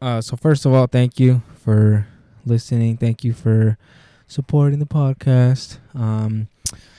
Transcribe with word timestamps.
Uh, 0.00 0.20
so 0.20 0.36
first 0.36 0.64
of 0.64 0.72
all, 0.72 0.86
thank 0.86 1.18
you 1.18 1.42
for 1.56 2.06
listening. 2.46 2.96
Thank 2.96 3.24
you 3.24 3.32
for 3.32 3.76
supporting 4.26 4.78
the 4.78 4.86
podcast. 4.86 5.78
Um, 5.94 6.48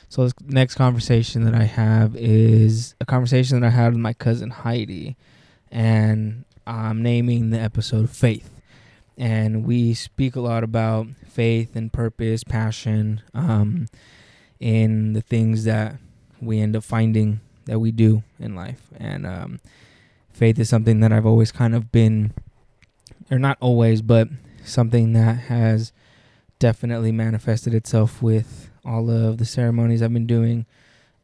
so 0.10 0.24
this 0.24 0.34
next 0.46 0.76
conversation 0.76 1.46
that 1.46 1.56
I 1.56 1.64
have 1.64 2.16
is 2.16 2.96
a 3.00 3.06
conversation 3.06 3.60
that 3.60 3.68
I 3.68 3.70
had 3.70 3.94
with 3.94 4.02
my 4.02 4.14
cousin 4.14 4.50
Heidi, 4.50 5.16
and 5.72 6.44
I'm 6.66 7.02
naming 7.02 7.52
the 7.52 7.60
episode 7.60 8.10
"Faith." 8.10 8.50
And 9.18 9.66
we 9.66 9.94
speak 9.94 10.36
a 10.36 10.42
lot 10.42 10.64
about 10.64 11.08
faith 11.28 11.76
and 11.76 11.92
purpose, 11.92 12.44
passion, 12.44 13.22
um, 13.34 13.88
in 14.60 15.14
the 15.14 15.22
things 15.22 15.66
that 15.66 15.98
we 16.42 16.60
end 16.60 16.76
up 16.76 16.84
finding 16.84 17.42
that 17.66 17.80
we 17.80 17.92
do 17.92 18.24
in 18.40 18.56
life. 18.56 18.88
And 18.98 19.28
um, 19.28 19.60
faith 20.32 20.58
is 20.58 20.70
something 20.70 21.02
that 21.02 21.12
I've 21.12 21.26
always 21.26 21.52
kind 21.52 21.76
of 21.76 21.92
been, 21.92 22.34
or 23.32 23.40
not 23.40 23.58
always, 23.60 24.02
but 24.02 24.28
something 24.64 25.14
that 25.14 25.34
has 25.34 25.92
definitely 26.60 27.12
manifested 27.12 27.74
itself 27.74 28.22
with 28.22 28.70
all 28.86 29.10
of 29.10 29.38
the 29.38 29.46
ceremonies 29.46 30.02
I've 30.02 30.14
been 30.14 30.28
doing. 30.28 30.66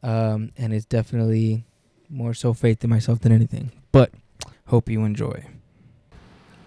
Um, 0.02 0.52
and 0.56 0.72
it's 0.72 0.84
definitely 0.84 1.64
more 2.08 2.32
so 2.34 2.54
faith 2.54 2.82
in 2.84 2.90
myself 2.90 3.20
than 3.20 3.32
anything. 3.32 3.72
But 3.92 4.12
hope 4.68 4.88
you 4.88 5.04
enjoy. 5.04 5.44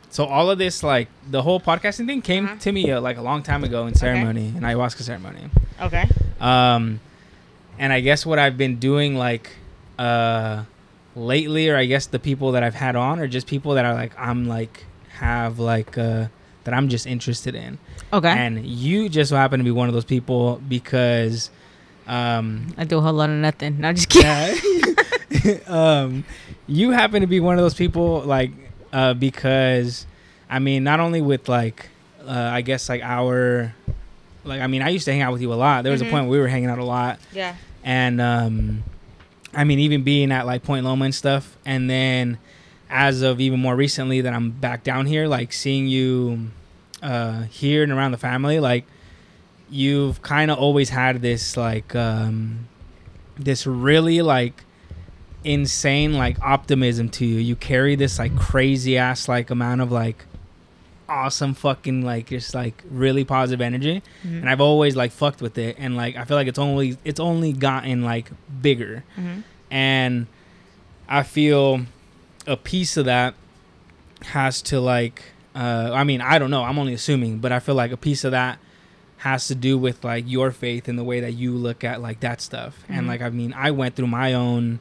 So 0.10 0.26
all 0.26 0.50
of 0.50 0.58
this, 0.58 0.82
like 0.84 1.08
the 1.30 1.42
whole 1.44 1.60
podcasting 1.60 2.08
thing, 2.08 2.22
came 2.22 2.46
Uh-huh. 2.46 2.56
to 2.60 2.72
me 2.72 2.92
uh, 2.92 3.00
like 3.00 3.18
a 3.18 3.22
long 3.22 3.44
time 3.44 3.64
ago 3.64 3.86
in 3.88 3.94
ceremony, 3.94 4.48
an 4.48 4.62
ayahuasca 4.62 5.02
ceremony. 5.04 5.50
Okay. 5.80 6.10
Um, 6.42 7.00
and 7.78 7.94
I 7.94 8.00
guess 8.02 8.26
what 8.26 8.40
I've 8.40 8.58
been 8.58 8.78
doing 8.78 9.16
like 9.16 9.50
uh 10.00 10.64
lately, 11.16 11.70
or 11.70 11.78
I 11.78 11.86
guess 11.86 12.08
the 12.08 12.20
people 12.20 12.54
that 12.54 12.64
I've 12.64 12.76
had 12.76 12.96
on, 12.96 13.20
are 13.20 13.28
just 13.28 13.46
people 13.48 13.76
that 13.76 13.86
are 13.86 13.94
like 13.94 14.14
I'm 14.20 14.48
like 14.48 14.86
have 15.20 15.60
like 15.60 15.98
uh 15.98 16.28
that 16.64 16.74
I'm 16.74 16.90
just 16.90 17.06
interested 17.08 17.56
in. 17.56 17.78
Okay. 18.12 18.30
And 18.30 18.66
you 18.66 19.10
just 19.10 19.30
so 19.30 19.36
happen 19.36 19.60
to 19.60 19.64
be 19.64 19.72
one 19.72 19.88
of 19.88 19.94
those 19.94 20.06
people 20.06 20.62
because 20.68 21.50
um 22.08 22.74
I 22.78 22.84
do 22.86 22.98
a 22.98 23.02
whole 23.02 23.14
lot 23.14 23.30
of 23.30 23.36
nothing. 23.38 23.80
No, 23.80 23.90
I'm 23.90 23.96
just 23.96 24.10
kidding. 24.10 24.28
yeah. 25.44 25.58
um, 25.68 26.24
you 26.68 26.92
happen 26.92 27.22
to 27.22 27.28
be 27.28 27.40
one 27.40 27.56
of 27.56 27.62
those 27.62 27.74
people, 27.76 28.22
like, 28.22 28.52
uh, 28.92 29.14
because, 29.14 30.06
I 30.50 30.60
mean, 30.60 30.84
not 30.84 31.00
only 31.00 31.22
with 31.22 31.48
like, 31.48 31.90
uh, 32.28 32.32
I 32.32 32.62
guess 32.62 32.90
like 32.90 33.02
our, 33.04 33.74
like, 34.44 34.62
I 34.62 34.68
mean, 34.68 34.82
I 34.82 34.90
used 34.90 35.06
to 35.06 35.12
hang 35.12 35.22
out 35.22 35.32
with 35.32 35.42
you 35.42 35.54
a 35.54 35.56
lot. 35.56 35.84
There 35.84 35.92
was 35.92 36.02
Mhm. 36.02 36.08
a 36.08 36.12
point 36.12 36.24
where 36.26 36.32
we 36.32 36.40
were 36.40 36.48
hanging 36.48 36.70
out 36.70 36.80
a 36.80 36.84
lot, 36.84 37.20
Yeah. 37.34 37.56
and 37.84 38.20
um, 38.20 38.84
I 39.54 39.64
mean, 39.64 39.80
even 39.80 40.04
being 40.04 40.32
at 40.32 40.46
like 40.46 40.64
Point 40.64 40.86
Loma 40.86 41.06
and 41.06 41.16
stuff, 41.16 41.56
and 41.66 41.90
then 41.90 42.38
as 42.90 43.22
of 43.22 43.40
even 43.40 43.60
more 43.60 43.76
recently 43.76 44.22
that 44.22 44.34
I'm 44.34 44.52
back 44.52 44.84
down 44.84 45.06
here, 45.06 45.28
like 45.28 45.54
seeing 45.54 45.88
you 45.88 46.50
uh, 47.04 47.44
here 47.44 47.84
and 47.84 47.92
around 47.92 48.12
the 48.12 48.18
family, 48.18 48.60
like 48.60 48.86
you've 49.70 50.22
kind 50.24 50.50
of 50.50 50.58
always 50.58 50.90
had 50.90 51.22
this 51.22 51.56
like 51.56 51.94
um, 51.96 52.68
this 53.38 53.68
really 53.68 54.22
like 54.22 54.64
insane 55.44 56.14
like 56.14 56.40
optimism 56.42 57.10
to 57.10 57.26
you. 57.26 57.40
You 57.40 57.56
carry 57.56 57.96
this 57.96 58.20
like 58.20 58.36
crazy 58.36 58.98
ass 58.98 59.28
like 59.30 59.50
amount 59.50 59.82
of 59.82 59.92
like 59.92 60.26
awesome 61.08 61.54
fucking 61.56 62.04
like 62.04 62.28
just 62.28 62.54
like 62.54 62.84
really 62.92 63.24
positive 63.24 63.62
energy 63.62 64.04
Mhm. 64.24 64.42
and 64.42 64.50
I've 64.50 64.62
always 64.62 64.96
like 64.96 65.12
fucked 65.12 65.42
with 65.42 65.58
it 65.58 65.76
and 65.80 65.96
like 65.98 66.16
I 66.16 66.24
feel 66.24 66.38
like 66.38 66.48
it's 66.48 66.60
only 66.60 66.98
it's 67.04 67.20
only 67.20 67.52
gotten 67.52 68.04
like 68.04 68.30
bigger 68.62 69.04
Mhm. 69.18 69.44
and 69.72 70.28
I 71.08 71.24
feel 71.24 71.82
a 72.50 72.58
piece 72.58 72.98
of 72.98 73.06
that 73.06 73.34
has 74.24 74.62
to 74.64 74.80
like 74.80 75.24
uh 75.56 75.92
I 75.94 76.04
mean 76.04 76.22
I 76.22 76.40
don't 76.40 76.52
know 76.52 76.64
I'm 76.64 76.78
only 76.80 76.94
assuming 76.94 77.38
but 77.40 77.52
I 77.52 77.60
feel 77.60 77.76
like 77.76 77.92
a 77.92 77.98
piece 77.98 78.24
of 78.24 78.32
that 78.32 78.60
has 79.18 79.48
to 79.48 79.56
do 79.56 79.78
with 79.78 80.04
like 80.04 80.24
your 80.28 80.52
faith 80.52 80.88
and 80.88 80.98
the 80.98 81.04
way 81.04 81.20
that 81.20 81.34
you 81.34 81.54
look 81.54 81.84
at 81.84 82.02
like 82.02 82.20
that 82.22 82.42
stuff 82.42 82.84
and 82.90 83.06
Mhm. 83.06 83.10
like 83.10 83.22
I 83.22 83.30
mean 83.30 83.54
I 83.54 83.72
went 83.72 83.96
through 83.96 84.08
my 84.08 84.34
own 84.34 84.80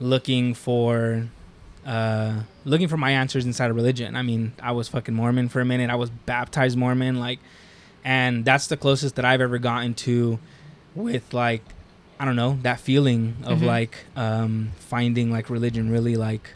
looking 0.00 0.54
for 0.54 1.26
uh 1.86 2.42
looking 2.64 2.88
for 2.88 2.96
my 2.96 3.10
answers 3.12 3.44
inside 3.46 3.70
of 3.70 3.76
religion 3.76 4.14
I 4.14 4.22
mean 4.22 4.52
I 4.62 4.72
was 4.72 4.88
fucking 4.88 5.14
Mormon 5.14 5.48
for 5.48 5.60
a 5.60 5.64
minute 5.64 5.90
I 5.90 5.94
was 5.96 6.10
baptized 6.10 6.76
Mormon 6.76 7.18
like 7.18 7.40
and 8.04 8.44
that's 8.44 8.66
the 8.68 8.76
closest 8.76 9.16
that 9.16 9.24
I've 9.24 9.40
ever 9.40 9.58
gotten 9.58 9.94
to 9.94 10.38
with 10.94 11.32
like 11.34 11.62
I 12.20 12.24
don't 12.24 12.36
know 12.36 12.58
that 12.62 12.80
feeling 12.80 13.36
of 13.44 13.60
Mhm. 13.60 13.66
like 13.66 13.96
um 14.16 14.70
finding 14.78 15.30
like 15.32 15.48
religion 15.50 15.90
really 15.90 16.16
like 16.16 16.50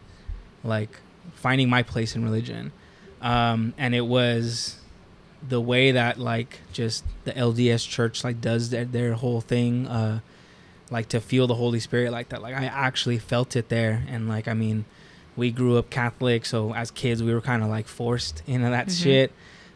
like 0.65 1.01
finding 1.35 1.69
my 1.69 1.83
place 1.83 2.15
in 2.17 2.25
religion 2.25 2.73
um 3.21 3.73
and 3.79 3.95
it 3.95 4.01
was 4.07 4.77
the 5.49 5.61
way 5.61 5.93
that 5.93 6.19
like 6.19 6.61
just 6.73 7.05
the 7.25 7.33
LDS 7.33 7.89
church 7.89 8.23
like 8.25 8.41
does 8.41 8.71
their, 8.71 8.85
their 8.85 9.15
whole 9.15 9.41
thing 9.41 9.87
uh 9.89 10.21
like 10.91 11.09
to 11.09 11.21
feel 11.21 11.47
the 11.47 11.55
Holy 11.55 11.81
Spirit 11.81 12.13
like 12.13 12.29
that 12.31 12.43
like 12.43 12.55
I 12.55 12.65
actually 12.67 13.19
felt 13.19 13.57
it 13.57 13.69
there 13.69 14.05
and 14.09 14.29
like 14.29 14.47
I 14.49 14.55
mean 14.55 14.85
we 15.37 15.51
grew 15.51 15.79
up 15.79 15.91
Catholic 15.91 16.45
so 16.45 16.75
as 16.75 16.91
kids 16.91 17.23
we 17.23 17.33
were 17.33 17.41
kind 17.41 17.63
of 17.63 17.69
like 17.69 17.87
forced 17.89 18.43
into 18.47 18.69
that 18.71 18.89
Mhm. 18.89 19.03
shit 19.03 19.33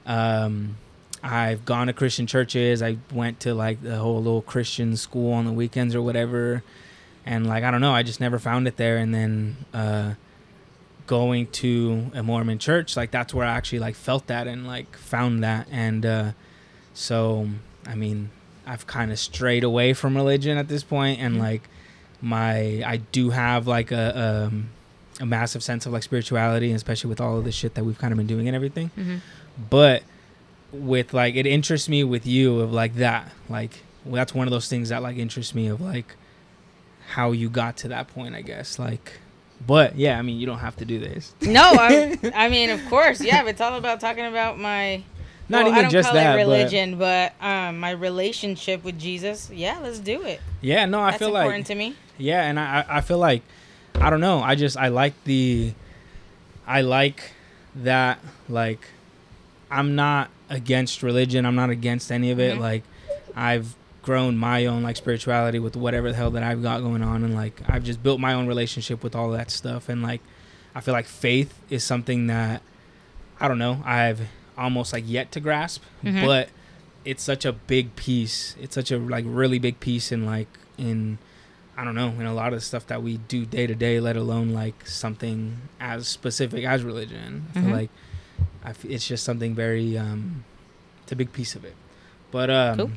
um 0.06 0.76
I've 1.22 1.64
gone 1.64 1.88
to 1.88 1.92
Christian 1.92 2.28
churches. 2.28 2.82
I 2.82 2.98
went 3.12 3.40
to 3.40 3.52
like 3.54 3.82
the 3.82 3.96
whole 3.96 4.18
little 4.18 4.42
Christian 4.42 4.96
school 4.96 5.32
on 5.32 5.44
the 5.44 5.50
weekends 5.50 5.92
or 5.92 6.02
whatever. 6.02 6.62
And 7.24 7.48
like 7.48 7.64
I 7.64 7.72
don't 7.72 7.80
know, 7.80 7.92
I 7.92 8.04
just 8.04 8.20
never 8.20 8.38
found 8.38 8.68
it 8.68 8.76
there 8.76 8.98
and 8.98 9.12
then 9.12 9.56
uh 9.74 10.12
going 11.06 11.46
to 11.48 12.10
a 12.14 12.22
Mormon 12.22 12.58
church, 12.58 12.96
like 12.96 13.10
that's 13.10 13.32
where 13.34 13.46
I 13.46 13.50
actually 13.52 13.78
like 13.80 13.94
felt 13.94 14.26
that 14.28 14.46
and 14.46 14.66
like 14.66 14.96
found 14.96 15.42
that 15.44 15.66
and 15.70 16.04
uh 16.06 16.32
so 16.94 17.48
I 17.86 17.94
mean, 17.94 18.30
I've 18.66 18.86
kind 18.86 19.12
of 19.12 19.18
strayed 19.18 19.62
away 19.64 19.92
from 19.92 20.16
religion 20.16 20.58
at 20.58 20.68
this 20.68 20.82
point 20.82 21.20
and 21.20 21.36
Mhm. 21.36 21.40
like 21.40 21.62
my 22.20 22.82
I 22.84 22.96
do 23.12 23.30
have 23.30 23.66
like 23.66 23.92
a 23.92 24.46
um 24.46 24.70
a 25.20 25.26
massive 25.26 25.62
sense 25.62 25.86
of 25.86 25.92
like 25.92 26.02
spirituality, 26.02 26.72
especially 26.72 27.08
with 27.08 27.20
all 27.20 27.38
of 27.38 27.44
the 27.44 27.52
shit 27.52 27.74
that 27.74 27.84
we've 27.84 27.98
kind 27.98 28.12
of 28.12 28.18
been 28.18 28.26
doing 28.26 28.48
and 28.48 28.54
everything 28.56 28.90
Mhm. 28.98 29.20
but 29.70 30.02
with 30.72 31.14
like 31.14 31.36
it 31.36 31.46
interests 31.46 31.88
me 31.88 32.02
with 32.04 32.26
you 32.26 32.60
of 32.60 32.72
like 32.72 32.96
that 32.96 33.30
like 33.48 33.82
well, 34.04 34.16
that's 34.16 34.34
one 34.34 34.46
of 34.46 34.50
those 34.52 34.68
things 34.68 34.88
that 34.90 35.02
like 35.02 35.16
interests 35.16 35.54
me 35.54 35.68
of 35.68 35.80
like 35.80 36.16
how 37.10 37.32
you 37.32 37.48
got 37.48 37.76
to 37.78 37.88
that 37.88 38.08
point 38.08 38.34
i 38.34 38.42
guess 38.42 38.78
like 38.78 39.20
but 39.64 39.96
yeah 39.96 40.18
i 40.18 40.22
mean 40.22 40.38
you 40.38 40.46
don't 40.46 40.58
have 40.58 40.76
to 40.76 40.84
do 40.84 40.98
this 40.98 41.32
No, 41.42 41.62
I, 41.62 42.18
I 42.34 42.48
mean, 42.54 42.70
of 42.70 42.84
course, 42.86 43.20
yeah. 43.20 43.42
But 43.42 43.50
it's 43.50 43.60
all 43.60 43.76
about 43.76 44.00
talking 44.00 44.24
about 44.26 44.58
my. 44.58 45.02
not 45.48 45.64
well, 45.64 45.66
I 45.66 45.68
even 45.78 45.82
don't 45.82 45.90
just 45.92 46.06
call 46.08 46.14
that 46.14 46.34
it 46.34 46.42
religion, 46.42 46.98
but, 46.98 47.32
um, 47.40 47.78
my 47.78 47.90
relationship 47.90 48.82
with 48.84 48.98
Jesus. 48.98 49.48
Yeah, 49.50 49.78
let's 49.82 49.98
do 50.00 50.22
it. 50.22 50.40
yeah 50.60 50.84
no 50.86 51.00
i 51.00 51.10
That's 51.12 51.18
feel 51.20 51.30
like 51.32 51.44
important 51.44 51.66
to 51.68 51.74
me. 51.76 51.94
yeah 52.18 52.42
and 52.42 52.58
I, 52.58 52.80
I 52.88 52.98
I 52.98 53.00
feel 53.00 53.18
like 53.18 53.42
i 54.00 54.10
don't 54.10 54.20
know 54.20 54.40
i 54.40 54.54
just 54.54 54.76
i 54.76 54.88
like 54.88 55.14
the 55.24 55.72
i 56.66 56.80
like 56.82 57.32
that 57.76 58.18
like 58.48 58.88
i'm 59.70 59.94
not 59.94 60.28
against 60.50 61.02
religion 61.02 61.44
i'm 61.46 61.54
not 61.56 61.70
against 61.70 62.10
any 62.12 62.30
of 62.30 62.38
it 62.40 62.56
Mhm. 62.56 62.60
like 62.60 62.82
i've 63.34 63.74
grown 64.06 64.36
my 64.36 64.64
own 64.66 64.82
like 64.84 64.96
spirituality 64.96 65.58
with 65.58 65.76
whatever 65.76 66.08
the 66.10 66.16
hell 66.16 66.30
that 66.30 66.42
i've 66.44 66.62
got 66.62 66.80
going 66.80 67.02
on 67.02 67.24
and 67.24 67.34
like 67.34 67.60
i've 67.68 67.82
just 67.82 68.00
built 68.02 68.20
my 68.20 68.32
own 68.32 68.46
relationship 68.46 69.02
with 69.02 69.14
all 69.16 69.30
that 69.32 69.50
stuff 69.50 69.88
and 69.88 70.00
like 70.00 70.20
i 70.76 70.80
feel 70.80 70.94
like 70.94 71.06
faith 71.06 71.58
is 71.68 71.82
something 71.82 72.28
that 72.28 72.62
i 73.40 73.48
don't 73.48 73.58
know 73.58 73.82
i've 73.84 74.20
almost 74.56 74.92
like 74.92 75.04
yet 75.06 75.30
to 75.32 75.40
grasp 75.40 75.82
Mhm. 76.04 76.24
but 76.24 76.48
it's 77.04 77.22
such 77.22 77.44
a 77.44 77.52
big 77.52 77.96
piece 77.96 78.54
it's 78.60 78.74
such 78.76 78.90
a 78.92 78.96
like 78.98 79.24
really 79.26 79.58
big 79.58 79.80
piece 79.80 80.10
in 80.12 80.24
like 80.24 80.48
in 80.78 81.18
I 81.78 81.84
don't 81.84 81.94
know, 81.94 82.08
in 82.08 82.24
a 82.24 82.32
lot 82.32 82.54
of 82.54 82.60
the 82.60 82.64
stuff 82.64 82.86
that 82.86 83.02
we 83.02 83.18
do 83.18 83.44
day 83.44 83.66
to 83.66 83.74
day, 83.74 84.00
let 84.00 84.16
alone 84.16 84.54
like 84.54 84.86
something 84.86 85.58
as 85.78 86.08
specific 86.08 86.64
as 86.64 86.82
religion. 86.82 87.48
I 87.50 87.52
feel 87.52 87.68
Mhm. 87.68 87.72
like 87.80 87.90
I 88.64 88.70
f- 88.70 88.84
it's 88.86 89.06
just 89.06 89.22
something 89.24 89.54
very, 89.54 89.98
um, 89.98 90.44
it's 91.02 91.12
a 91.12 91.16
big 91.16 91.34
piece 91.34 91.54
of 91.54 91.66
it. 91.66 91.74
But 92.30 92.48
um, 92.48 92.76
Cool. 92.78 92.90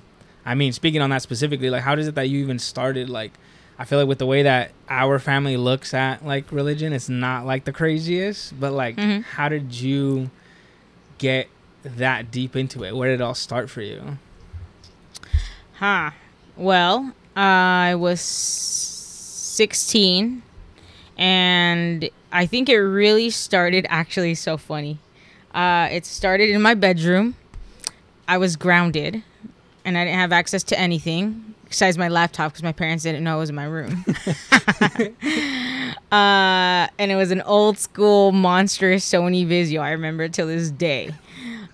I 0.50 0.56
mean, 0.56 0.74
speaking 0.74 1.00
on 1.00 1.12
that 1.12 1.22
specifically, 1.22 1.69
like, 1.69 1.84
how 1.84 1.94
does 1.94 2.07
it 2.07 2.16
that 2.16 2.28
you 2.28 2.40
even 2.40 2.57
started? 2.57 3.07
Like, 3.07 3.34
I 3.78 3.86
feel 3.86 4.00
like 4.00 4.07
with 4.07 4.18
the 4.18 4.25
way 4.25 4.42
that 4.42 4.72
our 4.90 5.19
family 5.19 5.57
looks 5.57 5.94
at 5.94 6.25
like 6.25 6.51
religion, 6.51 6.92
it's 6.92 7.07
not 7.07 7.46
like 7.46 7.66
the 7.66 7.72
craziest. 7.72 8.60
But 8.60 8.74
like, 8.74 8.96
Mhm. 8.98 9.24
how 9.25 9.48
did 9.48 9.75
you 9.75 10.31
get 11.19 11.48
that 11.84 12.31
deep 12.31 12.56
into 12.56 12.84
it? 12.84 12.96
Where 12.96 13.10
did 13.10 13.22
it 13.22 13.24
all 13.24 13.36
start 13.36 13.69
for 13.69 13.84
you? 13.84 14.18
Huh. 15.75 16.10
Well, 16.57 17.13
I 17.36 17.94
was 17.94 18.19
16 18.19 20.42
and 21.18 22.10
I 22.31 22.48
think 22.48 22.69
it 22.69 22.78
really 22.80 23.30
started 23.30 23.86
actually 23.88 24.34
so 24.34 24.57
funny. 24.57 24.98
Uh, 25.54 25.90
it 25.92 26.07
started 26.07 26.50
in 26.50 26.63
my 26.63 26.74
bedroom. 26.74 27.36
I 28.28 28.40
was 28.40 28.56
grounded 28.56 29.22
and 29.89 29.97
I 29.97 30.06
didn't 30.06 30.19
have 30.19 30.31
access 30.31 30.63
to 30.63 30.80
anything 30.80 31.53
besides 31.68 31.97
my 31.97 32.07
laptop 32.07 32.51
because 32.51 32.63
my 32.63 32.71
parents 32.71 33.03
didn't 33.03 33.24
know 33.24 33.38
it 33.38 33.39
was 33.41 33.50
in 33.50 33.56
my 33.56 33.65
room. 33.65 34.06
Uh, 36.12 36.88
and 36.97 37.12
it 37.12 37.15
was 37.15 37.30
an 37.30 37.41
old 37.44 37.77
school 37.77 38.31
monstrous 38.31 39.07
Sony 39.07 39.45
Vizio. 39.45 39.80
I 39.81 39.91
remember 39.91 40.24
it 40.24 40.33
till 40.33 40.47
this 40.47 40.71
day. 40.71 41.12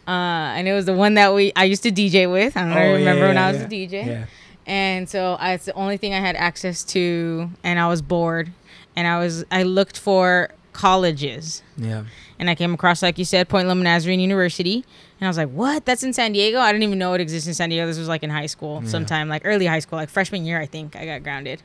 Uh, 0.06 0.12
and 0.12 0.68
it 0.68 0.74
was 0.74 0.86
the 0.86 0.94
one 0.94 1.14
that 1.14 1.34
we 1.34 1.54
I 1.56 1.64
used 1.64 1.84
to 1.84 1.92
DJ 1.92 2.30
with. 2.30 2.58
I 2.58 2.62
don't 2.62 2.70
know. 2.72 2.76
I 2.76 2.80
Oh, 2.82 2.86
yeah, 2.88 2.96
remember 2.98 3.28
when 3.28 3.36
yeah, 3.36 3.46
I 3.48 3.52
was 3.54 3.62
yeah. 3.62 3.68
a 3.68 3.70
DJ. 3.70 4.06
Yeah. 4.08 4.26
And 4.66 5.08
so 5.10 5.36
I, 5.40 5.54
it's 5.54 5.66
the 5.66 5.74
only 5.76 5.96
thing 5.96 6.14
I 6.14 6.20
had 6.20 6.36
access 6.36 6.84
to, 6.86 7.50
and 7.64 7.80
I 7.80 7.88
was 7.88 8.02
bored, 8.02 8.52
and 8.98 9.08
I 9.08 9.20
was 9.20 9.46
I 9.52 9.64
looked 9.64 9.98
for 9.98 10.50
colleges, 10.76 11.64
Yeah. 11.78 12.04
and 12.40 12.50
I 12.50 12.56
came 12.56 12.74
across 12.74 13.02
like 13.02 13.18
you 13.18 13.26
said, 13.26 13.50
Point 13.50 13.68
Loma 13.68 13.84
Nazarene 13.84 14.20
University, 14.20 14.84
and 15.20 15.28
I 15.28 15.30
was 15.30 15.38
like, 15.38 15.50
what? 15.50 15.86
That's 15.86 16.04
in 16.04 16.14
San 16.14 16.34
Diego? 16.34 16.60
I 16.60 16.72
didn't 16.72 16.84
even 16.84 17.00
know 17.00 17.14
it 17.14 17.22
existed 17.22 17.50
in 17.50 17.54
San 17.56 17.70
Diego. 17.70 17.88
This 17.88 17.98
was 17.98 18.08
like 18.08 18.24
in 18.24 18.30
high 18.30 18.46
school, 18.46 18.82
Yeah. 18.84 18.90
sometime 18.90 19.30
like 19.30 19.42
early 19.46 19.66
high 19.66 19.80
school, 19.80 19.98
like 19.98 20.10
freshman 20.10 20.46
year, 20.46 20.60
I 20.60 20.66
think 20.66 20.96
I 20.96 21.06
got 21.06 21.24
grounded, 21.24 21.62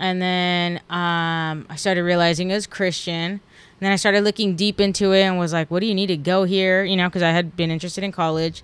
and 0.00 0.20
then 0.20 0.76
um, 0.90 1.66
I 1.70 1.76
started 1.76 2.02
realizing 2.02 2.50
it 2.50 2.54
was 2.54 2.66
Christian. 2.66 3.40
And 3.78 3.84
then 3.84 3.92
I 3.92 3.96
started 3.96 4.24
looking 4.24 4.56
deep 4.56 4.80
into 4.80 5.12
it 5.12 5.20
and 5.20 5.38
was 5.38 5.52
like, 5.52 5.70
what 5.70 5.80
do 5.80 5.86
you 5.86 5.94
need 5.94 6.06
to 6.06 6.16
go 6.16 6.44
here? 6.44 6.82
You 6.82 6.96
know, 6.96 7.08
because 7.10 7.22
I 7.22 7.30
had 7.32 7.56
been 7.56 7.70
interested 7.70 8.02
in 8.02 8.10
college. 8.10 8.62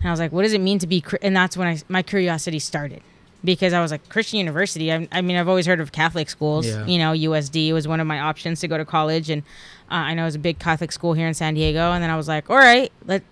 And 0.00 0.08
I 0.08 0.10
was 0.12 0.18
like, 0.18 0.32
what 0.32 0.42
does 0.42 0.52
it 0.52 0.60
mean 0.60 0.80
to 0.80 0.86
be? 0.88 1.04
And 1.22 1.36
that's 1.36 1.56
when 1.56 1.68
I 1.68 1.78
my 1.88 2.02
curiosity 2.02 2.58
started, 2.58 3.02
because 3.44 3.72
I 3.72 3.80
was 3.80 3.90
like 3.90 4.08
Christian 4.08 4.38
University. 4.38 4.92
I, 4.92 5.08
I 5.10 5.20
mean, 5.20 5.36
I've 5.36 5.48
always 5.48 5.66
heard 5.66 5.80
of 5.80 5.92
Catholic 5.92 6.30
schools. 6.30 6.66
Yeah. 6.66 6.86
You 6.86 6.98
know, 6.98 7.12
USD 7.12 7.72
was 7.72 7.88
one 7.88 8.00
of 8.00 8.06
my 8.06 8.20
options 8.20 8.60
to 8.60 8.68
go 8.68 8.78
to 8.78 8.84
college, 8.84 9.30
and 9.30 9.42
uh, 9.90 9.94
I 9.94 10.14
know 10.14 10.22
it 10.22 10.26
was 10.26 10.34
a 10.34 10.40
big 10.40 10.58
Catholic 10.58 10.92
school 10.92 11.12
here 11.12 11.26
in 11.26 11.34
San 11.34 11.54
Diego. 11.54 11.92
And 11.92 12.02
then 12.02 12.10
I 12.10 12.16
was 12.16 12.28
like, 12.28 12.48
all 12.50 12.56
right, 12.56 12.90
let 13.04 13.22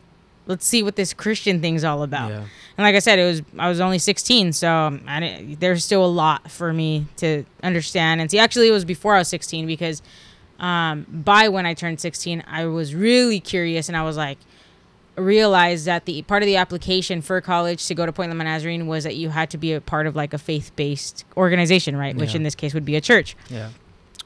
let's 0.46 0.66
see 0.66 0.82
what 0.82 0.96
this 0.96 1.12
Christian 1.14 1.60
thing's 1.60 1.84
all 1.84 2.02
about. 2.02 2.30
Yeah. 2.30 2.44
And 2.76 2.84
like 2.84 2.94
I 2.94 2.98
said, 2.98 3.18
it 3.18 3.24
was 3.24 3.42
I 3.58 3.68
was 3.68 3.80
only 3.80 3.98
16, 3.98 4.52
so 4.52 4.98
there's 5.58 5.84
still 5.84 6.04
a 6.04 6.06
lot 6.06 6.50
for 6.50 6.72
me 6.72 7.06
to 7.18 7.44
understand 7.62 8.20
and 8.20 8.30
see. 8.30 8.38
Actually, 8.38 8.68
it 8.68 8.72
was 8.72 8.84
before 8.84 9.14
I 9.14 9.18
was 9.18 9.28
16 9.28 9.66
because 9.66 10.02
um, 10.58 11.06
by 11.08 11.48
when 11.48 11.66
I 11.66 11.74
turned 11.74 12.00
16, 12.00 12.44
I 12.46 12.66
was 12.66 12.94
really 12.94 13.40
curious 13.40 13.88
and 13.88 13.96
I 13.96 14.02
was 14.02 14.16
like 14.16 14.38
realized 15.20 15.86
that 15.86 16.04
the 16.06 16.22
part 16.22 16.42
of 16.42 16.46
the 16.46 16.56
application 16.56 17.22
for 17.22 17.40
college 17.40 17.86
to 17.86 17.94
go 17.94 18.06
to 18.06 18.12
Point 18.12 18.30
Loma 18.30 18.44
Nazarene 18.44 18.86
was 18.86 19.04
that 19.04 19.16
you 19.16 19.28
had 19.30 19.50
to 19.50 19.58
be 19.58 19.72
a 19.72 19.80
part 19.80 20.06
of 20.06 20.16
like 20.16 20.32
a 20.32 20.38
faith-based 20.38 21.24
organization, 21.36 21.96
right? 21.96 22.16
Which 22.16 22.34
in 22.34 22.42
this 22.42 22.54
case 22.54 22.74
would 22.74 22.84
be 22.84 22.96
a 22.96 23.00
church 23.00 23.36
Yeah. 23.48 23.70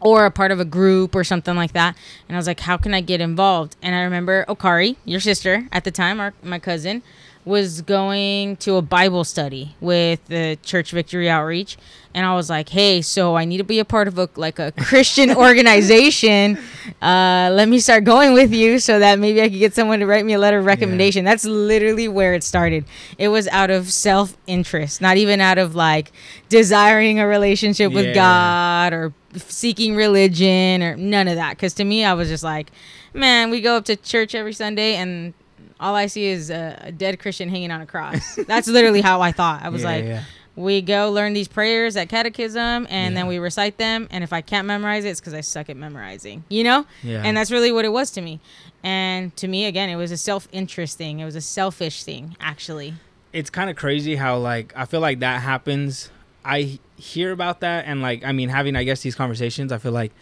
or 0.00 0.26
a 0.26 0.30
part 0.30 0.50
of 0.50 0.60
a 0.60 0.64
group 0.64 1.14
or 1.14 1.24
something 1.24 1.56
like 1.56 1.72
that. 1.72 1.96
And 2.28 2.36
I 2.36 2.38
was 2.38 2.46
like, 2.46 2.60
how 2.60 2.76
can 2.76 2.94
I 2.94 3.00
get 3.00 3.20
involved? 3.20 3.76
And 3.82 3.94
I 3.94 4.02
remember 4.02 4.44
Okari, 4.48 4.96
your 5.04 5.20
sister 5.20 5.66
at 5.72 5.84
the 5.84 5.90
time, 5.90 6.20
our, 6.20 6.34
my 6.42 6.58
cousin, 6.58 7.02
was 7.44 7.82
going 7.82 8.56
to 8.56 8.76
a 8.76 8.82
Bible 8.82 9.22
study 9.22 9.74
with 9.80 10.24
the 10.26 10.58
Church 10.62 10.92
Victory 10.92 11.28
Outreach. 11.28 11.76
And 12.14 12.24
I 12.24 12.34
was 12.36 12.48
like, 12.48 12.68
hey, 12.68 13.02
so 13.02 13.34
I 13.36 13.44
need 13.44 13.58
to 13.58 13.64
be 13.64 13.80
a 13.80 13.84
part 13.84 14.06
of 14.08 14.18
a 14.18 14.28
like 14.36 14.58
a 14.58 14.72
Christian 14.72 15.30
organization. 15.36 16.56
Uh, 17.02 17.50
let 17.52 17.68
me 17.68 17.80
start 17.80 18.04
going 18.04 18.32
with 18.32 18.52
you 18.52 18.78
so 18.78 18.98
that 19.00 19.18
maybe 19.18 19.42
I 19.42 19.48
could 19.48 19.58
get 19.58 19.74
someone 19.74 19.98
to 20.00 20.06
write 20.06 20.24
me 20.24 20.32
a 20.34 20.38
letter 20.38 20.58
of 20.60 20.64
recommendation. 20.64 21.24
That's 21.24 21.44
literally 21.44 22.06
where 22.08 22.32
it 22.34 22.44
started. 22.44 22.84
It 23.18 23.28
was 23.28 23.48
out 23.48 23.70
of 23.70 23.92
self 23.92 24.36
interest, 24.46 25.00
not 25.00 25.16
even 25.16 25.40
out 25.40 25.58
of 25.58 25.74
like 25.74 26.12
desiring 26.48 27.18
a 27.18 27.26
relationship 27.26 27.92
with 27.92 28.06
Yeah. 28.06 28.14
God 28.14 28.92
or 28.92 29.12
seeking 29.36 29.96
religion 29.96 30.82
or 30.82 30.96
none 30.96 31.26
of 31.26 31.34
that. 31.34 31.56
Because 31.56 31.74
to 31.74 31.84
me, 31.84 32.04
I 32.04 32.14
was 32.14 32.28
just 32.28 32.44
like, 32.44 32.70
man, 33.12 33.50
we 33.50 33.60
go 33.60 33.76
up 33.76 33.84
to 33.86 33.96
church 33.96 34.34
every 34.36 34.52
Sunday 34.52 34.94
and 34.94 35.34
all 35.80 35.94
I 35.94 36.06
see 36.06 36.26
is 36.26 36.50
a, 36.50 36.78
a 36.84 36.92
dead 36.92 37.18
Christian 37.18 37.48
hanging 37.48 37.70
on 37.70 37.80
a 37.80 37.86
cross. 37.86 38.36
That's 38.46 38.68
literally 38.68 39.00
how 39.00 39.20
I 39.20 39.32
thought. 39.32 39.62
I 39.62 39.68
was 39.68 39.82
Yeah, 39.82 39.88
like, 39.88 40.04
yeah. 40.04 40.22
we 40.56 40.80
go 40.82 41.10
learn 41.10 41.32
these 41.32 41.48
prayers 41.48 41.96
at 41.96 42.08
catechism 42.08 42.86
and 42.90 43.16
then 43.16 43.26
we 43.26 43.38
recite 43.38 43.76
them. 43.78 44.06
And 44.10 44.22
if 44.24 44.32
I 44.32 44.40
can't 44.40 44.66
memorize 44.66 45.04
it, 45.04 45.08
it's 45.10 45.20
because 45.20 45.34
I 45.34 45.40
suck 45.40 45.68
at 45.68 45.76
memorizing, 45.76 46.44
you 46.48 46.62
know? 46.64 46.86
Yeah. 47.02 47.22
And 47.24 47.36
that's 47.36 47.50
really 47.50 47.72
what 47.72 47.84
it 47.84 47.92
was 47.92 48.10
to 48.12 48.20
me. 48.20 48.40
And 48.82 49.34
to 49.36 49.48
me, 49.48 49.64
again, 49.66 49.88
it 49.88 49.96
was 49.96 50.10
a 50.12 50.16
self 50.16 50.46
interest 50.52 50.96
thing, 50.98 51.20
it 51.20 51.24
was 51.24 51.36
a 51.36 51.40
selfish 51.40 52.04
thing, 52.04 52.36
actually. 52.40 52.94
it's 53.32 53.50
kind 53.50 53.68
of 53.68 53.76
crazy 53.76 54.14
how 54.16 54.38
like 54.38 54.72
I 54.76 54.84
feel 54.84 55.00
like 55.00 55.20
that 55.20 55.42
happens. 55.42 56.10
I 56.44 56.78
hear 56.96 57.32
about 57.32 57.60
that 57.60 57.86
and 57.86 58.00
like 58.02 58.22
I 58.24 58.30
mean 58.32 58.48
having 58.50 58.76
I 58.76 58.84
guess 58.84 59.00
these 59.02 59.14
conversations, 59.16 59.72
I 59.72 59.78
feel 59.78 59.92
like 59.92 60.12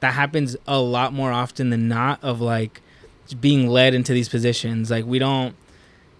that 0.00 0.12
happens 0.14 0.56
a 0.66 0.78
lot 0.78 1.12
more 1.12 1.32
often 1.32 1.70
than 1.70 1.88
not 1.88 2.22
of 2.22 2.40
like 2.40 2.80
being 3.34 3.68
led 3.68 3.94
into 3.94 4.12
these 4.12 4.28
positions. 4.28 4.90
Like 4.90 5.04
we 5.04 5.18
don't 5.18 5.54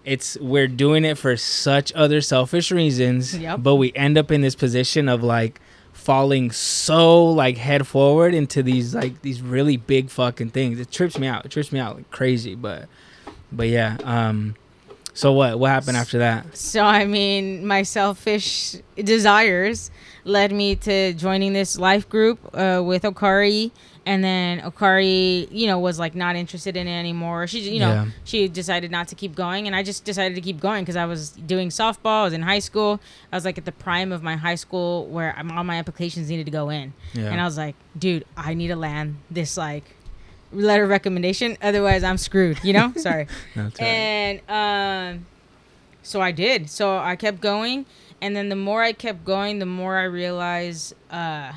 it's 0.03 0.35
we're 0.39 0.67
doing 0.67 1.05
it 1.05 1.17
for 1.17 1.37
such 1.37 1.93
other 1.93 2.21
selfish 2.21 2.71
reasons, 2.71 3.37
Yep. 3.37 3.59
but 3.61 3.75
we 3.75 3.93
end 3.93 4.17
up 4.17 4.31
in 4.31 4.41
this 4.41 4.55
position 4.55 5.07
of 5.07 5.21
like 5.23 5.59
falling 5.93 6.49
so 6.51 7.23
like 7.25 7.57
head 7.57 7.85
forward 7.85 8.33
into 8.33 8.63
these 8.63 8.95
like 8.95 9.21
these 9.21 9.41
really 9.41 9.77
big 9.77 10.09
fucking 10.09 10.49
things. 10.49 10.79
It 10.79 10.91
trips 10.91 11.19
me 11.19 11.27
out. 11.27 11.45
It 11.45 11.51
trips 11.51 11.71
me 11.71 11.79
out 11.79 11.97
like 11.97 12.09
crazy, 12.11 12.55
but 12.55 12.87
but 13.51 13.67
yeah, 13.67 13.97
um 14.03 14.55
so 15.13 15.33
what 15.33 15.59
what 15.59 15.69
happened 15.69 15.97
after 15.97 16.17
that? 16.19 16.57
So 16.57 16.83
I 16.83 17.05
mean, 17.05 17.67
my 17.67 17.83
selfish 17.83 18.77
desires 18.95 19.91
led 20.23 20.51
me 20.51 20.75
to 20.77 21.13
joining 21.13 21.53
this 21.53 21.77
life 21.77 22.07
group 22.09 22.39
uh, 22.55 22.81
with 22.83 23.03
Okari, 23.03 23.71
and 24.05 24.23
then 24.23 24.61
Okari, 24.61 25.47
you 25.51 25.67
know, 25.67 25.77
was 25.79 25.99
like 25.99 26.15
not 26.15 26.35
interested 26.35 26.75
in 26.75 26.87
it 26.87 26.97
anymore. 26.99 27.45
She, 27.47 27.59
you 27.71 27.79
know, 27.79 27.93
Yeah. 27.93 28.05
she 28.23 28.47
decided 28.47 28.89
not 28.89 29.07
to 29.09 29.15
keep 29.15 29.35
going, 29.35 29.67
and 29.67 29.75
I 29.75 29.83
just 29.83 30.05
decided 30.05 30.33
to 30.35 30.41
keep 30.41 30.59
going 30.59 30.83
because 30.83 30.95
I 30.95 31.05
was 31.05 31.29
doing 31.29 31.69
softball. 31.69 32.21
I 32.21 32.23
was 32.23 32.33
in 32.33 32.41
high 32.41 32.59
school. 32.59 32.99
I 33.31 33.35
was 33.37 33.45
like 33.45 33.57
at 33.59 33.65
the 33.65 33.71
prime 33.71 34.11
of 34.11 34.23
my 34.23 34.35
high 34.35 34.55
school 34.55 35.05
where 35.07 35.35
I'm, 35.37 35.51
all 35.51 35.63
my 35.63 35.75
applications 35.77 36.29
needed 36.29 36.45
to 36.45 36.51
go 36.51 36.69
in, 36.69 36.93
Yeah. 37.13 37.29
and 37.31 37.39
I 37.39 37.45
was 37.45 37.57
like, 37.57 37.75
dude, 37.97 38.25
I 38.35 38.53
need 38.55 38.69
to 38.69 38.75
land 38.75 39.17
this 39.29 39.55
like 39.57 39.83
letter 40.51 40.83
of 40.83 40.89
recommendation, 40.89 41.57
otherwise 41.61 42.03
I'm 42.03 42.17
screwed. 42.17 42.57
You 42.63 42.73
know, 42.73 42.93
sorry. 42.97 43.27
No, 43.55 43.67
it's 43.67 43.79
all 43.79 43.85
right. 43.85 44.41
And 44.49 45.17
um, 45.19 45.25
so 46.03 46.19
I 46.21 46.31
did. 46.31 46.69
So 46.71 46.97
I 46.97 47.15
kept 47.15 47.39
going, 47.39 47.85
and 48.19 48.35
then 48.35 48.49
the 48.49 48.55
more 48.55 48.81
I 48.81 48.93
kept 48.93 49.23
going, 49.25 49.59
the 49.59 49.65
more 49.67 49.97
I 49.97 50.03
realized 50.05 50.95
uh, 51.11 51.51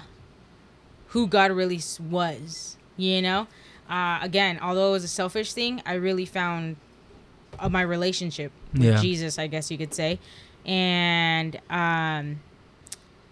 who 1.15 1.27
God 1.27 1.51
really 1.51 1.81
was. 2.11 2.77
You 2.97 3.23
know, 3.23 3.47
uh, 3.89 4.19
again, 4.23 4.59
although 4.63 4.91
it 4.91 4.93
was 4.93 5.05
a 5.05 5.09
selfish 5.09 5.53
thing, 5.53 5.83
I 5.85 5.95
really 5.95 6.27
found 6.27 6.77
uh, 7.59 7.69
my 7.69 7.83
relationship 7.83 8.53
with 8.73 8.83
Yeah. 8.85 9.01
Jesus, 9.01 9.39
I 9.39 9.47
guess 9.49 9.71
you 9.71 9.79
could 9.79 9.95
say, 9.95 10.19
and 10.67 11.57
um, 11.71 12.41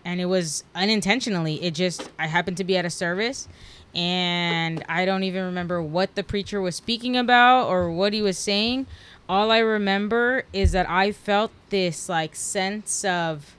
and 0.04 0.20
it 0.20 0.26
was 0.26 0.64
unintentionally. 0.74 1.62
It 1.62 1.74
just 1.74 2.10
I 2.18 2.26
happened 2.26 2.56
to 2.56 2.64
be 2.64 2.76
at 2.76 2.84
a 2.84 2.90
service. 2.90 3.46
And 3.94 4.82
I 4.88 5.04
don't 5.04 5.22
even 5.22 5.44
remember 5.44 5.82
what 5.82 6.14
the 6.14 6.22
preacher 6.22 6.62
was 6.62 6.74
speaking 6.76 7.14
about 7.14 7.68
or 7.68 7.90
what 7.90 8.14
he 8.14 8.22
was 8.22 8.38
saying. 8.38 8.86
All 9.28 9.50
I 9.50 9.58
remember 9.58 10.44
is 10.50 10.72
that 10.72 10.88
I 10.88 11.12
felt 11.12 11.50
this 11.68 12.08
like 12.08 12.34
sense 12.34 13.04
of 13.04 13.54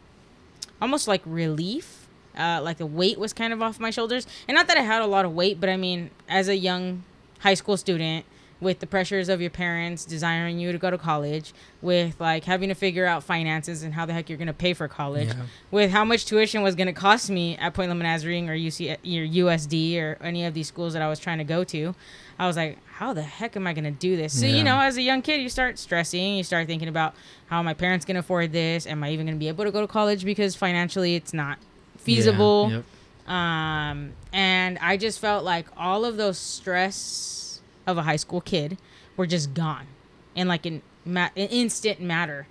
almost 0.82 1.08
like 1.08 1.22
relief. 1.24 2.03
Uh, 2.38 2.60
like 2.64 2.78
the 2.78 2.86
weight 2.86 3.20
was 3.20 3.34
kind 3.34 3.54
of 3.54 3.62
off 3.62 3.80
my 3.80 3.90
shoulders. 3.92 4.26
And 4.48 4.56
not 4.56 4.68
that 4.68 4.78
I 4.78 4.82
had 4.82 5.02
a 5.02 5.08
lot 5.08 5.26
of 5.26 5.34
weight, 5.34 5.60
but 5.60 5.70
I 5.70 5.78
mean, 5.78 6.10
as 6.28 6.48
a 6.48 6.56
young 6.58 7.04
high 7.40 7.54
school 7.54 7.78
student, 7.78 8.26
with 8.62 8.80
the 8.80 8.88
pressures 8.88 9.28
of 9.28 9.42
your 9.42 9.50
parents 9.50 10.06
desiring 10.06 10.58
you 10.58 10.72
to 10.72 10.78
go 10.78 10.90
to 10.90 10.98
college, 10.98 11.54
with 11.82 12.16
like 12.22 12.46
having 12.46 12.70
to 12.70 12.76
figure 12.76 13.06
out 13.06 13.22
finances 13.22 13.84
and 13.84 13.94
how 13.94 14.06
the 14.06 14.14
heck 14.14 14.30
you're 14.30 14.38
gonna 14.38 14.54
pay 14.54 14.74
for 14.74 14.88
college, 14.88 15.28
Yeah. 15.28 15.34
with 15.70 15.92
how 15.92 16.06
much 16.06 16.26
tuition 16.26 16.62
was 16.62 16.74
gonna 16.74 16.94
cost 16.94 17.30
me 17.30 17.58
at 17.58 17.74
Point 17.74 17.90
Loma 17.90 18.04
Nazarene 18.04 18.48
or 18.50 18.56
UC 18.56 18.94
or 18.94 18.98
USD 19.26 20.00
or 20.00 20.18
any 20.22 20.46
of 20.46 20.54
these 20.54 20.70
schools 20.70 20.94
that 20.94 21.02
I 21.02 21.10
was 21.10 21.20
trying 21.20 21.40
to 21.40 21.44
go 21.44 21.66
to, 21.66 21.94
I 22.40 22.48
was 22.48 22.56
like, 22.56 22.78
how 22.94 23.12
the 23.12 23.22
heck 23.24 23.58
am 23.58 23.68
I 23.68 23.74
gonna 23.74 23.92
do 23.92 24.16
this? 24.16 24.40
So 24.40 24.46
Yeah. 24.46 24.56
you 24.56 24.64
know, 24.64 24.80
as 24.80 24.96
a 24.96 25.02
young 25.02 25.22
kid, 25.22 25.42
you 25.42 25.50
start 25.50 25.78
stressing, 25.78 26.38
you 26.38 26.44
start 26.46 26.66
thinking 26.66 26.88
about 26.88 27.16
how 27.48 27.62
my 27.64 27.74
parents 27.74 28.06
can 28.06 28.16
afford 28.16 28.54
this. 28.54 28.88
Am 28.88 29.04
I 29.04 29.10
even 29.12 29.26
gonna 29.26 29.38
be 29.38 29.50
able 29.50 29.66
to 29.66 29.72
go 29.72 29.82
to 29.82 29.88
college 29.88 30.24
because 30.24 30.56
financially 30.56 31.16
it's 31.16 31.34
not 31.34 31.58
feasible? 32.04 32.68
Yeah. 32.70 32.76
Yep. 32.78 33.30
um, 33.34 34.14
and 34.34 34.78
I 34.80 34.98
just 34.98 35.20
felt 35.20 35.44
like 35.44 35.68
all 35.78 36.06
of 36.06 36.18
those 36.18 36.38
stress 36.38 37.62
of 37.88 37.98
a 37.98 38.02
high 38.04 38.16
school 38.18 38.42
kid 38.42 38.78
were 39.18 39.28
just 39.28 39.54
gone 39.54 39.88
in 40.36 40.48
like 40.48 40.66
an, 40.66 40.82
ma- 41.06 41.30
an 41.36 41.48
instant 41.50 42.00
matter, 42.02 42.48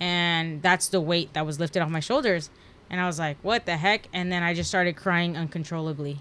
and 0.00 0.60
that's 0.62 0.88
the 0.88 1.00
weight 1.00 1.32
that 1.34 1.44
was 1.46 1.58
lifted 1.60 1.80
off 1.82 1.88
my 1.90 2.00
shoulders. 2.00 2.50
And 2.90 3.00
I 3.00 3.06
was 3.06 3.18
like, 3.18 3.38
"What 3.42 3.64
the 3.66 3.76
heck?" 3.78 4.06
And 4.12 4.30
then 4.30 4.42
I 4.42 4.52
just 4.54 4.68
started 4.68 4.96
crying 4.96 5.36
uncontrollably. 5.36 6.18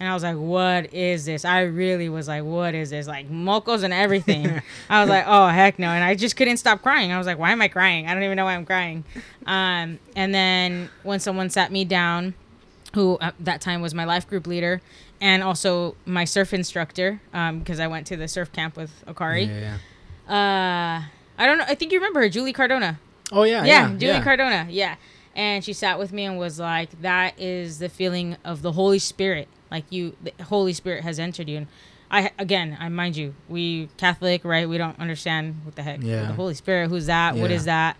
And 0.00 0.08
I 0.08 0.14
was 0.14 0.22
like, 0.22 0.36
what 0.36 0.92
is 0.92 1.24
this? 1.24 1.44
I 1.44 1.62
really 1.62 2.08
was 2.08 2.26
like, 2.28 2.42
what 2.42 2.74
is 2.74 2.90
this? 2.90 3.06
Like 3.06 3.30
mocos 3.30 3.84
and 3.84 3.92
everything. 3.92 4.60
I 4.90 5.00
was 5.00 5.08
like, 5.08 5.24
oh, 5.26 5.48
heck 5.48 5.78
no. 5.78 5.88
And 5.88 6.02
I 6.02 6.14
just 6.14 6.36
couldn't 6.36 6.56
stop 6.56 6.82
crying. 6.82 7.12
I 7.12 7.18
was 7.18 7.26
like, 7.26 7.38
why 7.38 7.52
am 7.52 7.62
I 7.62 7.68
crying? 7.68 8.06
I 8.08 8.14
don't 8.14 8.22
even 8.24 8.36
know 8.36 8.44
why 8.44 8.54
I'm 8.54 8.66
crying. 8.66 9.04
Um, 9.46 9.98
and 10.16 10.34
then 10.34 10.90
when 11.04 11.20
someone 11.20 11.48
sat 11.48 11.70
me 11.70 11.84
down, 11.84 12.34
who 12.94 13.18
at 13.20 13.34
that 13.40 13.60
time 13.60 13.82
was 13.82 13.94
my 13.94 14.04
life 14.04 14.28
group 14.28 14.46
leader 14.46 14.80
and 15.20 15.42
also 15.42 15.96
my 16.06 16.24
surf 16.24 16.52
instructor, 16.52 17.20
because 17.32 17.80
I 17.80 17.86
went 17.86 18.06
to 18.08 18.16
the 18.16 18.28
surf 18.28 18.52
camp 18.52 18.76
with 18.76 18.90
Okari. 19.06 19.46
Yeah, 19.46 19.78
yeah. 20.28 20.34
Uh, 20.98 21.02
I 21.38 21.46
don't 21.46 21.58
know. 21.58 21.64
I 21.66 21.74
think 21.74 21.92
you 21.92 21.98
remember 21.98 22.20
her, 22.20 22.28
Julie 22.28 22.52
Cardona 22.52 22.98
Oh 23.32 23.42
yeah. 23.44 23.64
yeah, 23.64 23.90
Yeah. 23.90 23.96
Julie 23.96 24.12
yeah. 24.14 24.22
Cardona. 24.22 24.66
Yeah. 24.70 24.96
And 25.34 25.64
she 25.64 25.72
sat 25.72 25.98
with 25.98 26.12
me 26.12 26.24
and 26.24 26.38
was 26.38 26.60
like, 26.60 27.00
that 27.02 27.38
is 27.40 27.78
the 27.78 27.88
feeling 27.88 28.36
of 28.44 28.62
the 28.62 28.72
Holy 28.72 29.00
Spirit. 29.00 29.48
Like 29.74 29.84
you, 29.90 30.14
the 30.22 30.32
Holy 30.44 30.72
Spirit 30.72 31.02
has 31.02 31.18
entered 31.18 31.48
you. 31.48 31.56
And 31.58 31.66
I 32.12 32.30
again, 32.38 32.76
I 32.78 32.88
mind 32.90 33.16
you, 33.16 33.34
we 33.48 33.88
Catholic, 33.96 34.44
right? 34.44 34.68
We 34.68 34.78
don't 34.78 34.98
understand 35.00 35.56
what 35.64 35.74
the 35.74 35.82
heck 35.82 36.00
Yeah. 36.00 36.26
the 36.28 36.32
Holy 36.34 36.54
Spirit. 36.54 36.88
Who's 36.90 37.06
that? 37.06 37.34
What 37.34 37.50
Yeah. 37.50 37.56
is 37.56 37.64
that? 37.64 37.96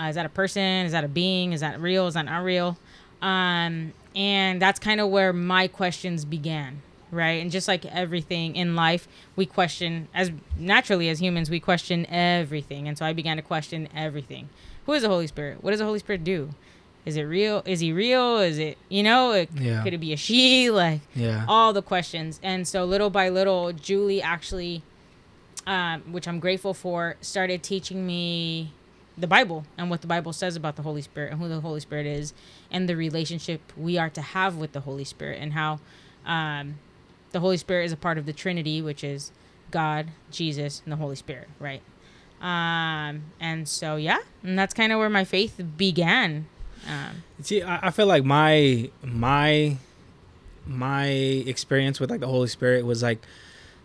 Uh, 0.00 0.04
is 0.04 0.14
that 0.14 0.24
a 0.24 0.28
person? 0.28 0.86
Is 0.86 0.92
that 0.92 1.02
a 1.02 1.08
being? 1.08 1.52
Is 1.52 1.62
that 1.62 1.80
real? 1.80 2.06
Is 2.06 2.14
that 2.14 2.26
not 2.26 2.44
real? 2.44 2.78
Um, 3.22 3.92
and 4.14 4.62
that's 4.62 4.78
kind 4.78 5.00
of 5.00 5.08
where 5.08 5.32
my 5.32 5.66
questions 5.66 6.24
began, 6.24 6.80
right? 7.10 7.42
And 7.42 7.50
just 7.50 7.66
like 7.66 7.84
everything 7.86 8.54
in 8.54 8.76
life, 8.76 9.08
we 9.34 9.46
question 9.46 10.06
as 10.14 10.30
naturally 10.56 11.08
as 11.08 11.20
humans, 11.20 11.50
we 11.50 11.58
question 11.58 12.06
everything. 12.08 12.86
And 12.86 12.96
so 12.96 13.04
I 13.04 13.12
began 13.12 13.36
to 13.36 13.42
question 13.42 13.88
everything. 13.96 14.48
Who 14.84 14.92
is 14.92 15.02
the 15.02 15.08
Holy 15.08 15.26
Spirit? 15.26 15.64
What 15.64 15.72
does 15.72 15.80
the 15.80 15.86
Holy 15.86 15.98
Spirit 15.98 16.22
do? 16.22 16.50
Is 17.06 17.16
it 17.16 17.22
real? 17.22 17.62
Is 17.64 17.80
he 17.80 17.92
real? 17.92 18.38
Is 18.38 18.58
it 18.58 18.76
you 18.88 19.02
know? 19.02 19.32
It, 19.32 19.48
Yeah. 19.54 19.82
Could 19.82 19.94
it 19.94 19.98
be 20.00 20.12
a 20.12 20.16
she? 20.16 20.70
Like 20.82 21.00
Yeah. 21.14 21.44
all 21.48 21.72
the 21.72 21.82
questions. 21.82 22.38
And 22.42 22.66
so 22.68 22.84
little 22.84 23.08
by 23.10 23.28
little, 23.30 23.72
Julie 23.72 24.20
actually, 24.20 24.82
um, 25.66 26.02
which 26.12 26.26
I'm 26.28 26.40
grateful 26.40 26.74
for, 26.74 27.16
started 27.20 27.62
teaching 27.62 28.06
me 28.06 28.72
the 29.18 29.26
Bible 29.26 29.64
and 29.78 29.88
what 29.88 30.00
the 30.02 30.06
Bible 30.06 30.32
says 30.32 30.56
about 30.56 30.76
the 30.76 30.82
Holy 30.82 31.00
Spirit 31.00 31.32
and 31.32 31.40
who 31.40 31.48
the 31.48 31.60
Holy 31.60 31.80
Spirit 31.80 32.06
is 32.06 32.34
and 32.70 32.88
the 32.88 32.96
relationship 32.96 33.60
we 33.76 33.96
are 33.96 34.10
to 34.10 34.20
have 34.20 34.56
with 34.56 34.72
the 34.72 34.80
Holy 34.80 35.04
Spirit 35.04 35.38
and 35.40 35.52
how 35.54 35.80
um, 36.26 36.78
the 37.32 37.40
Holy 37.40 37.56
Spirit 37.56 37.84
is 37.86 37.92
a 37.92 37.96
part 37.96 38.18
of 38.18 38.26
the 38.26 38.32
Trinity, 38.32 38.82
which 38.82 39.02
is 39.02 39.32
God, 39.70 40.08
Jesus, 40.30 40.82
and 40.84 40.92
the 40.92 40.96
Holy 40.96 41.16
Spirit, 41.16 41.48
right? 41.58 41.80
Um, 42.40 43.22
and 43.40 43.66
so, 43.66 43.96
yeah, 43.96 44.18
and 44.42 44.58
that's 44.58 44.74
kind 44.74 44.92
of 44.92 44.98
where 44.98 45.08
my 45.08 45.24
faith 45.24 45.60
began. 45.76 46.46
Um, 46.88 47.22
See, 47.42 47.62
I, 47.62 47.88
I 47.88 47.90
feel 47.90 48.06
like 48.06 48.24
my 48.24 48.90
my 49.02 49.76
my 50.66 51.06
experience 51.06 52.00
with 52.00 52.10
like 52.10 52.20
the 52.20 52.26
Holy 52.26 52.48
Spirit 52.48 52.84
was 52.84 53.02
like 53.02 53.20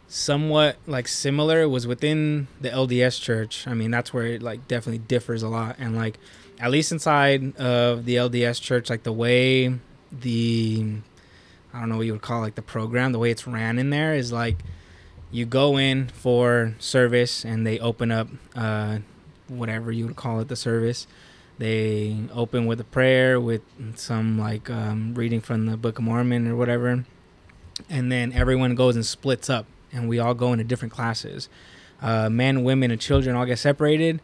somewhat 0.08 0.78
like 0.88 1.08
similar. 1.08 1.62
It 1.62 1.68
was 1.68 1.88
within 1.88 2.48
the 2.60 2.70
LDS 2.70 3.22
church. 3.22 3.68
I 3.68 3.74
mean, 3.74 3.92
that's 3.92 4.14
where 4.14 4.26
it 4.26 4.42
like 4.42 4.68
definitely 4.68 5.00
differs 5.00 5.44
a 5.44 5.50
lot. 5.50 5.76
And 5.80 5.96
like 5.96 6.18
at 6.60 6.72
least 6.72 6.92
inside 6.92 7.56
of 7.58 8.06
the 8.06 8.16
LDS 8.16 8.62
church, 8.62 8.90
like 8.90 9.04
the 9.04 9.14
way 9.14 9.74
the 10.12 10.96
I 11.74 11.80
don't 11.80 11.90
know 11.90 11.98
what 11.98 12.06
you 12.06 12.14
would 12.14 12.22
call 12.22 12.42
like 12.42 12.56
the 12.56 12.62
program, 12.62 13.12
the 13.12 13.20
way 13.20 13.32
it's 13.32 13.48
ran 13.48 13.80
in 13.80 13.90
there 13.90 14.14
is 14.14 14.32
like 14.32 14.58
you 15.32 15.46
go 15.46 15.78
in 15.78 16.08
for 16.08 16.76
service 16.80 17.46
and 17.46 17.66
they 17.66 17.80
open 17.80 18.12
up 18.12 18.28
uh 18.56 19.00
whatever 19.48 19.92
you 19.92 20.08
would 20.08 20.16
call 20.16 20.40
it 20.40 20.48
the 20.48 20.56
service 20.56 21.08
they 21.58 22.18
open 22.34 22.66
with 22.66 22.80
a 22.80 22.84
prayer 22.86 23.40
with 23.40 23.62
some 23.96 24.40
like 24.40 24.70
um, 24.70 25.14
reading 25.16 25.42
from 25.42 25.66
the 25.68 25.78
book 25.78 26.00
of 26.00 26.04
mormon 26.06 26.48
or 26.48 26.56
whatever. 26.56 27.06
And 27.90 28.12
then 28.12 28.34
everyone 28.34 28.76
goes 28.76 28.96
and 28.96 29.06
splits 29.06 29.50
up 29.50 29.66
and 29.94 30.08
we 30.10 30.20
all 30.20 30.34
go 30.34 30.54
into 30.54 30.64
different 30.64 30.94
classes. 30.94 31.50
Uh, 32.02 32.30
men 32.30 32.64
women 32.64 32.90
and 32.92 33.00
children 33.00 33.36
all 33.36 33.46
get 33.46 33.60
separated 33.60 34.20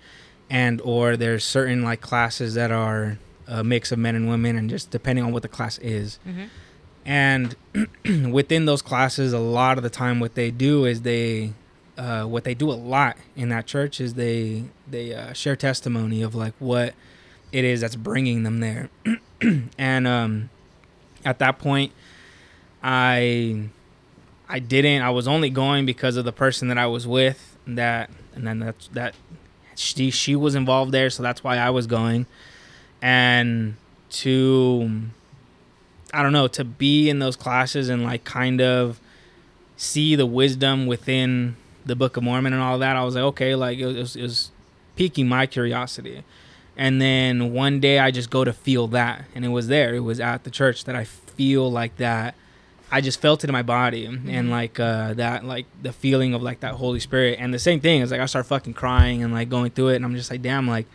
and 0.49 0.81
or 0.81 1.15
there's 1.17 1.43
certain 1.43 1.83
like 1.83 2.01
classes 2.01 2.55
that 2.55 2.71
are 2.71 3.19
a 3.47 3.63
mix 3.63 3.91
of 3.91 3.99
men 3.99 4.15
and 4.15 4.27
women 4.27 4.57
and 4.57 4.69
just 4.69 4.89
depending 4.91 5.23
on 5.23 5.31
what 5.31 5.41
the 5.43 5.47
class 5.47 5.77
is. 5.79 6.19
Mhm. 6.27 6.49
and 7.05 7.55
within 8.33 8.65
those 8.65 8.81
classes 8.81 9.31
a 9.31 9.39
lot 9.39 9.77
of 9.77 9.83
the 9.83 9.89
time 9.89 10.19
what 10.19 10.33
they 10.35 10.49
do 10.51 10.85
is 10.85 11.01
they 11.03 11.53
uh, 11.97 12.23
what 12.25 12.43
they 12.43 12.53
do 12.53 12.69
a 12.71 12.73
lot 12.73 13.15
in 13.35 13.49
that 13.49 13.65
church 13.65 13.99
is 14.01 14.15
they 14.15 14.63
they 14.89 15.13
uh, 15.13 15.33
share 15.33 15.55
testimony 15.55 16.21
of 16.21 16.33
like 16.35 16.53
what 16.59 16.93
it 17.51 17.63
is 17.63 17.81
that's 17.81 17.95
bringing 17.95 18.43
them 18.43 18.59
there 18.59 18.89
and 19.77 20.07
um, 20.07 20.49
at 21.25 21.39
that 21.39 21.59
point 21.59 21.91
i 22.83 23.63
i 24.47 24.59
didn't 24.59 25.01
i 25.01 25.09
was 25.09 25.27
only 25.27 25.49
going 25.49 25.85
because 25.85 26.15
of 26.15 26.25
the 26.25 26.31
person 26.31 26.67
that 26.67 26.77
i 26.77 26.85
was 26.85 27.07
with 27.07 27.57
that 27.65 28.09
and 28.35 28.45
then 28.45 28.59
that's 28.59 28.87
that 28.89 29.15
she 29.75 30.09
she 30.11 30.35
was 30.35 30.55
involved 30.55 30.91
there 30.91 31.09
so 31.09 31.23
that's 31.23 31.43
why 31.43 31.57
i 31.57 31.69
was 31.69 31.87
going 31.87 32.25
and 33.01 33.75
to 34.09 34.89
I 36.13 36.23
don't 36.23 36.31
know, 36.31 36.47
to 36.49 36.63
be 36.63 37.09
in 37.09 37.19
those 37.19 37.35
classes 37.35 37.89
and 37.89 38.03
like 38.03 38.23
kind 38.23 38.61
of 38.61 38.99
see 39.75 40.15
the 40.15 40.25
wisdom 40.25 40.87
within 40.87 41.57
the 41.85 41.95
Book 41.95 42.17
of 42.17 42.23
Mormon 42.23 42.53
and 42.53 42.61
all 42.61 42.79
that, 42.79 42.95
I 42.95 43.03
was 43.03 43.15
like, 43.15 43.23
okay, 43.25 43.55
like 43.55 43.77
it 43.77 43.85
was, 43.85 44.15
it 44.15 44.21
was 44.21 44.51
piquing 44.95 45.27
my 45.27 45.45
curiosity. 45.45 46.23
And 46.77 47.01
then 47.01 47.53
one 47.53 47.79
day 47.79 47.97
I 47.99 48.11
just 48.11 48.29
go 48.29 48.43
to 48.43 48.53
feel 48.53 48.87
that, 48.89 49.25
and 49.33 49.43
it 49.43 49.47
was 49.49 49.67
there. 49.67 49.95
It 49.95 50.01
was 50.01 50.19
at 50.19 50.43
the 50.43 50.51
church 50.51 50.83
that 50.85 50.95
I 50.95 51.03
feel 51.05 51.71
like 51.71 51.97
that. 51.97 52.35
I 52.91 53.01
just 53.01 53.19
felt 53.19 53.43
it 53.43 53.49
in 53.49 53.53
my 53.53 53.63
body, 53.63 54.05
and 54.05 54.49
like 54.49 54.79
uh, 54.79 55.13
that, 55.15 55.43
like 55.43 55.65
the 55.81 55.91
feeling 55.91 56.33
of 56.33 56.41
like 56.43 56.59
that 56.61 56.75
Holy 56.75 56.99
Spirit. 57.01 57.37
And 57.41 57.53
the 57.53 57.59
same 57.59 57.79
thing 57.81 58.01
is 58.01 58.11
like 58.11 58.21
I 58.21 58.27
start 58.27 58.45
fucking 58.45 58.75
crying 58.75 59.23
and 59.23 59.33
like 59.33 59.49
going 59.49 59.71
through 59.71 59.89
it, 59.89 59.95
and 59.97 60.05
I'm 60.05 60.15
just 60.15 60.29
like, 60.31 60.41
damn, 60.43 60.67
like 60.67 60.85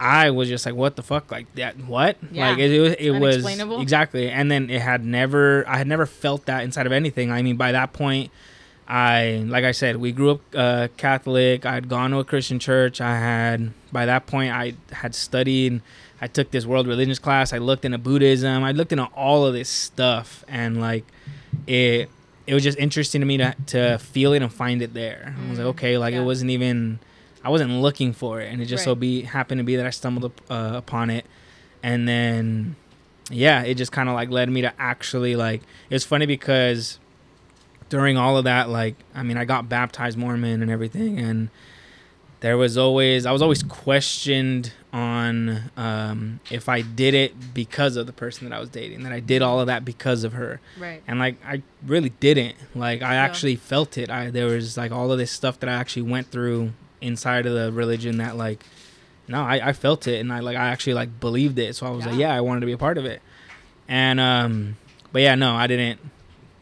I 0.00 0.30
was 0.30 0.48
just 0.48 0.64
like, 0.66 0.74
what 0.74 0.96
the 0.96 1.02
fuck, 1.02 1.30
like 1.30 1.52
that, 1.56 1.76
what? 1.84 2.16
Yeah. 2.30 2.50
Like 2.50 2.58
it, 2.58 2.70
it, 2.72 2.80
was- 2.80 2.94
it 2.98 3.10
was 3.20 3.36
exactly. 3.82 4.30
And 4.30 4.50
then 4.50 4.70
it 4.70 4.80
had 4.80 5.04
never, 5.04 5.64
I 5.68 5.76
had 5.78 5.86
never 5.86 6.06
felt 6.06 6.46
that 6.46 6.64
inside 6.64 6.86
of 6.86 6.92
anything. 6.92 7.30
I 7.30 7.42
mean, 7.42 7.56
by 7.56 7.72
that 7.72 7.92
point, 7.92 8.30
I, 8.86 9.44
like 9.46 9.64
I 9.64 9.72
said, 9.72 9.96
we 9.96 10.12
grew 10.12 10.32
up 10.32 10.40
uh, 10.54 10.88
Catholic. 10.96 11.64
I 11.64 11.74
had 11.74 11.88
gone 11.88 12.10
to 12.10 12.18
a 12.18 12.24
Christian 12.24 12.58
church. 12.58 13.00
I 13.00 13.18
had, 13.18 13.72
by 13.92 14.04
that 14.06 14.26
point, 14.26 14.52
I 14.52 14.74
had 14.92 15.14
studied. 15.14 15.80
I 16.20 16.26
took 16.26 16.50
this 16.50 16.66
world 16.66 16.86
religions 16.86 17.18
class. 17.18 17.52
I 17.52 17.58
looked 17.58 17.84
into 17.84 17.98
Buddhism. 17.98 18.62
I 18.62 18.72
looked 18.72 18.92
into 18.92 19.04
all 19.14 19.46
of 19.46 19.54
this 19.54 19.68
stuff, 19.68 20.44
and 20.48 20.80
like, 20.80 21.04
it, 21.66 22.10
it 22.46 22.52
was 22.54 22.62
just 22.62 22.78
interesting 22.78 23.20
to 23.22 23.26
me 23.26 23.38
to 23.38 23.54
to 23.68 23.98
feel 23.98 24.32
it 24.34 24.42
and 24.42 24.52
find 24.52 24.82
it 24.82 24.92
there. 24.94 25.34
I 25.36 25.48
was 25.50 25.58
like, 25.58 25.66
Mm, 25.66 25.70
okay, 25.70 25.96
like 25.98 26.12
yeah. 26.14 26.20
it 26.20 26.24
wasn't 26.24 26.50
even, 26.50 26.98
I 27.42 27.48
wasn't 27.48 27.72
looking 27.72 28.12
for 28.12 28.40
it, 28.40 28.52
and 28.52 28.60
it 28.60 28.66
just 28.66 28.84
so 28.84 28.94
be 28.94 29.22
happened 29.22 29.58
to 29.60 29.64
be 29.64 29.76
that 29.76 29.86
I 29.86 29.90
stumbled 29.90 30.26
up, 30.26 30.40
uh, 30.50 30.76
upon 30.76 31.08
it, 31.10 31.24
and 31.82 32.06
then, 32.06 32.76
yeah, 33.30 33.62
it 33.62 33.74
just 33.76 33.92
kind 33.92 34.08
of 34.10 34.14
like 34.14 34.28
led 34.30 34.50
me 34.50 34.60
to 34.62 34.72
actually 34.78 35.36
like. 35.36 35.62
It's 35.88 36.04
funny 36.04 36.26
because 36.26 36.98
during 37.94 38.16
all 38.16 38.36
of 38.36 38.42
that, 38.42 38.68
like, 38.68 38.96
I 39.14 39.22
mean, 39.22 39.36
I 39.36 39.44
got 39.44 39.68
baptized 39.68 40.18
Mormon 40.18 40.62
and 40.62 40.68
everything, 40.68 41.20
and 41.20 41.48
there 42.40 42.56
was 42.56 42.76
always 42.76 43.24
I 43.24 43.30
was 43.30 43.40
always 43.40 43.62
questioned 43.62 44.72
on 44.92 45.70
um, 45.76 46.40
if 46.50 46.68
I 46.68 46.80
did 46.80 47.14
it 47.14 47.54
because 47.54 47.94
of 47.96 48.08
the 48.08 48.12
person 48.12 48.48
that 48.48 48.56
I 48.56 48.58
was 48.58 48.68
dating, 48.68 49.04
that 49.04 49.12
I 49.12 49.20
did 49.20 49.42
all 49.42 49.60
of 49.60 49.68
that 49.68 49.84
because 49.84 50.24
of 50.24 50.32
her, 50.32 50.60
right. 50.76 51.04
and 51.06 51.20
like 51.20 51.36
I 51.46 51.62
really 51.86 52.08
didn't. 52.18 52.56
Like 52.74 53.00
I 53.00 53.14
Yeah. 53.14 53.22
actually 53.22 53.54
felt 53.54 53.96
it. 53.96 54.10
I 54.10 54.30
there 54.30 54.46
was 54.46 54.76
like 54.76 54.90
all 54.90 55.12
of 55.12 55.18
this 55.18 55.30
stuff 55.30 55.60
that 55.60 55.68
I 55.70 55.74
actually 55.74 56.02
went 56.02 56.32
through 56.32 56.72
inside 57.00 57.46
of 57.46 57.54
the 57.54 57.70
religion 57.70 58.16
that 58.18 58.36
like 58.36 58.64
no, 59.28 59.40
I, 59.40 59.68
I 59.68 59.72
felt 59.72 60.08
it 60.08 60.18
and 60.20 60.32
I 60.32 60.40
like 60.40 60.56
I 60.56 60.66
actually 60.66 60.94
like 60.94 61.20
believed 61.20 61.60
it. 61.60 61.76
So 61.76 61.86
I 61.86 61.90
was 61.90 62.04
like, 62.04 62.16
Yeah. 62.16 62.30
yeah, 62.30 62.34
I 62.34 62.40
wanted 62.40 62.60
to 62.60 62.66
be 62.66 62.72
a 62.72 62.78
part 62.78 62.98
of 62.98 63.04
it. 63.04 63.22
And 63.86 64.18
um 64.18 64.76
but 65.12 65.22
yeah, 65.22 65.36
no, 65.36 65.54
I 65.54 65.68
didn't 65.68 66.00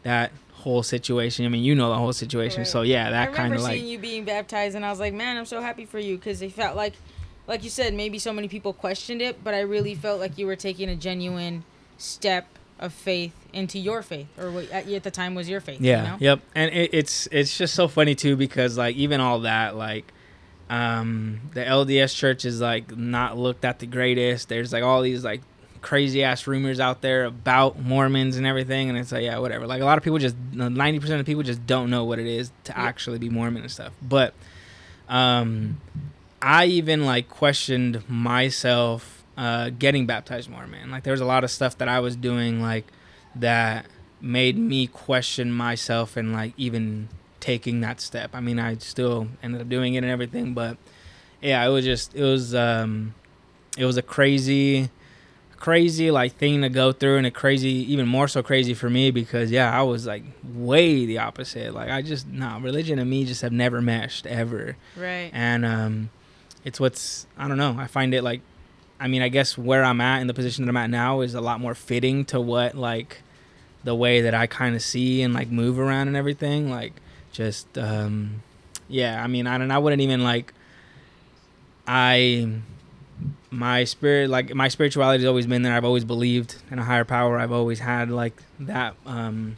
that 0.03 0.31
whole 0.63 0.81
situation. 0.81 1.45
I 1.45 1.49
mean, 1.49 1.63
you 1.63 1.75
know 1.75 1.89
the 1.89 1.97
whole 1.97 2.13
situation. 2.13 2.59
Right. 2.59 2.67
So 2.67 2.81
yeah, 2.83 3.09
that 3.11 3.33
kind 3.33 3.53
of 3.53 3.59
seeing 3.59 3.81
like 3.81 3.83
you 3.83 3.99
being 3.99 4.23
baptized, 4.23 4.75
and 4.75 4.85
I 4.85 4.89
was 4.89 4.99
like, 4.99 5.13
man, 5.13 5.37
I'm 5.37 5.45
so 5.45 5.61
happy 5.61 5.85
for 5.85 5.99
you 5.99 6.15
because 6.15 6.41
it 6.41 6.53
felt 6.53 6.75
like, 6.75 6.93
like 7.47 7.63
you 7.63 7.69
said, 7.69 7.93
maybe 7.93 8.17
so 8.17 8.31
many 8.31 8.47
people 8.47 8.71
questioned 8.71 9.21
it, 9.21 9.43
but 9.43 9.53
I 9.53 9.59
really 9.59 9.93
felt 9.93 10.19
like 10.19 10.37
you 10.37 10.47
were 10.47 10.55
taking 10.55 10.89
a 10.89 10.95
genuine 10.95 11.65
step 11.97 12.47
of 12.79 12.93
faith 12.93 13.33
into 13.51 13.77
your 13.77 14.01
faith, 14.01 14.27
or 14.39 14.51
what 14.51 14.71
at, 14.71 14.87
at 14.87 15.03
the 15.03 15.11
time 15.11 15.35
was 15.35 15.49
your 15.49 15.61
faith. 15.61 15.81
Yeah. 15.81 16.03
You 16.03 16.09
know? 16.09 16.17
Yep. 16.19 16.39
And 16.55 16.73
it, 16.73 16.89
it's 16.93 17.27
it's 17.31 17.57
just 17.57 17.75
so 17.75 17.87
funny 17.87 18.15
too 18.15 18.35
because 18.35 18.77
like 18.77 18.95
even 18.95 19.19
all 19.19 19.41
that 19.41 19.75
like 19.75 20.11
um 20.69 21.41
the 21.53 21.59
LDS 21.59 22.15
church 22.15 22.45
is 22.45 22.61
like 22.61 22.95
not 22.97 23.37
looked 23.37 23.65
at 23.65 23.79
the 23.79 23.85
greatest. 23.85 24.49
There's 24.49 24.71
like 24.71 24.83
all 24.83 25.01
these 25.01 25.23
like 25.23 25.41
crazy 25.83 26.23
ass 26.23 26.47
rumors 26.47 26.79
out 26.79 27.01
there 27.01 27.25
about 27.25 27.79
Mormons 27.79 28.37
and 28.37 28.47
everything 28.47 28.89
and 28.89 28.97
it's 28.97 29.11
like 29.11 29.23
yeah, 29.23 29.37
whatever. 29.37 29.67
Like 29.67 29.81
a 29.81 29.85
lot 29.85 29.99
of 29.99 30.03
people 30.03 30.17
just 30.17 30.35
90% 30.53 31.19
of 31.19 31.25
people 31.25 31.43
just 31.43 31.67
don't 31.67 31.91
know 31.91 32.05
what 32.05 32.17
it 32.17 32.25
is 32.25 32.51
to 32.63 32.75
actually 32.75 33.19
be 33.19 33.29
Mormon 33.29 33.61
and 33.61 33.71
stuff. 33.71 33.93
But 34.01 34.33
um 35.07 35.79
I 36.41 36.65
even 36.65 37.05
like 37.05 37.29
questioned 37.29 38.07
myself 38.09 39.23
uh 39.37 39.69
getting 39.69 40.07
baptized 40.07 40.49
Mormon. 40.49 40.89
Like 40.89 41.03
there 41.03 41.13
was 41.13 41.21
a 41.21 41.25
lot 41.25 41.43
of 41.43 41.51
stuff 41.51 41.77
that 41.77 41.87
I 41.87 41.99
was 41.99 42.15
doing 42.15 42.61
like 42.61 42.85
that 43.35 43.85
made 44.21 44.57
me 44.57 44.87
question 44.87 45.51
myself 45.51 46.15
and 46.15 46.31
like 46.31 46.53
even 46.55 47.09
taking 47.39 47.81
that 47.81 47.99
step. 47.99 48.31
I 48.33 48.39
mean, 48.39 48.57
I 48.57 48.77
still 48.77 49.27
ended 49.43 49.61
up 49.61 49.69
doing 49.69 49.95
it 49.95 49.97
and 49.97 50.07
everything, 50.07 50.53
but 50.53 50.77
yeah, 51.41 51.63
it 51.65 51.69
was 51.69 51.83
just 51.83 52.15
it 52.15 52.23
was 52.23 52.55
um 52.55 53.13
it 53.77 53.85
was 53.85 53.97
a 53.97 54.01
crazy 54.01 54.89
crazy 55.63 56.11
like 56.11 56.35
thing 56.35 56.61
to 56.61 56.67
go 56.67 56.91
through 56.91 57.15
and 57.15 57.25
a 57.25 57.31
crazy 57.31 57.69
even 57.69 58.05
more 58.05 58.27
so 58.27 58.43
crazy 58.43 58.73
for 58.73 58.89
me 58.89 59.11
because 59.11 59.49
yeah, 59.49 59.71
I 59.71 59.81
was 59.83 60.05
like 60.05 60.23
way 60.43 61.05
the 61.05 61.19
opposite. 61.19 61.73
Like 61.73 61.89
I 61.89 62.01
just 62.01 62.27
no, 62.27 62.59
religion 62.59 62.99
and 62.99 63.09
me 63.09 63.23
just 63.23 63.41
have 63.43 63.53
never 63.53 63.81
meshed 63.81 64.25
ever 64.27 64.75
Right. 64.97 65.29
and 65.31 65.63
um, 65.63 66.09
it's 66.65 66.81
what's 66.81 67.27
I 67.37 67.47
don't 67.47 67.55
know. 67.55 67.77
I 67.79 67.87
find 67.87 68.13
it 68.13 68.25
like, 68.25 68.41
I 68.99 69.07
mean, 69.07 69.21
I 69.21 69.29
guess 69.29 69.57
where 69.57 69.85
I'm 69.85 70.01
at 70.01 70.19
in 70.19 70.27
the 70.27 70.33
position 70.33 70.65
that 70.65 70.69
I'm 70.69 70.75
at 70.75 70.89
now 70.89 71.21
is 71.21 71.33
a 71.33 71.39
lot 71.39 71.61
more 71.61 71.75
fitting 71.75 72.25
to 72.25 72.41
what 72.41 72.75
like 72.75 73.21
the 73.85 73.95
way 73.95 74.19
that 74.19 74.33
I 74.33 74.47
kind 74.47 74.75
of 74.75 74.81
see 74.81 75.21
and 75.21 75.33
like 75.33 75.49
move 75.49 75.79
around 75.79 76.09
and 76.09 76.17
everything. 76.17 76.69
Like 76.69 76.91
just 77.31 77.77
um, 77.77 78.43
yeah. 78.89 79.23
I 79.23 79.27
mean, 79.27 79.47
I 79.47 79.57
don't. 79.57 79.71
I 79.71 79.77
wouldn't 79.77 80.01
even 80.01 80.25
like. 80.25 80.53
I 81.87 82.49
my 83.51 83.83
spirit 83.83 84.29
like 84.29 84.53
my 84.55 84.67
spirituality 84.67 85.23
has 85.23 85.27
always 85.27 85.45
been 85.47 85.61
there. 85.61 85.73
I've 85.73 85.85
always 85.85 86.03
believed 86.05 86.55
in 86.71 86.79
a 86.79 86.83
higher 86.83 87.05
power. 87.05 87.37
I've 87.39 87.51
always 87.51 87.79
had 87.79 88.09
like 88.09 88.41
that 88.59 88.95
um 89.05 89.57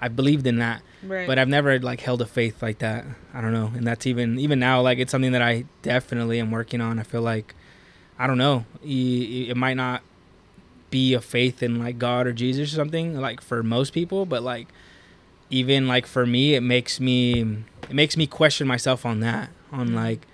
i've 0.00 0.16
believed 0.16 0.46
in 0.46 0.58
that. 0.58 0.82
Right. 1.02 1.26
but 1.26 1.38
i've 1.38 1.48
never 1.48 1.78
like 1.78 2.00
held 2.00 2.20
a 2.22 2.26
faith 2.26 2.62
like 2.62 2.78
that. 2.78 3.04
I 3.34 3.40
don't 3.40 3.52
know. 3.52 3.72
And 3.74 3.86
that's 3.86 4.06
even 4.06 4.38
even 4.38 4.58
now 4.58 4.80
like 4.80 4.98
it's 4.98 5.10
something 5.10 5.32
that 5.32 5.42
i 5.42 5.64
definitely 5.82 6.38
am 6.40 6.50
working 6.50 6.80
on. 6.80 6.98
I 6.98 7.02
feel 7.02 7.22
like 7.22 7.54
i 8.18 8.26
don't 8.26 8.38
know. 8.38 8.64
Y- 8.82 9.46
it 9.48 9.56
might 9.56 9.74
not 9.76 10.02
be 10.90 11.14
a 11.14 11.20
faith 11.20 11.62
in 11.62 11.78
like 11.78 11.98
god 11.98 12.26
or 12.26 12.32
jesus 12.32 12.72
or 12.72 12.76
something 12.76 13.18
like 13.20 13.40
for 13.40 13.62
most 13.62 13.92
people. 13.92 14.24
But 14.26 14.42
like 14.42 14.68
even 15.50 15.88
like 15.88 16.06
for 16.06 16.24
me 16.26 16.54
it 16.54 16.60
makes 16.60 17.00
me 17.00 17.40
it 17.88 17.94
makes 17.94 18.16
me 18.16 18.26
question 18.26 18.68
myself 18.68 19.04
on 19.04 19.18
that 19.20 19.50
on 19.72 19.94
like 19.94 20.26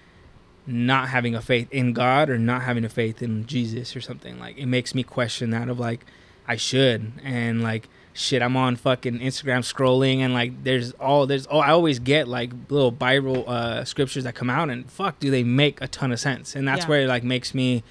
not 0.66 1.08
having 1.10 1.34
a 1.34 1.40
faith 1.40 1.68
in 1.70 1.92
God 1.92 2.28
or 2.28 2.38
not 2.38 2.62
having 2.62 2.84
a 2.84 2.88
faith 2.88 3.22
in 3.22 3.46
Jesus 3.46 3.94
or 3.94 4.00
something. 4.00 4.38
Like 4.38 4.58
it 4.58 4.66
makes 4.66 4.94
me 4.94 5.02
question 5.02 5.50
that 5.50 5.68
of 5.68 5.78
like 5.78 6.04
I 6.48 6.56
should 6.56 7.12
and 7.24 7.62
like 7.62 7.88
shit 8.12 8.40
I'm 8.42 8.56
on 8.56 8.76
fucking 8.76 9.18
Instagram 9.20 9.58
scrolling 9.60 10.18
and 10.20 10.32
like 10.32 10.64
there's 10.64 10.92
all 10.92 11.26
there's 11.26 11.46
oh 11.50 11.58
I 11.58 11.70
always 11.70 11.98
get 11.98 12.26
like 12.28 12.50
little 12.68 12.90
Bible 12.90 13.44
uh 13.46 13.84
scriptures 13.84 14.24
that 14.24 14.34
come 14.34 14.48
out 14.50 14.70
and 14.70 14.90
fuck 14.90 15.18
do 15.20 15.30
they 15.30 15.44
make 15.44 15.80
a 15.80 15.86
ton 15.88 16.10
of 16.12 16.18
sense. 16.18 16.56
And 16.56 16.66
that's 16.66 16.84
Yeah. 16.84 16.88
where 16.88 17.00
it 17.02 17.08
like 17.08 17.22
makes 17.24 17.54
me 17.54 17.82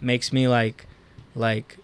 makes 0.00 0.32
me 0.32 0.48
like 0.48 0.86
like 1.34 1.78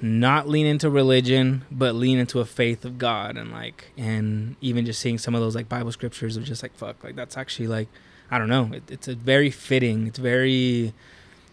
not 0.00 0.48
lean 0.48 0.66
into 0.66 0.88
religion 0.88 1.62
but 1.70 1.94
lean 1.94 2.18
into 2.18 2.40
a 2.40 2.44
faith 2.44 2.84
of 2.84 2.96
God 2.98 3.36
and 3.36 3.52
like 3.52 3.92
and 3.98 4.56
even 4.60 4.86
just 4.86 4.98
seeing 5.00 5.18
some 5.18 5.34
of 5.34 5.40
those 5.42 5.54
like 5.54 5.68
Bible 5.68 5.92
scriptures 5.92 6.36
of 6.36 6.44
just 6.44 6.62
like 6.62 6.74
fuck 6.74 7.04
like 7.04 7.14
that's 7.16 7.36
actually 7.36 7.66
like 7.68 7.88
I 8.30 8.38
don't 8.38 8.48
know. 8.48 8.70
It, 8.72 8.82
it's 8.90 9.08
a 9.08 9.14
very 9.14 9.50
fitting. 9.50 10.06
It's 10.06 10.18
very. 10.18 10.94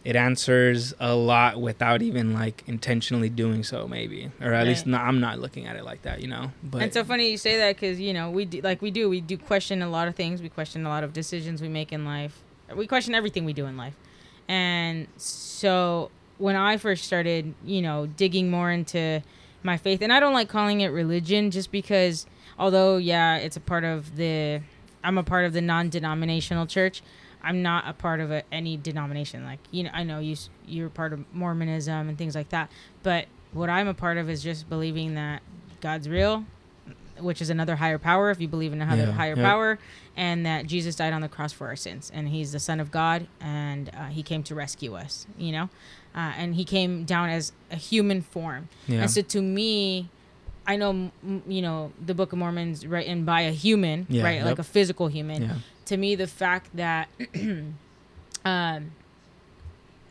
It 0.03 0.15
answers 0.15 0.93
a 1.01 1.13
lot 1.15 1.60
without 1.60 2.01
even 2.01 2.34
like 2.34 2.63
intentionally 2.65 3.27
doing 3.27 3.63
so, 3.63 3.89
maybe, 3.89 4.31
or 4.39 4.53
at 4.53 4.65
least 4.65 4.88
not, 4.88 5.01
I'm 5.01 5.19
not 5.19 5.39
looking 5.39 5.65
at 5.65 5.75
it 5.75 5.84
like 5.84 6.03
that, 6.03 6.22
you 6.22 6.29
know. 6.29 6.51
But 6.63 6.81
and 6.81 6.93
so 6.93 7.03
funny 7.03 7.29
you 7.29 7.38
say 7.38 7.57
that 7.57 7.75
because 7.75 8.00
you 8.00 8.13
know 8.13 8.31
we 8.31 8.46
do, 8.46 8.62
like 8.62 8.81
we 8.81 8.89
do 8.89 9.10
we 9.10 9.19
do 9.19 9.38
question 9.38 9.81
a 9.81 9.89
lot 9.89 10.07
of 10.07 10.15
things. 10.15 10.41
We 10.41 10.48
question 10.48 10.86
a 10.86 10.89
lot 10.89 11.03
of 11.03 11.12
decisions 11.12 11.62
we 11.62 11.67
make 11.67 11.91
in 11.91 12.05
life. 12.05 12.41
We 12.74 12.88
question 12.88 13.15
everything 13.15 13.43
we 13.43 13.51
do 13.51 13.65
in 13.65 13.75
life. 13.75 13.96
And 14.48 15.07
so 15.17 16.10
when 16.38 16.55
I 16.55 16.77
first 16.77 17.03
started, 17.03 17.53
you 17.65 17.81
know, 17.81 18.05
digging 18.05 18.50
more 18.50 18.72
into 18.72 19.22
my 19.63 19.75
faith, 19.75 20.01
and 20.01 20.13
I 20.13 20.22
don't 20.22 20.34
like 20.34 20.48
calling 20.48 20.81
it 20.81 20.88
religion, 20.88 21.51
just 21.51 21.69
because 21.72 22.25
although 22.57 22.96
yeah, 22.96 23.38
it's 23.38 23.57
a 23.57 23.62
part 23.62 23.84
of 23.84 24.15
the, 24.15 24.62
I'm 25.08 25.18
a 25.18 25.24
part 25.24 25.46
of 25.46 25.54
the 25.54 25.62
non-denominational 25.62 26.68
church. 26.68 27.02
I'm 27.42 27.62
not 27.62 27.88
a 27.88 27.94
part 27.94 28.20
of 28.20 28.30
a, 28.32 28.44
any 28.52 28.78
denomination. 28.78 29.46
Like 29.46 29.60
you 29.72 29.84
know, 29.84 29.92
I 29.94 30.04
know 30.04 30.20
you 30.20 30.36
you're 30.68 30.90
part 30.90 31.14
of 31.14 31.24
Mormonism 31.34 32.10
and 32.10 32.18
things 32.18 32.36
like 32.36 32.50
that, 32.50 32.70
but 33.04 33.26
what 33.54 33.70
I'm 33.70 33.88
a 33.88 33.94
part 33.94 34.18
of 34.18 34.30
is 34.30 34.44
just 34.44 34.68
believing 34.70 35.16
that 35.16 35.42
God's 35.80 36.10
real, 36.10 36.44
which 37.20 37.42
is 37.42 37.50
another 37.50 37.76
higher 37.78 37.98
power. 38.00 38.32
If 38.32 38.42
you 38.42 38.48
believe 38.48 38.74
in 38.74 38.82
another 38.82 39.04
Yeah, 39.04 39.12
higher 39.12 39.36
yeah. 39.38 39.44
power, 39.44 39.80
and 40.18 40.46
that 40.46 40.66
Jesus 40.66 40.96
died 40.96 41.14
on 41.14 41.22
the 41.22 41.30
cross 41.30 41.54
for 41.54 41.68
our 41.68 41.76
sins, 41.76 42.12
and 42.14 42.28
He's 42.28 42.52
the 42.52 42.60
Son 42.60 42.80
of 42.80 42.92
God, 42.92 43.28
and 43.40 43.90
uh, 43.96 44.08
He 44.08 44.24
came 44.24 44.44
to 44.44 44.56
rescue 44.56 44.96
us. 44.96 45.26
You 45.38 45.52
know, 45.54 45.70
uh, 46.16 46.34
and 46.36 46.56
He 46.56 46.66
came 46.66 47.06
down 47.06 47.30
as 47.30 47.54
a 47.72 47.76
human 47.78 48.22
form. 48.22 48.68
yeah, 48.88 49.02
And 49.04 49.12
so 49.12 49.22
to 49.22 49.42
me, 49.42 50.10
I 50.68 50.76
know 50.76 50.90
m- 50.90 51.12
m- 51.24 51.44
you 51.48 51.62
know 51.62 51.92
the 52.06 52.14
Book 52.14 52.34
of 52.34 52.40
Mormon's 52.40 52.86
written 52.86 53.24
by 53.24 53.42
a 53.42 53.52
human, 53.52 54.06
Yeah, 54.10 54.24
right, 54.24 54.44
like 54.44 54.60
a 54.60 54.64
physical 54.64 55.08
human. 55.08 55.42
Yeah, 55.44 55.56
to 55.86 55.98
me 55.98 56.16
the 56.16 56.28
fact 56.28 56.76
that 56.76 57.08
um 58.46 58.92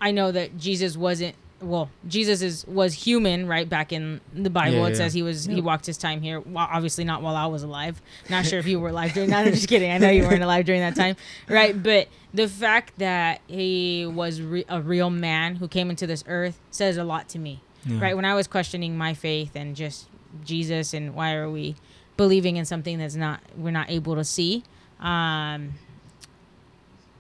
i 0.01 0.11
know 0.11 0.31
that 0.31 0.59
jesus 0.59 0.97
wasn't 0.97 1.35
well 1.61 1.89
jesus 2.07 2.43
is 2.43 2.67
was 2.67 2.93
human 2.93 3.47
right 3.47 3.69
back 3.69 3.93
in 3.93 4.21
the 4.35 4.51
bible. 4.51 4.79
Yeah, 4.81 4.89
it 4.89 4.97
says 4.97 5.15
he 5.15 5.23
was 5.23 5.47
he 5.47 5.61
walked 5.63 5.87
his 5.87 5.97
time 5.97 6.21
here 6.21 6.41
well, 6.41 6.69
obviously 6.71 7.05
not 7.05 7.23
while 7.23 7.35
i 7.35 7.47
was 7.47 7.63
alive. 7.63 8.01
Not 8.29 8.45
sure 8.45 8.59
if 8.59 8.67
you 8.67 8.79
were 8.79 8.91
alive 8.91 9.15
during 9.15 9.31
that. 9.31 9.47
I'm 9.47 9.55
just 9.55 9.69
kidding. 9.69 9.91
I 9.91 9.97
know 9.99 10.11
you 10.11 10.25
weren't 10.25 10.43
alive 10.43 10.67
during 10.67 10.83
that 10.83 10.97
time 10.97 11.17
right? 11.49 11.81
But 11.81 12.09
the 12.35 12.47
fact 12.47 12.99
that 12.99 13.41
he 13.47 14.05
was 14.05 14.43
re- 14.43 14.67
a 14.69 14.83
real 14.83 15.09
man 15.09 15.57
who 15.57 15.67
came 15.67 15.89
into 15.89 16.07
this 16.07 16.23
earth 16.27 16.59
says 16.71 16.99
a 16.99 17.05
lot 17.05 17.29
to 17.31 17.39
me 17.39 17.63
yeah. 17.87 18.01
right? 18.01 18.15
When 18.17 18.27
i 18.27 18.35
was 18.35 18.47
questioning 18.47 18.99
my 18.99 19.15
faith 19.15 19.53
and 19.55 19.75
just 19.75 20.09
jesus 20.45 20.93
and 20.95 21.15
why 21.15 21.35
are 21.35 21.49
we 21.51 21.75
believing 22.17 22.57
in 22.57 22.65
something 22.65 22.99
that's 22.99 23.15
not 23.17 23.41
we're 23.57 23.71
not 23.71 23.91
able 23.91 24.15
to 24.15 24.25
see? 24.25 24.63
Um 25.01 25.75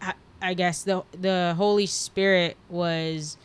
I, 0.01 0.15
I 0.41 0.55
guess 0.55 0.83
the 0.83 1.03
the 1.13 1.55
holy 1.57 1.87
spirit 1.87 2.57
was 2.69 3.37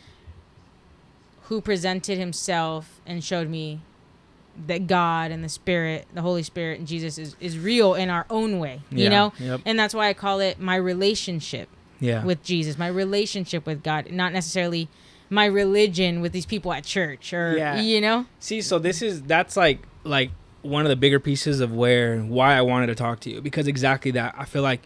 who 1.44 1.60
presented 1.60 2.18
himself 2.18 3.00
and 3.06 3.22
showed 3.22 3.48
me 3.48 3.80
that 4.66 4.86
god 4.86 5.30
and 5.30 5.42
the 5.42 5.48
spirit 5.48 6.06
the 6.14 6.20
holy 6.22 6.42
spirit 6.42 6.78
and 6.78 6.86
jesus 6.86 7.16
is, 7.18 7.36
is 7.40 7.58
real 7.58 7.94
in 7.94 8.10
our 8.10 8.26
own 8.28 8.58
way 8.58 8.80
you 8.90 9.04
Yeah, 9.04 9.08
know? 9.08 9.32
yep. 9.38 9.60
and 9.64 9.78
that's 9.78 9.94
why 9.94 10.08
i 10.08 10.12
call 10.14 10.40
it 10.40 10.58
my 10.60 10.76
relationship 10.76 11.68
yeah, 12.00 12.24
with 12.24 12.42
Jesus, 12.42 12.76
my 12.76 12.88
relationship 12.88 13.64
with 13.64 13.84
God, 13.84 14.10
not 14.10 14.32
necessarily 14.32 14.88
my 15.32 15.46
religion 15.46 16.20
with 16.20 16.30
these 16.32 16.44
people 16.44 16.74
at 16.74 16.84
church 16.84 17.32
or 17.32 17.56
Yeah. 17.56 17.80
you 17.80 18.02
know. 18.02 18.26
See, 18.38 18.60
so 18.60 18.78
this 18.78 19.00
is 19.00 19.22
that's 19.22 19.56
like 19.56 19.80
like 20.04 20.30
one 20.60 20.84
of 20.84 20.90
the 20.90 20.96
bigger 20.96 21.18
pieces 21.18 21.60
of 21.60 21.72
where 21.72 22.20
why 22.20 22.54
I 22.54 22.60
wanted 22.60 22.88
to 22.88 22.94
talk 22.94 23.20
to 23.20 23.30
you 23.30 23.40
because 23.40 23.66
exactly 23.66 24.10
that. 24.10 24.34
I 24.36 24.44
feel 24.44 24.60
like 24.62 24.82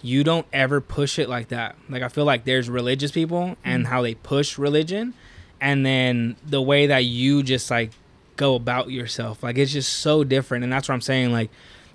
you 0.00 0.22
don't 0.22 0.46
ever 0.52 0.80
push 0.80 1.18
it 1.18 1.28
like 1.28 1.48
that. 1.48 1.74
Like 1.88 2.02
I 2.02 2.08
feel 2.08 2.24
like 2.24 2.44
there's 2.44 2.70
religious 2.70 3.10
people 3.10 3.56
and 3.64 3.84
mm. 3.84 3.88
how 3.88 4.00
they 4.02 4.14
push 4.14 4.56
religion 4.56 5.14
and 5.60 5.84
then 5.84 6.36
the 6.46 6.62
way 6.62 6.86
that 6.86 7.04
you 7.04 7.42
just 7.42 7.68
like 7.68 7.90
go 8.36 8.54
about 8.54 8.92
yourself. 8.92 9.42
Like 9.42 9.58
it's 9.58 9.72
just 9.72 9.92
so 9.92 10.22
different 10.22 10.62
and 10.62 10.72
that's 10.72 10.88
what 10.88 10.94
I'm 10.94 11.00
saying 11.00 11.32
like 11.32 11.50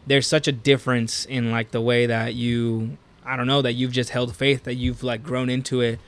there's 0.06 0.28
such 0.28 0.50
a 0.50 0.52
difference 0.52 1.24
in 1.24 1.52
like 1.52 1.72
the 1.72 1.80
way 1.80 2.06
that 2.06 2.34
you 2.34 2.98
I 3.26 3.38
don't 3.38 3.48
know 3.48 3.62
that 3.62 3.74
you've 3.74 3.94
just 3.94 4.10
held 4.10 4.36
faith 4.36 4.66
that 4.66 4.76
you've 4.76 5.04
like 5.04 5.24
grown 5.24 5.50
into 5.50 5.80
it 5.80 6.02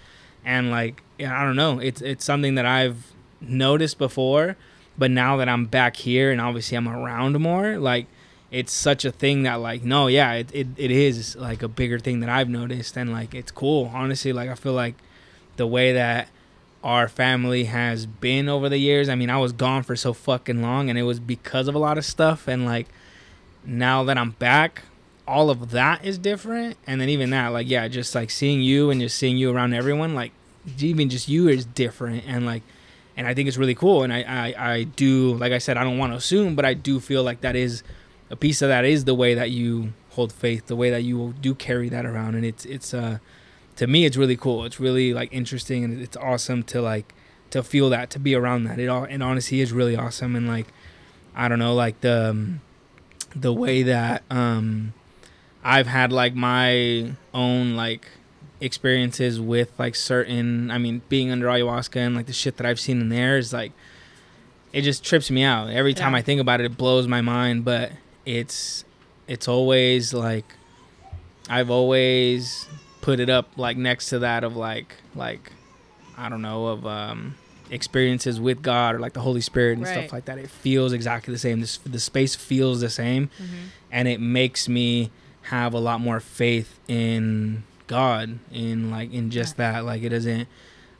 and 0.44 0.70
like 0.70 1.02
yeah, 1.18 1.40
I 1.40 1.44
don't 1.44 1.56
know. 1.56 1.80
It's 1.80 2.02
it's 2.02 2.26
something 2.26 2.56
that 2.56 2.66
I've 2.66 3.12
noticed 3.42 3.98
before 3.98 4.58
but 4.98 5.12
now 5.12 5.38
that 5.38 5.50
I'm 5.50 5.66
back 5.66 5.98
here 5.98 6.32
and 6.32 6.40
obviously 6.40 6.78
I'm 6.78 6.88
around 6.88 7.40
more 7.40 7.78
like 7.78 8.08
it's 8.52 8.72
such 8.72 9.04
a 9.06 9.12
thing 9.12 9.44
that 9.44 9.56
like 9.56 9.84
no 9.84 10.08
yeah 10.08 10.34
it, 10.34 10.50
it, 10.54 10.68
it 10.78 10.92
is 10.92 11.36
like 11.36 11.62
a 11.64 11.68
bigger 11.68 12.00
thing 12.00 12.22
that 12.22 12.30
I've 12.30 12.50
noticed 12.50 12.98
and 12.98 13.12
like 13.12 13.34
it's 13.36 13.52
cool. 13.52 13.92
Honestly 13.94 14.34
like 14.34 14.50
I 14.50 14.56
feel 14.56 14.74
like 14.74 14.96
the 15.58 15.68
way 15.68 15.94
that 15.94 16.30
our 16.84 17.08
family 17.08 17.66
has 17.66 18.06
been 18.06 18.48
over 18.48 18.70
the 18.70 18.78
years 18.78 19.10
I 19.10 19.16
mean 19.16 19.30
I 19.30 19.38
was 19.38 19.52
gone 19.52 19.84
for 19.84 19.96
so 19.96 20.14
fucking 20.14 20.62
long 20.62 20.90
and 20.90 20.98
it 20.98 21.04
was 21.04 21.20
because 21.20 21.68
of 21.68 21.76
a 21.76 21.80
lot 21.80 21.98
of 21.98 22.06
stuff 22.06 22.48
and 22.48 22.66
like 22.66 22.88
now 23.66 24.04
that 24.04 24.18
I'm 24.18 24.32
back 24.32 24.84
all 25.28 25.50
of 25.50 25.72
that 25.72 26.06
is 26.06 26.20
different. 26.20 26.78
And 26.86 27.02
then 27.02 27.10
even 27.10 27.32
that 27.32 27.50
like 27.50 27.70
yeah 27.70 27.88
just 27.88 28.16
like 28.16 28.30
seeing 28.30 28.62
you 28.62 28.90
and 28.92 29.02
just 29.02 29.18
seeing 29.18 29.38
you 29.38 29.52
around 29.52 29.74
everyone 29.74 30.16
like 30.16 30.32
even 30.80 31.10
just 31.10 31.28
you 31.28 31.48
is 31.48 31.66
different 31.66 32.24
and 32.28 32.46
like 32.46 32.64
and 33.18 33.28
I 33.28 33.34
think 33.34 33.48
it's 33.48 33.58
really 33.58 33.76
cool 33.76 34.04
and 34.04 34.12
I 34.12 34.22
I, 34.22 34.74
I 34.74 34.84
do 34.84 35.34
like 35.36 35.52
I 35.52 35.58
said 35.58 35.78
I 35.78 35.84
don't 35.84 35.98
want 35.98 36.14
to 36.14 36.18
assume 36.18 36.56
but 36.56 36.66
I 36.66 36.74
do 36.74 37.00
feel 37.00 37.24
like 37.24 37.42
that 37.42 37.56
is 37.56 37.84
a 38.30 38.36
piece 38.36 38.62
of 38.62 38.70
that 38.70 38.86
is 38.86 39.06
the 39.06 39.16
way 39.16 39.34
that 39.36 39.52
you 39.52 39.94
hold 40.12 40.32
faith 40.32 40.68
the 40.68 40.76
way 40.76 40.90
that 40.90 41.04
you 41.04 41.34
do 41.42 41.54
carry 41.54 41.90
that 41.90 42.06
around 42.06 42.36
and 42.36 42.46
it's 42.46 42.66
it's 42.66 42.94
uh 42.94 43.20
to 43.76 43.88
me 43.88 44.06
it's 44.06 44.18
really 44.18 44.38
cool. 44.38 44.66
It's 44.66 44.80
really 44.80 45.14
like 45.14 45.32
interesting 45.32 45.84
and 45.84 46.02
it's 46.02 46.18
awesome 46.18 46.64
to 46.64 46.82
like 46.82 47.14
to 47.52 47.64
feel 47.64 47.90
that 47.90 48.10
to 48.12 48.20
be 48.20 48.36
around 48.36 48.64
that. 48.66 48.80
It 48.80 48.88
all 48.88 49.04
and 49.04 49.22
honestly 49.22 49.62
is 49.62 49.72
really 49.72 49.96
awesome 49.96 50.36
and 50.36 50.48
like 50.48 50.68
I 51.36 51.48
don't 51.48 51.60
know 51.60 51.76
like 51.76 52.02
the 52.02 52.30
um, 52.30 52.62
the 53.36 53.54
way 53.54 53.84
that 53.84 54.24
um 54.30 54.94
I've 55.64 55.88
had 55.88 56.12
like 56.12 56.36
my 56.36 57.12
own 57.34 57.76
like 57.76 58.08
experiences 58.62 59.40
with 59.40 59.72
like 59.78 59.96
certain 59.96 60.72
I 60.72 60.78
mean 60.78 61.02
being 61.10 61.30
under 61.32 61.48
ayahuasca 61.48 61.98
and 61.98 62.16
like 62.16 62.26
the 62.26 62.34
shit 62.34 62.58
that 62.58 62.66
I've 62.66 62.80
seen 62.80 63.02
in 63.02 63.10
there 63.10 63.38
is 63.38 63.52
like 63.54 63.72
it 64.74 64.82
just 64.82 65.04
trips 65.06 65.32
me 65.32 65.44
out. 65.44 65.70
Every 65.70 65.94
time 65.94 66.14
Yeah. 66.14 66.20
I 66.20 66.22
think 66.22 66.42
about 66.42 66.60
it 66.62 66.66
it 66.66 66.78
blows 66.78 67.08
my 67.08 67.22
mind, 67.22 67.66
but 67.66 67.92
it's 68.26 68.84
it's 69.28 69.48
always 69.48 70.14
like 70.14 70.46
I've 71.50 71.70
always 71.70 72.68
put 73.02 73.20
it 73.20 73.30
up 73.30 73.50
like 73.58 73.78
next 73.78 74.10
to 74.10 74.20
that 74.20 74.44
of 74.44 74.56
like 74.56 74.96
like 75.16 75.52
I 76.18 76.30
don't 76.30 76.42
know 76.42 76.68
of 76.68 76.86
um 76.88 77.36
experiences 77.72 78.40
with 78.40 78.62
God 78.62 78.96
or 78.96 79.00
like 79.00 79.14
the 79.14 79.22
Holy 79.22 79.42
Spirit 79.42 79.74
and 79.78 79.84
Right. 79.84 79.92
stuff 79.92 80.14
like 80.14 80.26
that. 80.26 80.38
It 80.38 80.50
feels 80.50 80.94
exactly 80.94 81.34
the 81.34 81.40
same. 81.40 81.60
This 81.62 81.78
the 81.80 82.00
space 82.00 82.36
feels 82.36 82.80
the 82.82 82.90
same 82.90 83.30
and 83.92 84.08
it 84.08 84.20
makes 84.20 84.68
me 84.70 85.12
have 85.44 85.74
a 85.74 85.80
lot 85.80 86.00
more 86.02 86.20
faith 86.20 86.80
in 86.88 87.64
God 87.88 88.40
in 88.52 88.92
like 88.92 89.14
in 89.14 89.30
just 89.30 89.58
that 89.58 89.86
like 89.86 90.04
it 90.04 90.10
doesn't 90.10 90.48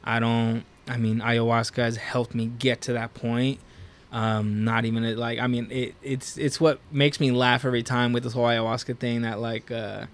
I 0.04 0.20
don't 0.20 0.64
I 0.88 0.96
mean 0.96 1.20
ayahuasca 1.20 1.76
has 1.76 1.96
helped 1.96 2.34
me 2.34 2.46
get 2.46 2.80
to 2.82 2.92
that 2.94 3.14
point. 3.14 3.60
Um, 4.12 4.64
not 4.64 4.84
even 4.84 5.16
like 5.16 5.40
I 5.40 5.46
mean 5.46 5.68
it, 5.70 5.94
it's 6.02 6.38
it's 6.38 6.60
what 6.60 6.80
makes 6.92 7.18
me 7.20 7.32
laugh 7.32 7.64
every 7.64 7.82
time 7.82 8.12
with 8.12 8.22
this 8.22 8.32
whole 8.32 8.44
ayahuasca 8.44 8.98
thing 8.98 9.22
that 9.22 9.40
like 9.40 9.70
uh, 9.70 10.06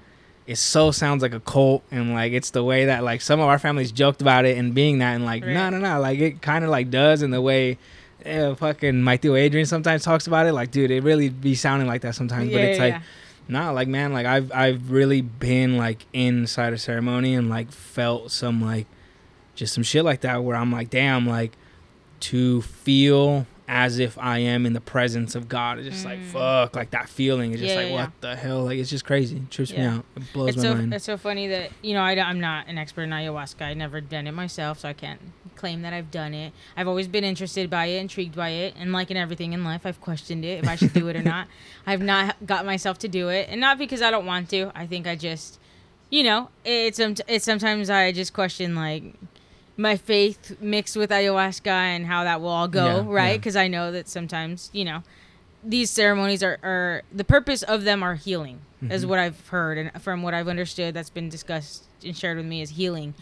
it 0.46 0.56
so 0.56 0.90
sounds 0.90 1.22
like 1.22 1.34
a 1.34 1.40
cult 1.40 1.84
and 1.90 2.14
like 2.14 2.32
it's 2.32 2.50
the 2.50 2.64
way 2.64 2.86
that 2.86 3.04
like 3.04 3.20
some 3.20 3.38
of 3.38 3.46
our 3.46 3.58
families 3.58 3.92
joked 3.92 4.20
about 4.20 4.44
it 4.44 4.56
and 4.56 4.74
being 4.74 4.98
that 4.98 5.14
and 5.14 5.24
like 5.24 5.44
no 5.44 5.70
no 5.70 5.78
no 5.78 6.00
like 6.00 6.18
it 6.18 6.42
kind 6.42 6.64
of 6.64 6.70
like 6.70 6.90
does 6.90 7.22
in 7.22 7.30
the 7.30 7.40
way 7.40 7.78
uh, 8.26 8.54
fucking 8.54 9.02
my 9.02 9.18
tío 9.18 9.38
Adrian 9.38 9.66
sometimes 9.66 10.04
talks 10.04 10.26
about 10.26 10.46
it. 10.46 10.52
Like 10.52 10.70
dude 10.70 10.90
it 10.90 11.02
really 11.02 11.28
be 11.28 11.54
sounding 11.54 11.86
like 11.86 12.00
that 12.02 12.14
sometimes 12.14 12.50
but 12.50 12.60
it's 12.60 12.78
like 12.78 13.00
Nah, 13.48 13.70
like 13.70 13.88
man, 13.88 14.12
like 14.12 14.26
I've 14.26 14.52
I've 14.52 14.90
really 14.90 15.20
been 15.20 15.76
like 15.76 16.06
inside 16.12 16.72
a 16.72 16.78
ceremony 16.78 17.34
and 17.34 17.48
like 17.50 17.70
felt 17.72 18.30
some 18.30 18.62
like 18.62 18.86
just 19.54 19.74
some 19.74 19.82
shit 19.82 20.04
like 20.04 20.20
that 20.22 20.42
where 20.42 20.56
I'm 20.56 20.72
like, 20.72 20.90
damn, 20.90 21.26
like 21.26 21.52
to 22.20 22.62
feel 22.62 23.46
as 23.68 23.98
if 23.98 24.18
I 24.18 24.38
am 24.38 24.66
in 24.66 24.72
the 24.74 24.80
presence 24.80 25.34
of 25.34 25.48
God. 25.48 25.78
It's 25.78 25.88
just 25.88 26.04
like 26.04 26.18
Mm. 26.20 26.24
fuck, 26.24 26.76
like 26.76 26.90
that 26.90 27.08
feeling 27.08 27.52
is 27.52 27.60
just 27.60 27.74
Yeah, 27.74 27.82
like 27.82 27.90
yeah, 27.90 27.94
what 28.02 28.20
the 28.20 28.36
hell? 28.36 28.64
Like 28.64 28.78
it's 28.78 28.90
just 28.90 29.04
crazy. 29.04 29.36
It 29.36 29.50
trips 29.50 29.72
me 29.72 29.82
out. 29.82 30.04
It 30.16 30.32
blows 30.32 30.48
it's 30.50 30.56
my 30.58 30.62
so 30.62 30.74
mind. 30.74 30.94
it's 30.94 31.04
so 31.04 31.16
funny 31.16 31.48
that 31.48 31.70
you 31.82 31.94
know 31.94 32.02
I, 32.02 32.12
am 32.12 32.40
not 32.40 32.68
an 32.68 32.78
expert 32.78 33.02
in 33.04 33.10
ayahuasca. 33.10 33.62
I 33.62 33.74
never 33.74 34.00
done 34.00 34.26
it 34.26 34.32
myself, 34.32 34.80
so 34.80 34.88
I 34.88 34.92
can't 34.92 35.20
claim 35.56 35.82
that 35.82 35.92
I've 35.92 36.10
done 36.10 36.34
it. 36.34 36.52
I've 36.76 36.88
always 36.88 37.08
been 37.08 37.24
interested 37.24 37.68
by 37.70 37.86
it, 37.86 37.98
intrigued 38.00 38.34
by 38.36 38.50
it, 38.50 38.74
and 38.78 38.92
like 38.92 39.10
in 39.10 39.16
everything 39.16 39.52
in 39.52 39.64
life, 39.64 39.86
I've 39.86 40.00
questioned 40.00 40.44
it 40.44 40.62
if 40.62 40.68
I 40.68 40.76
should 40.76 40.92
do 40.92 41.08
it 41.08 41.16
or 41.16 41.22
not. 41.22 41.46
I've 41.86 42.02
not 42.02 42.36
got 42.46 42.64
myself 42.66 42.98
to 43.00 43.08
do 43.08 43.28
it, 43.28 43.48
and 43.50 43.60
not 43.60 43.78
because 43.78 44.02
I 44.02 44.10
don't 44.10 44.26
want 44.26 44.48
to. 44.50 44.70
I 44.74 44.86
think 44.86 45.06
I 45.06 45.16
just, 45.16 45.58
you 46.10 46.22
know, 46.22 46.48
it's 46.64 46.98
it's 46.98 47.44
sometimes 47.44 47.88
I 47.90 48.12
just 48.12 48.32
question 48.32 48.74
like 48.74 49.02
my 49.76 49.96
faith 49.96 50.60
mixed 50.60 50.96
with 50.96 51.10
ayahuasca 51.10 51.66
and 51.66 52.06
how 52.06 52.24
that 52.24 52.40
will 52.40 52.48
all 52.50 52.68
go, 52.68 52.84
Yeah, 52.84 53.04
right? 53.06 53.30
yeah. 53.32 53.36
Because 53.38 53.56
I 53.56 53.68
know 53.68 53.90
that 53.92 54.06
sometimes, 54.08 54.68
you 54.74 54.84
know, 54.84 55.02
these 55.64 55.90
ceremonies 55.90 56.42
are, 56.42 56.58
are 56.62 57.02
the 57.12 57.24
purpose 57.24 57.62
of 57.62 57.84
them 57.84 58.02
are 58.02 58.16
healing, 58.16 58.60
is 58.90 59.04
Mhm. 59.04 59.08
what 59.08 59.18
I've 59.18 59.48
heard 59.48 59.78
and 59.78 60.02
from 60.02 60.22
what 60.22 60.34
I've 60.34 60.48
understood 60.48 60.92
that's 60.92 61.08
been 61.08 61.28
discussed 61.30 61.84
and 62.04 62.14
shared 62.16 62.36
with 62.36 62.46
me 62.46 62.60
is 62.60 62.70
healing. 62.70 63.14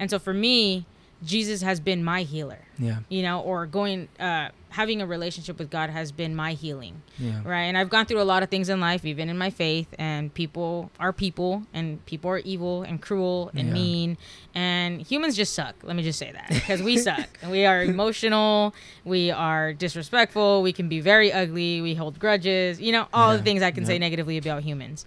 And 0.00 0.08
so 0.08 0.18
for 0.18 0.32
me, 0.32 0.86
Jesus 1.24 1.62
has 1.62 1.80
been 1.80 2.04
my 2.04 2.22
healer, 2.22 2.60
yeah, 2.78 2.98
you 3.08 3.22
know, 3.22 3.40
or 3.40 3.66
going 3.66 4.08
uh 4.20 4.50
having 4.70 5.00
a 5.00 5.06
relationship 5.06 5.58
with 5.58 5.70
God 5.70 5.88
has 5.90 6.12
been 6.12 6.36
my 6.36 6.52
healing. 6.52 7.02
Yeah, 7.18 7.40
right? 7.44 7.64
And 7.64 7.76
i've 7.76 7.88
gone 7.88 8.04
through 8.06 8.20
a 8.20 8.28
lot 8.32 8.42
of 8.42 8.50
things 8.50 8.68
in 8.68 8.80
life 8.80 9.04
even 9.04 9.28
in 9.28 9.36
my 9.38 9.50
faith 9.50 9.88
and 9.98 10.32
people 10.32 10.90
are 11.00 11.12
people 11.12 11.62
and 11.72 12.04
people 12.06 12.30
are 12.30 12.38
evil 12.38 12.82
and 12.82 13.00
cruel 13.02 13.50
and 13.56 13.68
Yeah. 13.68 13.74
mean 13.74 14.18
and 14.54 15.00
humans 15.02 15.36
just 15.36 15.54
suck. 15.54 15.74
Let 15.82 15.96
me 15.96 16.02
just 16.02 16.18
say 16.18 16.30
that 16.30 16.48
because 16.50 16.82
we 16.82 16.98
suck. 16.98 17.28
And 17.42 17.50
we 17.56 17.64
are 17.64 17.82
emotional. 17.82 18.74
We 19.04 19.30
are 19.30 19.72
disrespectful. 19.72 20.62
We 20.62 20.72
can 20.72 20.88
be 20.88 21.00
very 21.00 21.32
ugly. 21.32 21.80
We 21.80 21.94
hold 21.94 22.18
grudges. 22.20 22.80
You 22.80 22.92
know 22.92 23.08
all 23.12 23.36
the 23.36 23.42
things 23.42 23.62
i 23.62 23.70
can 23.72 23.84
say 23.86 23.98
negatively 23.98 24.36
about 24.38 24.62
humans. 24.62 25.04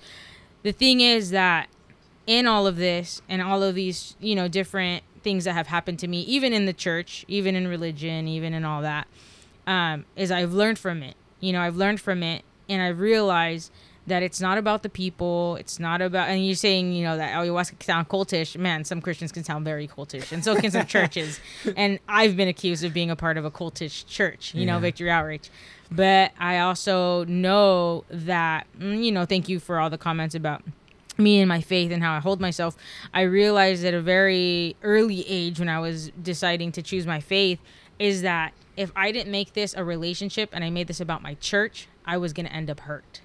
The 0.64 0.72
thing 0.74 1.00
is 1.02 1.30
that 1.32 1.70
in 2.28 2.48
all 2.48 2.68
of 2.68 2.76
this 2.78 3.22
and 3.30 3.42
all 3.42 3.64
of 3.64 3.76
these 3.76 4.16
you 4.20 4.36
know 4.36 4.48
different 4.48 5.04
things 5.24 5.46
that 5.46 5.54
have 5.54 5.68
happened 5.68 6.00
to 6.00 6.08
me 6.08 6.22
even 6.22 6.54
in 6.54 6.66
the 6.66 6.74
church 6.74 7.24
even 7.28 7.56
in 7.56 7.68
religion 7.68 8.28
even 8.28 8.54
in 8.54 8.66
all 8.66 8.82
that 8.82 9.08
um, 9.68 10.06
is 10.16 10.32
I've 10.32 10.54
learned 10.54 10.80
from 10.80 11.04
it. 11.04 11.16
You 11.40 11.54
know, 11.54 11.62
I've 11.62 11.76
learned 11.76 12.02
from 12.02 12.24
it, 12.24 12.44
and 12.70 12.82
I 12.82 12.88
realize 12.88 13.72
that 14.08 14.24
it's 14.24 14.42
not 14.42 14.58
about 14.58 14.84
the 14.84 14.90
people. 14.90 15.56
It's 15.58 15.80
not 15.80 16.02
about. 16.02 16.30
And 16.30 16.46
you're 16.46 16.56
saying, 16.56 16.94
you 16.94 17.04
know, 17.04 17.18
that 17.18 17.34
ayahuasca 17.34 17.80
can 17.80 17.82
sound 17.82 18.10
cultish. 18.10 18.58
Man, 18.58 18.84
some 18.84 19.02
Christians 19.02 19.32
can 19.32 19.44
sound 19.44 19.66
very 19.66 19.88
cultish, 19.88 20.32
and 20.32 20.44
so 20.44 20.56
can 20.56 20.72
some 20.72 20.86
churches. 20.98 21.40
And 21.76 22.00
I've 22.08 22.36
been 22.36 22.48
accused 22.48 22.84
of 22.84 22.94
being 22.94 23.10
a 23.12 23.16
part 23.16 23.38
of 23.38 23.46
a 23.46 23.52
cultish 23.52 24.06
church. 24.08 24.54
You 24.54 24.66
know, 24.66 24.80
Victory 24.80 25.10
Outreach. 25.10 25.50
But 25.94 26.32
I 26.40 26.60
also 26.60 27.26
know 27.26 28.06
that, 28.10 28.66
mm, 28.80 29.04
you 29.04 29.12
know, 29.12 29.26
thank 29.26 29.50
you 29.50 29.60
for 29.60 29.78
all 29.78 29.90
the 29.90 29.98
comments 29.98 30.36
about 30.36 30.64
me 31.18 31.40
and 31.40 31.48
my 31.50 31.62
faith 31.62 31.92
and 31.92 32.02
how 32.02 32.16
I 32.16 32.20
hold 32.20 32.40
myself, 32.42 32.76
I 33.14 33.22
realized 33.22 33.84
at 33.86 33.94
a 33.94 34.02
very 34.02 34.76
early 34.82 35.26
age 35.28 35.60
when 35.60 35.70
I 35.70 35.80
was 35.80 36.12
deciding 36.22 36.72
to 36.74 36.82
choose 36.82 37.06
my 37.06 37.20
faith 37.20 37.60
is 38.00 38.22
that 38.24 38.54
if 38.78 38.92
I 38.96 39.12
didn't 39.12 39.32
make 39.32 39.54
this 39.54 39.74
a 39.76 39.84
relationship 39.84 40.50
and 40.54 40.64
I 40.64 40.70
made 40.70 40.88
this 40.88 41.00
about 41.02 41.22
my 41.22 41.36
church, 41.36 41.88
I 42.06 42.18
was 42.18 42.34
going 42.34 42.46
to 42.48 42.54
end 42.54 42.70
up 42.70 42.82
hurt 42.82 43.22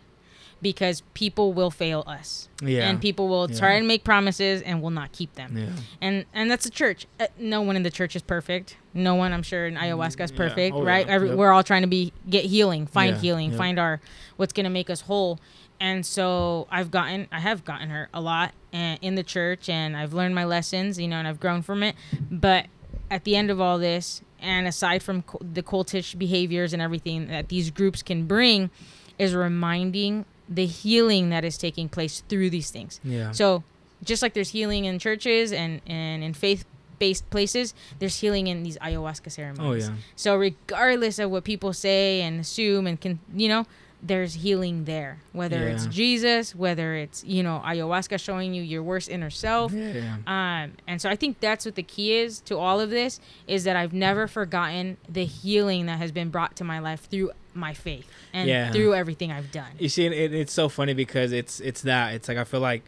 because 0.62 1.02
people 1.14 1.52
will 1.52 1.70
fail 1.70 2.02
us. 2.06 2.48
yeah, 2.62 2.88
And 2.88 3.00
people 3.00 3.28
will 3.28 3.48
Yeah. 3.50 3.58
try 3.58 3.72
and 3.74 3.86
make 3.86 4.04
promises 4.04 4.62
and 4.62 4.82
will 4.82 4.90
not 4.90 5.12
keep 5.12 5.34
them. 5.34 5.56
yeah. 5.56 5.66
And 6.00 6.24
and 6.34 6.50
that's 6.50 6.64
a 6.66 6.70
church. 6.70 7.06
Uh, 7.20 7.26
no 7.38 7.60
one 7.60 7.76
in 7.76 7.82
the 7.82 7.90
church 7.90 8.16
is 8.16 8.22
perfect. 8.22 8.76
No 8.94 9.14
one, 9.14 9.32
I'm 9.34 9.42
sure, 9.42 9.66
in 9.66 9.74
ayahuasca 9.76 10.24
is 10.24 10.30
Yeah. 10.30 10.36
perfect, 10.36 10.74
Oh, 10.74 10.82
right? 10.82 11.06
yeah. 11.06 11.12
Every, 11.12 11.28
Yep. 11.28 11.36
We're 11.38 11.52
all 11.52 11.62
trying 11.62 11.82
to 11.82 11.88
be 11.88 12.12
get 12.28 12.46
healing, 12.46 12.86
find 12.86 13.14
Yeah. 13.16 13.20
healing, 13.20 13.50
Yep. 13.50 13.58
find 13.58 13.78
our 13.78 14.00
what's 14.38 14.54
gonna 14.54 14.70
make 14.70 14.88
us 14.88 15.02
whole. 15.02 15.38
And 15.80 16.06
so 16.06 16.66
I've 16.70 16.90
gotten, 16.90 17.28
I 17.30 17.40
have 17.40 17.64
gotten 17.64 17.90
hurt 17.90 18.08
a 18.14 18.20
lot 18.20 18.52
and 18.72 18.98
in 19.02 19.14
the 19.14 19.22
church, 19.22 19.68
and 19.68 19.96
I've 19.96 20.12
learned 20.14 20.34
my 20.34 20.44
lessons, 20.44 20.98
you 20.98 21.08
know, 21.08 21.16
and 21.16 21.28
I've 21.28 21.40
grown 21.40 21.62
from 21.62 21.82
it. 21.82 21.94
But 22.30 22.66
at 23.10 23.24
the 23.24 23.36
end 23.36 23.50
of 23.50 23.60
all 23.60 23.78
this, 23.78 24.22
and 24.40 24.66
aside 24.66 25.02
from 25.02 25.22
cu- 25.22 25.38
the 25.40 25.62
cultish 25.62 26.16
behaviors 26.18 26.72
and 26.72 26.80
everything 26.82 27.28
that 27.28 27.48
these 27.48 27.70
groups 27.70 28.02
can 28.02 28.26
bring, 28.26 28.70
is 29.18 29.34
reminding 29.34 30.24
the 30.48 30.66
healing 30.66 31.30
that 31.30 31.44
is 31.44 31.58
taking 31.58 31.88
place 31.88 32.22
through 32.28 32.50
these 32.50 32.70
things. 32.70 33.00
Yeah. 33.02 33.32
So 33.32 33.64
just 34.04 34.22
like 34.22 34.34
there's 34.34 34.50
healing 34.50 34.84
in 34.84 34.98
churches 34.98 35.52
and, 35.52 35.80
and 35.86 36.22
in 36.22 36.34
faith 36.34 36.64
based 36.98 37.28
places, 37.30 37.74
there's 37.98 38.16
healing 38.20 38.46
in 38.46 38.62
these 38.62 38.78
ayahuasca 38.78 39.30
ceremonies. 39.30 39.88
oh 39.88 39.92
yeah. 39.92 39.96
So 40.16 40.36
regardless 40.36 41.18
of 41.18 41.30
what 41.30 41.44
people 41.44 41.72
say 41.72 42.22
and 42.22 42.40
assume 42.40 42.86
and 42.86 43.00
can 43.00 43.18
you 43.34 43.48
know, 43.48 43.66
there's 44.02 44.34
healing 44.34 44.84
there. 44.84 45.18
Whether 45.32 45.66
it's 45.68 45.86
Jesus, 45.86 46.54
whether 46.54 46.94
it's, 46.94 47.24
you 47.24 47.42
know, 47.42 47.60
ayahuasca 47.64 48.20
showing 48.20 48.54
you 48.54 48.62
your 48.62 48.82
worst 48.82 49.08
inner 49.08 49.30
self. 49.30 49.72
Yeah. 49.72 50.16
Um, 50.26 50.72
and 50.86 51.00
so 51.00 51.08
I 51.10 51.16
think 51.16 51.40
that's 51.40 51.64
what 51.64 51.74
the 51.74 51.82
key 51.82 52.12
is 52.18 52.40
to 52.42 52.56
all 52.58 52.78
of 52.80 52.90
this 52.90 53.18
is 53.46 53.64
that 53.64 53.74
I've 53.74 53.92
never 53.94 54.28
forgotten 54.28 54.96
the 55.08 55.24
healing 55.24 55.86
that 55.86 55.98
has 55.98 56.12
been 56.12 56.28
brought 56.30 56.56
to 56.56 56.64
my 56.64 56.78
life 56.78 57.08
through 57.10 57.32
my 57.54 57.72
faith 57.72 58.06
and 58.32 58.48
Yeah. 58.48 58.70
through 58.70 58.94
everything 58.94 59.32
I've 59.32 59.50
done. 59.50 59.70
You 59.78 59.88
see, 59.88 60.06
it, 60.06 60.32
it's 60.34 60.52
so 60.52 60.68
funny 60.68 60.92
because 60.94 61.32
it's 61.32 61.58
it's 61.60 61.80
that 61.82 62.12
it's 62.14 62.28
like 62.28 62.36
I 62.38 62.44
feel 62.44 62.60
like 62.60 62.82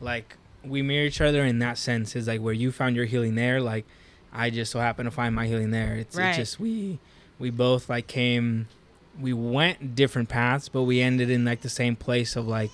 like 0.00 0.36
we 0.64 0.80
mirror 0.80 1.06
each 1.06 1.20
other 1.20 1.44
in 1.44 1.58
that 1.58 1.76
sense. 1.76 2.14
Is 2.14 2.28
like 2.28 2.40
where 2.40 2.54
you 2.54 2.70
found 2.72 2.94
your 2.96 3.04
healing 3.06 3.34
there, 3.34 3.60
like 3.60 3.84
I 4.32 4.48
just 4.50 4.70
so 4.70 4.78
happen 4.78 5.04
to 5.06 5.10
find 5.10 5.34
my 5.34 5.46
healing 5.48 5.72
there. 5.72 5.96
It's, 5.96 6.16
Right. 6.16 6.28
it's 6.28 6.38
just 6.38 6.60
we 6.60 7.00
we 7.40 7.50
both 7.50 7.88
like 7.90 8.06
came, 8.06 8.68
we 9.20 9.32
went 9.32 9.94
different 9.94 10.28
paths, 10.28 10.68
but 10.68 10.82
we 10.82 11.00
ended 11.00 11.30
in 11.30 11.44
like 11.44 11.60
the 11.62 11.68
same 11.68 11.96
place 11.96 12.36
of 12.36 12.46
like 12.48 12.70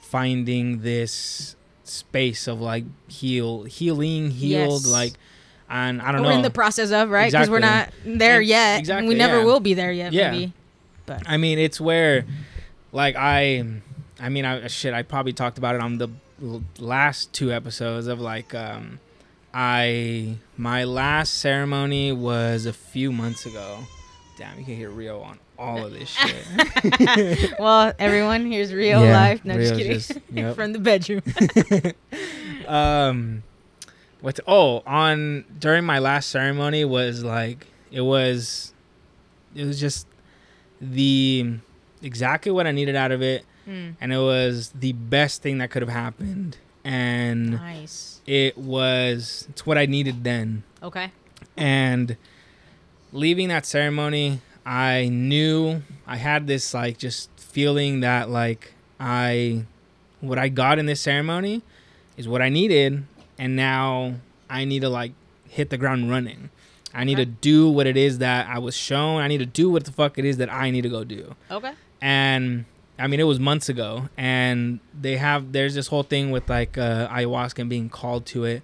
finding 0.00 0.80
this 0.82 1.56
space 1.84 2.46
of 2.46 2.60
like 2.60 2.84
heal, 3.08 3.64
healing, 3.64 4.30
healed, 4.30 4.82
Yes. 4.84 4.86
like. 4.86 5.12
And 5.68 6.00
I 6.02 6.12
don't 6.12 6.20
know. 6.22 6.28
we're 6.28 6.32
know. 6.32 6.36
in 6.38 6.42
the 6.42 6.50
process 6.50 6.90
of 6.92 7.10
right 7.10 7.32
because 7.32 7.48
we're 7.48 7.58
not 7.58 7.90
there 8.04 8.38
And- 8.40 8.46
yet. 8.46 8.78
exactly, 8.80 9.08
we 9.08 9.14
never 9.14 9.38
yeah. 9.38 9.44
will 9.44 9.60
be 9.60 9.74
there 9.74 9.90
yet. 9.92 10.12
Yeah. 10.12 10.30
Maybe. 10.30 10.52
But 11.06 11.22
I 11.26 11.36
mean, 11.38 11.58
it's 11.58 11.80
where, 11.80 12.24
like, 12.92 13.16
I, 13.16 13.64
I 14.20 14.28
mean, 14.28 14.44
I 14.44 14.68
shit. 14.68 14.94
I 14.94 15.02
probably 15.02 15.32
talked 15.32 15.58
about 15.58 15.74
it 15.74 15.80
on 15.80 15.98
the 15.98 16.08
last 16.78 17.32
two 17.32 17.50
episodes 17.52 18.06
of 18.06 18.20
like, 18.20 18.54
um, 18.54 19.00
I 19.52 20.36
my 20.56 20.84
last 20.84 21.34
ceremony 21.38 22.12
was 22.12 22.66
a 22.66 22.72
few 22.72 23.10
months 23.12 23.46
ago. 23.46 23.80
Damn, 24.38 24.58
you 24.58 24.64
can 24.64 24.76
hear 24.76 24.90
Rio 24.90 25.20
on 25.20 25.38
all 25.58 25.84
of 25.84 25.92
this 25.92 26.08
shit. 26.08 27.54
well, 27.58 27.92
everyone 27.98 28.46
here's 28.50 28.72
real 28.72 29.04
Yeah, 29.04 29.12
life. 29.20 29.44
No, 29.44 29.54
just 29.54 29.72
Rio's 29.72 29.78
kidding. 29.82 29.92
just- 29.98 30.18
yep. 30.32 30.54
From 30.54 30.72
the 30.72 30.78
bedroom. 30.78 31.22
um, 32.66 33.42
what's 34.20 34.40
oh 34.46 34.82
on 34.86 35.44
during 35.58 35.84
my 35.84 35.98
last 35.98 36.30
ceremony 36.30 36.84
was 36.84 37.22
like 37.24 37.66
it 37.90 38.00
was, 38.02 38.72
it 39.54 39.64
was 39.64 39.78
just 39.80 40.06
the 40.80 41.58
exactly 42.02 42.50
what 42.52 42.66
I 42.66 42.72
needed 42.72 42.96
out 42.96 43.12
of 43.12 43.22
it. 43.22 43.44
Mm, 43.68 43.94
and 44.00 44.12
it 44.12 44.18
was 44.18 44.70
the 44.78 44.92
best 44.92 45.40
thing 45.40 45.58
that 45.58 45.70
could 45.70 45.80
have 45.80 45.90
happened 45.90 46.58
and 46.84 47.52
nice. 47.52 48.20
it 48.26 48.58
was 48.58 49.46
it's 49.48 49.64
what 49.64 49.78
i 49.78 49.86
needed 49.86 50.22
then 50.22 50.62
Okay. 50.82 51.10
and 51.56 52.18
leaving 53.10 53.48
that 53.48 53.64
ceremony 53.64 54.42
i 54.66 55.08
knew 55.08 55.82
i 56.06 56.16
had 56.16 56.46
this 56.46 56.72
like 56.74 56.98
just 56.98 57.28
feeling 57.36 58.00
that 58.00 58.30
like 58.30 58.72
i 58.98 59.64
what 60.20 60.38
i 60.38 60.48
got 60.48 60.78
in 60.78 60.86
this 60.86 61.00
ceremony 61.00 61.62
is 62.16 62.26
what 62.26 62.40
i 62.40 62.48
needed 62.48 63.04
and 63.38 63.56
now 63.56 64.14
i 64.48 64.64
need 64.64 64.80
to 64.80 64.88
like 64.88 65.12
hit 65.48 65.70
the 65.70 65.76
ground 65.78 66.10
running. 66.10 66.50
I 66.92 67.04
need 67.04 67.16
to 67.16 67.24
do 67.24 67.68
what 67.70 67.86
it 67.86 67.96
is 67.96 68.18
that 68.18 68.48
i 68.48 68.58
was 68.58 68.76
shown. 68.76 69.20
I 69.20 69.28
need 69.28 69.38
to 69.38 69.46
do 69.46 69.70
what 69.70 69.84
the 69.84 69.92
fuck 69.92 70.18
it 70.18 70.24
is 70.24 70.36
that 70.38 70.52
i 70.52 70.70
need 70.70 70.82
to 70.82 70.88
go 70.88 71.04
do. 71.04 71.34
Okay. 71.50 71.72
and 72.00 72.64
I 72.98 73.08
mean 73.08 73.18
it 73.18 73.24
was 73.24 73.40
months 73.40 73.68
ago, 73.68 74.08
and 74.16 74.78
they 75.00 75.16
have 75.16 75.50
there's 75.50 75.74
this 75.74 75.88
whole 75.88 76.04
thing 76.04 76.30
with 76.30 76.48
like 76.48 76.78
uh, 76.78 77.08
ayahuasca 77.08 77.58
and 77.58 77.68
being 77.70 77.88
called 77.88 78.24
to 78.26 78.44
it, 78.44 78.62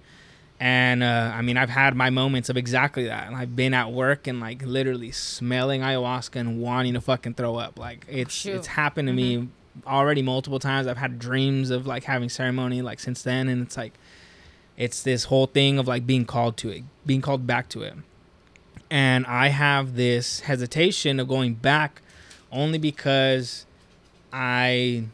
And 0.61 1.01
uh, 1.01 1.31
I 1.33 1.41
mean, 1.41 1.57
I've 1.57 1.71
had 1.71 1.95
my 1.95 2.11
moments 2.11 2.47
of 2.47 2.55
exactly 2.55 3.05
that. 3.05 3.25
And 3.25 3.35
I've 3.35 3.55
been 3.55 3.73
at 3.73 3.91
work 3.91 4.27
and 4.27 4.39
like 4.39 4.61
literally 4.63 5.11
smelling 5.11 5.81
ayahuasca 5.81 6.35
and 6.35 6.61
wanting 6.61 6.93
to 6.93 7.01
fucking 7.01 7.33
throw 7.33 7.55
up. 7.55 7.79
Like 7.79 8.05
it's 8.07 8.31
Shoot. 8.31 8.57
it's 8.57 8.67
happened 8.67 9.07
to 9.07 9.13
me 9.13 9.49
already 9.87 10.21
multiple 10.21 10.59
times. 10.59 10.85
I've 10.85 10.99
had 10.99 11.17
dreams 11.17 11.71
of 11.71 11.87
like 11.87 12.03
having 12.03 12.29
ceremony 12.29 12.83
like 12.83 12.99
since 12.99 13.23
then, 13.23 13.49
and 13.49 13.63
it's 13.63 13.75
like 13.75 13.93
it's 14.77 15.01
this 15.01 15.25
whole 15.25 15.47
thing 15.47 15.79
of 15.79 15.87
like 15.87 16.05
being 16.05 16.25
called 16.25 16.57
to 16.57 16.69
it, 16.69 16.83
being 17.07 17.21
called 17.21 17.47
back 17.47 17.67
to 17.69 17.81
it. 17.81 17.95
And 18.91 19.25
I 19.25 19.47
have 19.47 19.95
this 19.95 20.41
hesitation 20.41 21.19
of 21.19 21.27
going 21.27 21.55
back 21.55 22.03
only 22.51 22.77
because 22.77 23.65
I 24.31 25.05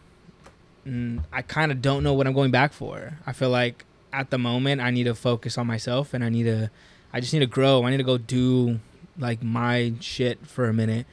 mm, 0.85 1.23
I 1.31 1.41
kind 1.41 1.71
of 1.71 1.81
don't 1.81 2.03
know 2.03 2.13
what 2.13 2.27
I'm 2.27 2.33
going 2.33 2.51
back 2.51 2.73
for. 2.73 3.19
I 3.25 3.31
feel 3.31 3.49
like 3.49 3.85
at 4.13 4.29
the 4.29 4.37
moment 4.37 4.81
I 4.81 4.91
need 4.91 5.05
to 5.05 5.15
focus 5.15 5.57
on 5.57 5.67
myself 5.67 6.13
and 6.13 6.23
I 6.23 6.29
need 6.29 6.43
to 6.43 6.69
I 7.13 7.19
just 7.19 7.33
need 7.33 7.39
to 7.39 7.45
grow. 7.45 7.83
I 7.83 7.91
need 7.91 7.97
to 7.97 8.03
go 8.03 8.17
do 8.17 8.79
like 9.17 9.41
my 9.41 9.93
shit 9.99 10.45
for 10.45 10.67
a 10.67 10.73
minute 10.73 11.05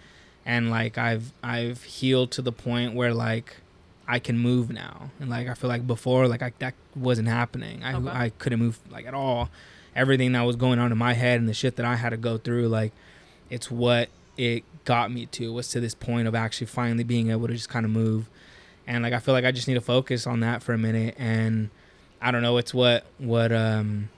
and 0.45 0.71
like 0.71 0.99
I've 0.99 1.33
I've 1.43 1.83
healed 1.85 2.31
to 2.33 2.43
the 2.43 2.53
point 2.53 2.95
where 2.95 3.15
like 3.15 3.57
I 4.07 4.19
can 4.19 4.39
move 4.39 4.71
now. 4.71 5.11
And 5.21 5.31
like 5.31 5.49
I 5.49 5.55
feel 5.55 5.69
like 5.69 5.87
before 5.87 6.29
like 6.29 6.43
I, 6.43 6.53
that 6.59 6.75
wasn't 6.95 7.29
happening. 7.29 7.83
I 7.83 7.95
Okay. 7.95 8.09
I 8.09 8.29
couldn't 8.39 8.59
move 8.59 8.79
like 8.91 9.07
at 9.07 9.15
all. 9.15 9.51
Everything 9.97 10.33
that 10.33 10.43
was 10.43 10.57
going 10.57 10.79
on 10.79 10.91
in 10.91 10.99
my 10.99 11.15
head 11.15 11.39
and 11.39 11.49
the 11.49 11.55
shit 11.55 11.77
that 11.77 11.87
I 11.87 11.97
had 11.97 12.11
to 12.11 12.17
go 12.17 12.37
through 12.37 12.69
like 12.69 12.93
it's 13.51 13.71
what 13.71 14.09
it 14.37 14.65
got 14.85 15.13
me 15.13 15.27
to 15.27 15.53
was 15.53 15.69
to 15.69 15.81
this 15.81 15.95
point 15.95 16.27
of 16.29 16.35
actually 16.35 16.67
finally 16.67 17.05
being 17.05 17.31
able 17.31 17.47
to 17.47 17.55
just 17.55 17.69
kind 17.69 17.87
of 17.87 17.93
move 17.93 18.29
and 18.87 19.03
like 19.03 19.13
i 19.13 19.19
feel 19.19 19.33
like 19.33 19.45
i 19.45 19.53
just 19.53 19.69
need 19.69 19.75
to 19.75 19.81
focus 19.81 20.27
on 20.27 20.41
that 20.41 20.63
for 20.63 20.73
a 20.73 20.79
minute 20.79 21.15
and 21.19 21.71
i 22.25 22.31
don't 22.33 22.43
know 22.43 22.57
it's 22.57 22.75
what 22.75 23.05
what 23.19 23.53
um 23.53 24.09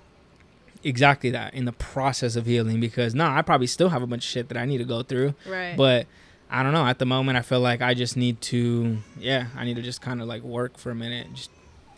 exactly 0.85 1.31
that 1.31 1.53
in 1.55 1.64
the 1.64 1.73
process 1.73 2.37
of 2.37 2.47
healing 2.47 2.81
because 2.81 3.14
no 3.14 3.27
i 3.27 3.42
probably 3.42 3.66
still 3.66 3.88
have 3.88 4.03
a 4.03 4.07
bunch 4.07 4.25
of 4.25 4.31
shit 4.31 4.49
that 4.49 4.57
i 4.57 4.64
need 4.64 4.79
to 4.79 4.85
go 4.85 5.03
through 5.03 5.35
Right. 5.47 5.77
but 5.77 6.07
i 6.51 6.62
don't 6.62 6.73
know 6.73 6.87
at 6.87 6.99
the 6.99 7.07
moment 7.07 7.37
i 7.37 7.42
feel 7.42 7.61
like 7.61 7.83
i 7.83 7.92
just 7.95 8.16
need 8.16 8.40
to 8.42 8.99
yeah 9.19 9.49
i 9.57 9.64
need 9.64 9.77
to 9.77 9.83
just 9.83 10.01
kind 10.01 10.23
of 10.23 10.29
like 10.29 10.42
work 10.42 10.79
for 10.79 10.90
a 10.90 10.95
minute 10.95 11.27
just 11.35 11.51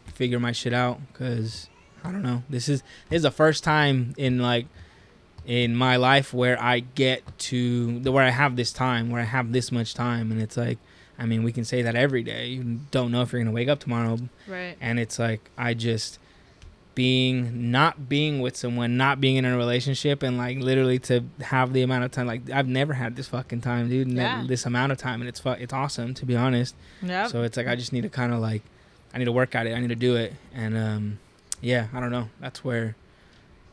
figure 0.06 0.40
my 0.40 0.52
shit 0.52 0.72
out 0.72 0.98
because 1.12 1.68
i 2.02 2.10
don't 2.10 2.22
know 2.22 2.42
this 2.48 2.68
is 2.68 2.82
this 3.10 3.18
is 3.18 3.22
the 3.22 3.30
first 3.30 3.62
time 3.62 4.14
in 4.16 4.38
like 4.40 4.66
in 5.46 5.74
my 5.74 5.96
life 5.96 6.34
where 6.34 6.60
I 6.62 6.80
get 6.80 7.22
to 7.38 8.00
where 8.00 8.22
I 8.22 8.28
have 8.28 8.54
this 8.56 8.70
time, 8.70 9.08
where 9.08 9.22
I 9.22 9.24
have 9.24 9.50
this 9.50 9.72
much 9.72 9.94
time, 9.94 10.30
and 10.30 10.42
it's 10.42 10.58
like, 10.58 10.76
I 11.18 11.26
mean, 11.26 11.42
we 11.42 11.52
can 11.52 11.64
say 11.64 11.82
that 11.82 11.96
every 11.96 12.22
day. 12.22 12.46
You 12.48 12.80
don't 12.90 13.10
know 13.10 13.22
if 13.22 13.32
you're 13.32 13.42
gonna 13.42 13.54
wake 13.54 13.68
up 13.68 13.80
tomorrow, 13.80 14.18
right. 14.46 14.76
and 14.80 14.98
it's 14.98 15.18
like 15.18 15.50
I 15.58 15.74
just 15.74 16.18
being 16.94 17.70
not 17.70 18.08
being 18.08 18.40
with 18.40 18.56
someone, 18.56 18.96
not 18.96 19.20
being 19.20 19.36
in 19.36 19.44
a 19.44 19.56
relationship, 19.56 20.22
and 20.22 20.36
like 20.36 20.58
literally 20.58 20.98
to 20.98 21.24
have 21.42 21.72
the 21.72 21.82
amount 21.82 22.04
of 22.04 22.10
time. 22.10 22.26
Like 22.26 22.50
I've 22.50 22.68
never 22.68 22.94
had 22.94 23.16
this 23.16 23.28
fucking 23.28 23.60
time, 23.60 23.88
dude. 23.88 24.08
Yeah. 24.08 24.44
This 24.46 24.66
amount 24.66 24.92
of 24.92 24.98
time, 24.98 25.20
and 25.20 25.28
it's 25.28 25.40
fu- 25.40 25.50
it's 25.50 25.72
awesome 25.72 26.14
to 26.14 26.26
be 26.26 26.36
honest. 26.36 26.74
Yep. 27.02 27.28
So 27.28 27.42
it's 27.42 27.56
like 27.56 27.68
I 27.68 27.76
just 27.76 27.92
need 27.92 28.02
to 28.02 28.08
kind 28.08 28.32
of 28.32 28.40
like 28.40 28.62
I 29.14 29.18
need 29.18 29.26
to 29.26 29.32
work 29.32 29.54
at 29.54 29.66
it. 29.66 29.74
I 29.74 29.80
need 29.80 29.90
to 29.90 29.96
do 29.96 30.16
it, 30.16 30.34
and 30.54 30.76
um, 30.76 31.18
yeah, 31.60 31.88
I 31.92 32.00
don't 32.00 32.10
know. 32.10 32.30
That's 32.40 32.64
where 32.64 32.96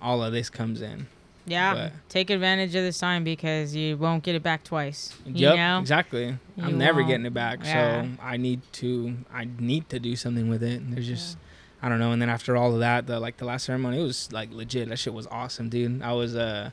all 0.01 0.23
of 0.23 0.31
this 0.31 0.49
comes 0.49 0.81
in. 0.81 1.07
Yeah. 1.45 1.73
but- 1.73 1.91
Take 2.09 2.29
advantage 2.29 2.75
of 2.75 2.83
this 2.83 2.97
time 2.99 3.23
because 3.23 3.75
you 3.75 3.97
won't 3.97 4.23
get 4.23 4.35
it 4.35 4.43
back 4.43 4.63
twice. 4.63 5.13
You 5.25 5.33
Yep, 5.49 5.55
know? 5.55 5.79
exactly. 5.79 6.25
You 6.55 6.63
I'm 6.63 6.77
never 6.77 6.99
won't. 6.99 7.09
getting 7.09 7.25
it 7.25 7.33
back, 7.33 7.59
Yeah. 7.63 8.03
so 8.03 8.09
I 8.21 8.37
need 8.37 8.61
to. 8.73 9.15
I 9.33 9.47
need 9.59 9.89
to 9.89 9.99
do 9.99 10.15
something 10.15 10.49
with 10.49 10.63
it. 10.63 10.81
And 10.81 10.93
there's 10.93 11.07
just, 11.07 11.37
I 11.81 11.89
don't 11.89 11.99
know. 11.99 12.11
And 12.11 12.21
then 12.21 12.29
after 12.29 12.55
all 12.57 12.73
of 12.73 12.79
that, 12.79 13.07
the 13.07 13.19
like 13.19 13.37
the 13.37 13.45
last 13.45 13.65
ceremony, 13.65 13.99
it 13.99 14.03
was 14.03 14.29
like 14.31 14.51
legit. 14.53 14.89
That 14.89 14.97
shit 14.99 15.13
was 15.13 15.27
awesome, 15.27 15.69
dude. 15.69 16.01
I 16.01 16.13
was 16.13 16.35
uh, 16.35 16.71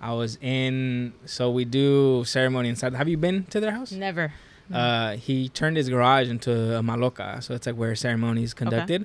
I 0.00 0.12
was 0.12 0.36
in. 0.42 1.12
So 1.26 1.50
we 1.50 1.64
do 1.64 2.24
ceremony 2.24 2.68
inside. 2.68 2.94
Have 2.94 3.08
you 3.08 3.16
been 3.16 3.44
to 3.46 3.60
their 3.60 3.72
house? 3.72 3.92
Never. 3.92 4.32
Uh, 4.72 5.16
he 5.16 5.48
turned 5.50 5.76
his 5.76 5.88
garage 5.90 6.28
into 6.30 6.50
a 6.78 6.82
maloca, 6.82 7.42
so 7.42 7.54
it's 7.54 7.66
like 7.66 7.76
where 7.76 7.94
ceremonies 7.94 8.54
conducted. 8.54 9.04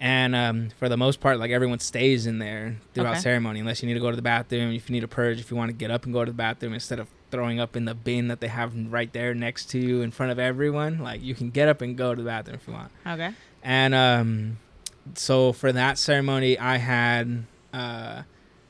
And 0.00 0.34
um, 0.34 0.68
for 0.78 0.88
the 0.88 0.96
most 0.96 1.20
part, 1.20 1.38
like 1.38 1.50
everyone 1.50 1.78
stays 1.78 2.26
in 2.26 2.38
there 2.38 2.76
throughout 2.92 3.12
Okay. 3.12 3.20
ceremony, 3.20 3.60
unless 3.60 3.82
you 3.82 3.86
need 3.88 3.94
to 3.94 4.00
go 4.00 4.10
to 4.10 4.16
the 4.16 4.22
bathroom. 4.22 4.72
If 4.72 4.88
you 4.90 4.92
need 4.94 5.00
to 5.00 5.08
purge, 5.08 5.40
if 5.40 5.50
you 5.50 5.56
want 5.56 5.70
to 5.70 5.72
get 5.76 5.90
up 5.90 6.04
and 6.04 6.12
go 6.12 6.24
to 6.24 6.30
the 6.30 6.36
bathroom 6.36 6.74
instead 6.74 6.98
of 6.98 7.08
throwing 7.30 7.58
up 7.58 7.74
in 7.76 7.84
the 7.84 7.94
bin 7.94 8.28
that 8.28 8.40
they 8.40 8.48
have 8.48 8.74
right 8.92 9.12
there 9.12 9.34
next 9.34 9.70
to 9.70 9.78
you 9.78 10.02
in 10.02 10.10
front 10.10 10.30
of 10.32 10.38
everyone, 10.38 10.98
like 10.98 11.22
you 11.22 11.34
can 11.34 11.50
get 11.50 11.68
up 11.68 11.80
and 11.80 11.96
go 11.96 12.14
to 12.14 12.20
the 12.22 12.26
bathroom 12.26 12.56
if 12.56 12.66
you 12.66 12.72
want. 12.74 12.90
Okay. 13.06 13.30
And 13.62 13.94
um, 13.94 14.58
so 15.14 15.52
for 15.52 15.72
that 15.72 15.96
ceremony, 15.96 16.58
I 16.58 16.76
had 16.76 17.44
uh, 17.72 18.22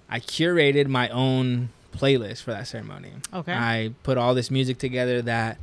I 0.08 0.20
curated 0.20 0.86
my 0.88 1.08
own 1.08 1.70
playlist 1.92 2.42
for 2.42 2.52
that 2.52 2.68
ceremony. 2.68 3.10
Okay. 3.32 3.52
I 3.52 3.92
put 4.02 4.18
all 4.18 4.34
this 4.34 4.50
music 4.50 4.78
together 4.78 5.20
that 5.22 5.58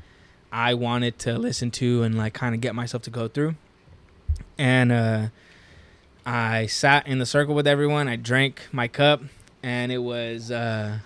I 0.52 0.74
wanted 0.74 1.17
to 1.19 1.38
listen 1.38 1.71
to 1.71 2.04
and 2.04 2.17
like 2.17 2.34
kind 2.34 2.56
of 2.56 2.62
get 2.62 2.76
myself 2.76 3.04
to 3.04 3.10
go 3.10 3.28
through. 3.28 3.56
And 4.58 4.91
uh, 4.91 5.28
I 6.25 6.67
sat 6.67 7.07
in 7.07 7.19
the 7.19 7.25
circle 7.25 7.55
with 7.55 7.67
everyone. 7.67 8.07
I 8.07 8.15
drank 8.15 8.62
my 8.71 8.88
cup, 8.88 9.21
and 9.63 9.91
it 9.91 9.99
was 9.99 10.51
uh, 10.51 10.99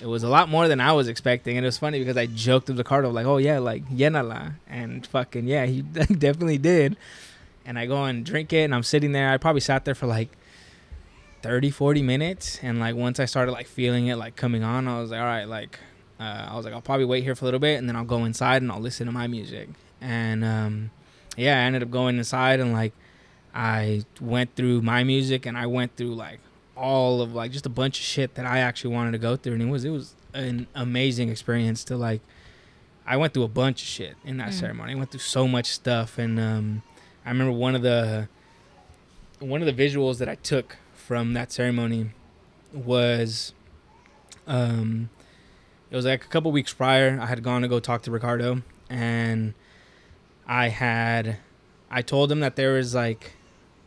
it 0.00 0.06
was 0.06 0.22
a 0.22 0.28
lot 0.28 0.48
more 0.48 0.68
than 0.68 0.80
I 0.80 0.92
was 0.92 1.08
expecting. 1.08 1.56
And 1.56 1.64
it 1.64 1.68
was 1.68 1.78
funny 1.78 1.98
because 1.98 2.16
I 2.16 2.26
joked 2.26 2.68
with 2.68 2.78
Ricardo 2.78 3.10
like, 3.10 3.26
"Oh 3.26 3.38
yeah, 3.38 3.58
like 3.58 3.88
yenala," 3.88 4.54
and 4.66 5.06
fucking 5.06 5.46
yeah, 5.46 5.66
he 5.66 5.82
definitely 5.82 6.58
did. 6.58 6.96
And 7.64 7.78
I 7.78 7.86
go 7.86 8.04
and 8.04 8.24
drink 8.24 8.52
it, 8.52 8.64
and 8.64 8.74
I'm 8.74 8.82
sitting 8.82 9.12
there. 9.12 9.30
I 9.30 9.36
probably 9.38 9.60
sat 9.60 9.84
there 9.84 9.94
for 9.94 10.06
like 10.06 10.30
30 11.42 11.70
40 11.70 12.02
minutes 12.02 12.58
and 12.62 12.80
like 12.80 12.96
once 12.96 13.20
i 13.20 13.24
started 13.24 13.52
like 13.52 13.68
feeling 13.68 14.08
it 14.08 14.16
like 14.16 14.34
coming 14.34 14.64
on 14.64 14.88
i 14.88 15.00
was 15.00 15.12
like 15.12 15.20
all 15.20 15.26
right 15.26 15.44
like 15.44 15.78
uh, 16.18 16.48
i 16.50 16.56
was 16.56 16.64
like 16.64 16.74
i'll 16.74 16.80
probably 16.80 17.04
wait 17.04 17.22
here 17.22 17.36
for 17.36 17.44
a 17.44 17.46
little 17.46 17.60
bit 17.60 17.78
and 17.78 17.88
then 17.88 17.94
i'll 17.94 18.04
go 18.04 18.24
inside 18.24 18.60
and 18.60 18.72
i'll 18.72 18.80
listen 18.80 19.06
to 19.06 19.12
my 19.12 19.28
music 19.28 19.68
and 20.00 20.44
um 20.44 20.90
yeah 21.36 21.56
i 21.56 21.60
ended 21.60 21.80
up 21.80 21.92
going 21.92 22.18
inside 22.18 22.58
and 22.58 22.72
like 22.72 22.92
i 23.58 24.04
went 24.20 24.54
through 24.54 24.80
my 24.80 25.02
music 25.02 25.44
and 25.44 25.58
i 25.58 25.66
went 25.66 25.90
through 25.96 26.14
like 26.14 26.38
all 26.76 27.20
of 27.20 27.34
like 27.34 27.50
just 27.50 27.66
a 27.66 27.68
bunch 27.80 27.98
of 27.98 28.04
shit 28.04 28.34
that 28.36 28.46
i 28.46 28.58
actually 28.60 28.94
wanted 28.94 29.10
to 29.12 29.18
go 29.18 29.34
through. 29.36 29.54
And 29.54 29.62
it 29.62 29.66
was 29.70 29.84
it 29.84 29.90
was 29.90 30.14
an 30.32 30.66
amazing 30.76 31.28
experience 31.28 31.82
to 31.84 31.96
like 31.96 32.20
i 33.04 33.16
went 33.16 33.34
through 33.34 33.42
a 33.42 33.48
bunch 33.48 33.82
of 33.82 33.88
shit 33.88 34.14
in 34.24 34.36
that 34.36 34.50
Mm. 34.50 34.60
ceremony. 34.60 34.92
I 34.92 34.94
went 34.94 35.10
through 35.10 35.20
so 35.38 35.48
much 35.48 35.66
stuff. 35.66 36.18
And 36.18 36.38
um 36.38 36.82
i 37.26 37.30
remember 37.30 37.52
one 37.52 37.74
of 37.74 37.82
the 37.82 38.28
one 39.40 39.60
of 39.60 39.66
the 39.66 39.78
visuals 39.84 40.18
that 40.18 40.28
i 40.28 40.36
took 40.36 40.76
from 40.94 41.32
that 41.32 41.50
ceremony 41.50 42.10
was 42.72 43.52
um 44.46 45.08
it 45.90 45.96
was 45.96 46.04
like 46.04 46.24
a 46.24 46.28
couple 46.28 46.52
weeks 46.52 46.72
prior 46.72 47.18
i 47.20 47.26
had 47.26 47.42
gone 47.42 47.62
to 47.62 47.68
go 47.68 47.80
talk 47.80 48.02
to 48.02 48.10
ricardo. 48.12 48.62
And 48.88 49.54
i 50.46 50.68
had 50.68 51.38
i 51.90 52.02
told 52.02 52.30
him 52.30 52.40
that 52.40 52.54
there 52.56 52.74
was 52.74 52.94
like 52.94 53.32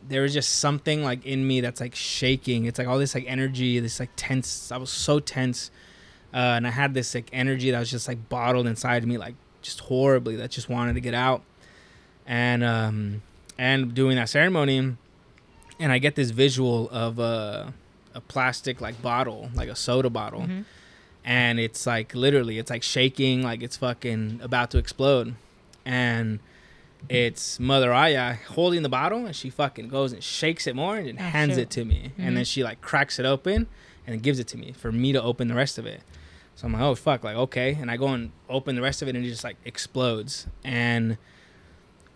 there 0.08 0.22
was 0.22 0.32
just 0.34 0.58
something 0.58 1.02
like 1.02 1.24
in 1.24 1.46
me 1.46 1.60
that's 1.60 1.80
like 1.80 1.94
shaking. 1.94 2.64
It's 2.66 2.78
like 2.78 2.88
all 2.88 2.98
this 2.98 3.14
like 3.14 3.24
energy 3.26 3.78
this 3.80 4.00
like 4.00 4.10
tense 4.16 4.70
i 4.72 4.76
was 4.76 4.90
so 4.90 5.20
tense 5.20 5.70
uh, 6.34 6.36
and 6.56 6.66
i 6.66 6.70
had 6.70 6.94
this 6.94 7.14
like 7.14 7.28
energy 7.32 7.70
that 7.70 7.78
was 7.78 7.90
just 7.90 8.08
like 8.08 8.28
bottled 8.28 8.66
inside 8.66 9.02
of 9.02 9.08
me 9.08 9.16
like 9.18 9.34
just 9.62 9.80
horribly 9.80 10.36
that 10.36 10.50
just 10.50 10.68
wanted 10.68 10.94
to 10.94 11.00
get 11.00 11.14
out. 11.14 11.42
And 12.26 12.62
um 12.64 13.22
and 13.58 13.94
doing 13.94 14.16
that 14.16 14.28
ceremony 14.28 14.96
and 15.78 15.92
I 15.92 15.98
get 15.98 16.14
this 16.16 16.30
visual 16.30 16.88
of 16.90 17.18
a 17.18 17.72
a 18.14 18.20
plastic 18.20 18.80
like 18.80 19.00
bottle, 19.02 19.50
like 19.54 19.68
a 19.68 19.74
soda 19.76 20.10
bottle, 20.10 20.42
Mhm. 20.42 20.64
and 21.24 21.58
it's 21.58 21.86
like 21.86 22.14
literally, 22.14 22.58
it's 22.58 22.70
like 22.70 22.82
shaking, 22.82 23.42
like 23.42 23.62
it's 23.62 23.76
fucking 23.78 24.40
about 24.42 24.70
to 24.72 24.78
explode, 24.78 25.34
and 25.84 26.38
it's 27.08 27.58
Mother 27.60 27.92
Aya 27.92 28.36
holding 28.48 28.82
the 28.82 28.88
bottle, 28.88 29.26
and 29.26 29.34
she 29.36 29.50
fucking 29.50 29.88
goes 29.88 30.12
and 30.12 30.22
shakes 30.22 30.66
it 30.66 30.74
more 30.76 30.96
and 30.96 31.08
then 31.08 31.16
Oh, 31.18 31.22
hands 31.22 31.52
shit. 31.54 31.58
it 31.64 31.70
to 31.70 31.84
me, 31.84 32.12
and 32.18 32.36
then 32.36 32.44
Mhm. 32.44 32.52
she 32.52 32.62
like 32.64 32.80
cracks 32.80 33.18
it 33.18 33.26
open 33.26 33.66
and 34.06 34.22
gives 34.22 34.38
it 34.38 34.46
to 34.48 34.56
me 34.58 34.72
for 34.72 34.90
me 34.92 35.12
to 35.12 35.22
open 35.22 35.48
the 35.48 35.54
rest 35.54 35.78
of 35.78 35.86
it. 35.86 36.02
So 36.54 36.66
I'm 36.66 36.72
like, 36.74 36.82
oh 36.82 36.94
fuck, 36.94 37.24
like 37.24 37.36
okay, 37.36 37.76
and 37.80 37.90
I 37.90 37.96
go 37.96 38.08
and 38.08 38.30
open 38.48 38.76
the 38.76 38.82
rest 38.82 39.02
of 39.02 39.08
it, 39.08 39.16
and 39.16 39.24
it 39.24 39.28
just 39.28 39.44
like 39.44 39.56
explodes, 39.64 40.46
and 40.64 41.16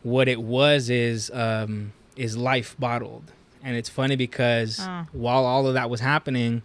what 0.03 0.29
it 0.29 0.41
was 0.41 0.89
is 0.91 1.31
um 1.33 1.93
is 2.17 2.37
life 2.37 2.77
bottled 2.79 3.33
and 3.63 3.77
it's 3.77 3.89
funny 3.89 4.15
because 4.17 4.79
Oh. 4.81 5.07
while 5.13 5.45
all 5.45 5.67
of 5.67 5.75
that 5.75 5.91
was 5.91 6.01
happening 6.01 6.63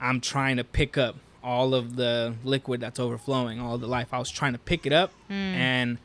i'm 0.00 0.20
trying 0.20 0.56
to 0.58 0.64
pick 0.64 0.96
up 0.96 1.16
all 1.42 1.74
of 1.74 1.96
the 1.96 2.34
liquid 2.44 2.80
that's 2.80 3.00
overflowing 3.00 3.58
all 3.60 3.78
the 3.78 3.88
life 3.88 4.08
i 4.14 4.18
was 4.18 4.30
trying 4.30 4.52
to 4.52 4.58
pick 4.60 4.86
it 4.86 4.92
up 4.92 5.10
Mm. 5.28 5.32
and 5.32 5.98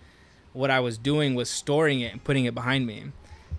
what 0.54 0.70
i 0.72 0.80
was 0.80 0.98
doing 0.98 1.36
was 1.36 1.50
storing 1.50 2.02
it 2.02 2.12
and 2.12 2.24
putting 2.24 2.46
it 2.46 2.54
behind 2.56 2.86
me 2.88 3.04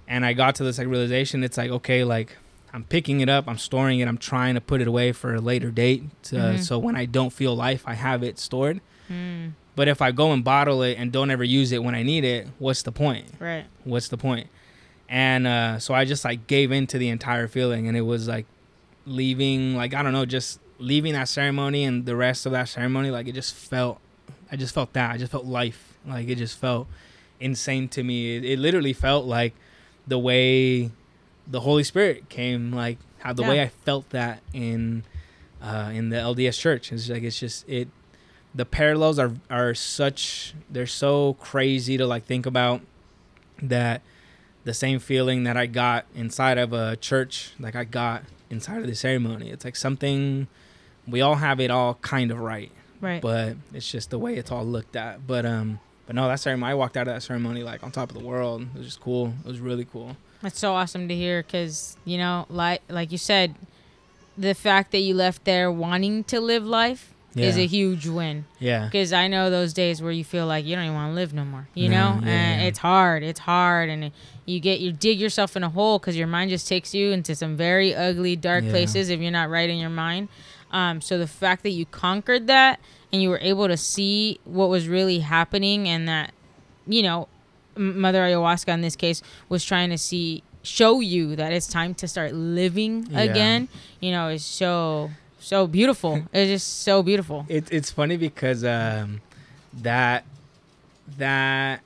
and 0.09 0.25
i 0.27 0.33
got 0.33 0.55
to 0.57 0.65
this 0.65 0.79
like 0.79 0.87
realization 0.89 1.43
it's 1.45 1.57
like 1.57 1.71
okay 1.71 2.05
like 2.05 2.37
i'm 2.73 2.85
picking 2.85 3.21
it 3.21 3.29
up 3.29 3.47
i'm 3.49 3.59
storing 3.59 4.01
it 4.01 4.09
i'm 4.09 4.19
trying 4.19 4.55
to 4.55 4.61
put 4.61 4.81
it 4.81 4.87
away 4.89 5.13
for 5.13 5.35
a 5.35 5.41
later 5.41 5.71
date 5.71 6.03
to, 6.23 6.37
Mhm. 6.37 6.59
so 6.63 6.79
when 6.79 6.97
i 6.97 7.05
don't 7.05 7.33
feel 7.33 7.55
life 7.55 7.83
i 7.87 7.95
have 7.95 8.23
it 8.23 8.39
stored 8.39 8.81
Mm. 9.11 9.53
but 9.75 9.89
if 9.89 10.01
i 10.01 10.13
go 10.13 10.33
and 10.33 10.45
bottle 10.45 10.83
it 10.83 10.97
and 10.99 11.11
don't 11.11 11.31
ever 11.31 11.43
use 11.45 11.73
it 11.73 11.83
when 11.83 11.95
i 11.97 12.03
need 12.03 12.25
it 12.25 12.47
what's 12.59 12.83
the 12.83 12.93
point 12.93 13.27
Right. 13.41 13.65
what's 13.85 14.09
the 14.09 14.17
point? 14.17 14.47
and 15.09 15.45
uh, 15.49 15.81
so 15.81 15.93
I 15.93 16.05
just 16.05 16.25
like 16.25 16.47
gave 16.47 16.71
in 16.71 16.87
to 16.87 16.97
the 16.97 17.09
entire 17.09 17.49
feeling, 17.49 17.89
and 17.89 17.97
it 17.97 18.03
was 18.03 18.29
like 18.29 18.47
leaving, 19.07 19.75
like 19.77 19.93
I 19.93 20.03
don't 20.05 20.13
know, 20.13 20.25
just 20.25 20.61
leaving 20.79 21.15
that 21.15 21.29
ceremony 21.29 21.83
and 21.85 22.07
the 22.07 22.15
rest 22.15 22.47
of 22.47 22.53
that 22.53 22.69
ceremony, 22.69 23.11
like 23.11 23.27
it 23.27 23.35
just 23.35 23.53
felt, 23.55 24.01
I 24.53 24.57
just 24.57 24.73
felt 24.73 24.93
that, 24.93 25.11
I 25.11 25.17
just 25.19 25.33
felt 25.33 25.45
life, 25.45 25.90
like 26.07 26.29
it 26.29 26.37
just 26.37 26.59
felt 26.59 26.87
insane 27.39 27.89
to 27.89 28.03
me. 28.03 28.37
It, 28.37 28.45
it 28.45 28.59
literally 28.59 28.93
felt 28.93 29.27
like 29.27 29.55
the 30.07 30.19
way 30.19 30.91
the 31.47 31.61
Holy 31.61 31.85
Spirit 31.85 32.29
came, 32.29 32.73
like 32.73 32.99
how 33.19 33.33
the 33.33 33.43
Yeah. 33.43 33.49
way 33.49 33.63
I 33.63 33.69
felt 33.69 34.11
that 34.11 34.43
in 34.53 35.05
uh, 35.63 35.91
in 35.93 36.09
the 36.09 36.17
LDS 36.17 36.59
church. 36.59 36.93
It's 36.93 37.09
like 37.09 37.23
it's 37.23 37.39
just 37.39 37.69
it. 37.69 37.89
The 38.55 38.65
parallels 38.65 39.19
are 39.19 39.33
are 39.51 39.75
such 39.75 40.55
they're 40.71 40.87
so 40.87 41.35
crazy 41.35 41.97
to 41.97 42.07
like 42.07 42.25
think 42.25 42.47
about 42.47 42.81
that 43.63 44.03
the 44.65 44.75
same 44.75 44.99
feeling 44.99 45.45
that 45.45 45.57
I 45.57 45.67
got 45.67 46.05
inside 46.15 46.59
of 46.59 46.73
a 46.73 46.97
church, 46.97 47.53
like 47.59 47.75
I 47.77 47.85
got 47.85 48.25
inside 48.51 48.81
of 48.81 48.87
the 48.87 48.95
ceremony. 48.95 49.51
It's 49.51 49.65
like 49.65 49.77
something 49.77 50.49
we 51.07 51.21
all 51.21 51.37
have 51.37 51.61
it 51.61 51.71
all 51.71 51.95
kind 52.03 52.31
of 52.31 52.39
right, 52.41 52.71
Right. 53.01 53.23
but 53.23 53.57
it's 53.73 53.91
just 53.91 54.11
the 54.11 54.19
way 54.19 54.35
it's 54.37 54.51
all 54.51 54.65
looked 54.65 54.97
at. 54.97 55.27
But 55.27 55.47
um, 55.47 55.81
but 56.11 56.17
no, 56.17 56.27
that 56.27 56.41
ceremony, 56.41 56.73
I 56.73 56.75
walked 56.75 56.97
out 56.97 57.07
of 57.07 57.15
that 57.15 57.21
ceremony 57.23 57.63
like 57.63 57.85
on 57.85 57.93
top 57.93 58.11
of 58.11 58.19
the 58.19 58.25
world. 58.25 58.63
It 58.63 58.79
was 58.79 58.85
just 58.85 59.01
cool. 59.01 59.33
It 59.45 59.47
was 59.47 59.61
really 59.61 59.85
cool. 59.85 60.17
That's 60.43 60.59
so 60.59 60.75
awesome 60.75 61.07
to 61.07 61.15
hear 61.15 61.41
because, 61.45 61.97
you 62.05 62.19
know, 62.19 62.47
like 62.51 62.83
like 62.89 63.13
you 63.13 63.19
said, 63.19 63.55
the 64.37 64.53
fact 64.57 64.91
that 64.91 64.99
you 64.99 65.15
left 65.15 65.45
there 65.45 65.71
wanting 65.71 66.25
to 66.25 66.41
live 66.41 66.67
life 66.67 67.15
is 67.37 67.57
a 67.57 67.65
huge 67.65 68.09
win. 68.09 68.45
Yeah, 68.59 68.87
Because 68.87 69.13
I 69.13 69.29
know 69.29 69.51
those 69.51 69.73
days 69.73 70.03
where 70.03 70.11
you 70.11 70.25
feel 70.25 70.47
like 70.49 70.65
you 70.65 70.75
don't 70.75 70.83
even 70.87 70.97
want 70.97 71.11
to 71.13 71.15
live 71.15 71.33
no 71.33 71.45
more, 71.45 71.69
you 71.75 71.89
No, 71.89 72.15
know? 72.17 72.27
yeah, 72.27 72.29
and 72.33 72.61
yeah. 72.61 72.67
it's 72.67 72.81
hard. 72.81 73.23
It's 73.23 73.39
hard. 73.39 73.89
And 73.89 74.11
you 74.47 74.59
get, 74.59 74.81
you 74.81 74.91
dig 74.91 75.21
yourself 75.21 75.55
in 75.57 75.63
a 75.63 75.69
hole 75.69 76.01
because 76.01 76.17
your 76.17 76.27
mind 76.27 76.51
just 76.51 76.67
takes 76.67 76.93
you 76.93 77.13
into 77.13 77.37
some 77.37 77.57
very 77.57 77.95
ugly, 77.95 78.35
dark 78.35 78.65
Yeah. 78.65 78.71
places 78.73 79.11
if 79.11 79.21
you're 79.21 79.31
not 79.31 79.49
right 79.49 79.71
in 79.71 79.79
your 79.79 79.91
mind. 79.91 80.27
Um, 80.73 81.01
so 81.01 81.19
the 81.19 81.29
fact 81.29 81.63
that 81.63 81.71
you 81.71 81.87
conquered 81.87 82.49
that 82.49 82.81
and 83.13 83.23
you 83.23 83.29
were 83.29 83.39
able 83.41 83.67
to 83.69 83.77
see 83.77 84.39
what 84.45 84.69
was 84.69 84.89
really 84.89 85.21
happening 85.21 85.89
and 85.89 86.09
that, 86.09 86.33
you 86.87 87.03
know, 87.03 87.29
Mother 87.77 88.21
Ayahuasca 88.23 88.69
in 88.69 88.81
this 88.81 88.97
case 88.97 89.23
was 89.49 89.65
trying 89.65 89.91
to 89.91 89.99
see, 89.99 90.43
show 90.63 91.01
you 91.01 91.37
that 91.37 91.53
it's 91.53 91.67
time 91.67 91.95
to 91.95 92.09
start 92.09 92.35
living 92.35 93.07
Yeah. 93.11 93.21
again, 93.21 93.69
you 94.01 94.11
know, 94.11 94.29
is 94.29 94.45
so, 94.45 95.11
so 95.39 95.67
beautiful. 95.67 96.23
it's 96.33 96.51
just 96.51 96.83
so 96.83 97.03
beautiful. 97.03 97.47
It, 97.49 97.73
it's 97.73 97.91
funny 97.91 98.17
because 98.17 98.65
um, 98.65 99.21
that 99.83 100.25
that 101.19 101.81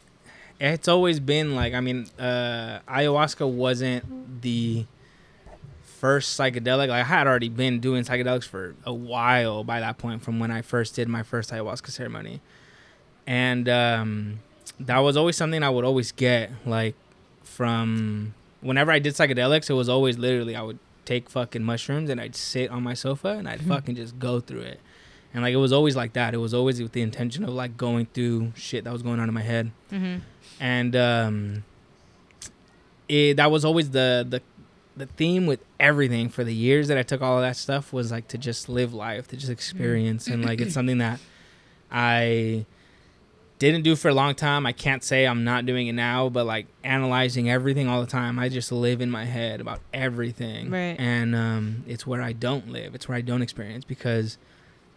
it's 0.60 0.88
always 0.88 1.18
been 1.20 1.54
like 1.54 1.72
I 1.74 1.80
mean 1.80 2.06
uh, 2.18 2.80
ayahuasca 2.88 3.48
wasn't 3.48 4.42
the 4.42 4.84
first 6.04 6.38
psychedelic. 6.38 6.88
Like 6.88 6.90
I 6.90 7.02
had 7.02 7.26
already 7.26 7.48
been 7.48 7.80
doing 7.80 8.04
psychedelics 8.04 8.44
for 8.44 8.74
a 8.84 8.92
while 8.92 9.64
by 9.64 9.80
that 9.80 9.96
point 9.96 10.22
from 10.22 10.38
when 10.38 10.50
I 10.50 10.60
first 10.60 10.94
did 10.94 11.08
my 11.08 11.22
first 11.22 11.50
ayahuasca 11.50 11.88
ceremony, 11.88 12.42
and 13.26 13.66
um, 13.70 14.40
that 14.78 14.98
was 14.98 15.16
always 15.16 15.34
something 15.34 15.62
I 15.62 15.70
would 15.70 15.82
always 15.86 16.12
get 16.12 16.50
like 16.66 16.94
from 17.42 18.34
whenever 18.60 18.92
I 18.92 18.98
did 18.98 19.14
psychedelics. 19.14 19.70
It 19.70 19.72
was 19.72 19.88
always 19.88 20.18
literally 20.18 20.54
I 20.54 20.60
would 20.60 20.78
take 21.06 21.30
fucking 21.30 21.64
mushrooms 21.64 22.10
and 22.10 22.20
I'd 22.20 22.36
sit 22.36 22.70
on 22.70 22.82
my 22.82 22.92
sofa 22.92 23.28
and 23.28 23.48
I'd 23.48 23.62
fucking 23.62 23.94
just 23.94 24.18
go 24.18 24.40
through 24.40 24.60
it. 24.60 24.80
And 25.32 25.42
like 25.42 25.54
it 25.54 25.62
was 25.68 25.72
always 25.72 25.96
like 25.96 26.12
that. 26.12 26.34
It 26.34 26.38
was 26.38 26.52
always 26.52 26.82
with 26.82 26.92
the 26.92 27.00
intention 27.00 27.44
of 27.44 27.54
like 27.54 27.78
going 27.78 28.06
through 28.12 28.52
shit 28.56 28.84
that 28.84 28.92
was 28.92 29.02
going 29.02 29.20
on 29.20 29.28
in 29.28 29.34
my 29.34 29.40
head. 29.42 29.70
hmm 29.88 30.16
And 30.60 30.94
um 30.96 31.64
it 33.08 33.34
that 33.38 33.50
was 33.50 33.64
always 33.64 33.90
the 33.90 34.26
the 34.28 34.42
the 34.96 35.06
theme 35.06 35.46
with 35.46 35.60
everything 35.80 36.28
for 36.28 36.44
the 36.44 36.54
years 36.54 36.88
that 36.88 36.98
I 36.98 37.02
took 37.02 37.20
all 37.20 37.36
of 37.36 37.42
that 37.42 37.56
stuff 37.56 37.92
was 37.92 38.12
like 38.12 38.28
to 38.28 38.38
just 38.38 38.68
live 38.68 38.94
life, 38.94 39.28
to 39.28 39.36
just 39.36 39.50
experience 39.50 40.26
and 40.26 40.44
like 40.44 40.60
it's 40.60 40.74
something 40.74 40.98
that 40.98 41.20
I 41.90 42.66
didn't 43.58 43.82
do 43.82 43.96
for 43.96 44.08
a 44.08 44.14
long 44.14 44.34
time. 44.34 44.66
I 44.66 44.72
can't 44.72 45.02
say 45.02 45.26
I'm 45.26 45.44
not 45.44 45.66
doing 45.66 45.86
it 45.86 45.92
now, 45.92 46.28
but 46.28 46.44
like 46.44 46.66
analyzing 46.82 47.50
everything 47.50 47.88
all 47.88 48.00
the 48.00 48.06
time, 48.06 48.38
I 48.38 48.48
just 48.48 48.70
live 48.70 49.00
in 49.00 49.10
my 49.10 49.24
head 49.24 49.60
about 49.60 49.80
everything. 49.92 50.70
Right. 50.70 50.96
And 50.98 51.34
um, 51.34 51.84
it's 51.86 52.06
where 52.06 52.22
I 52.22 52.32
don't 52.32 52.70
live. 52.70 52.94
It's 52.94 53.08
where 53.08 53.16
I 53.16 53.20
don't 53.20 53.42
experience 53.42 53.84
because 53.84 54.38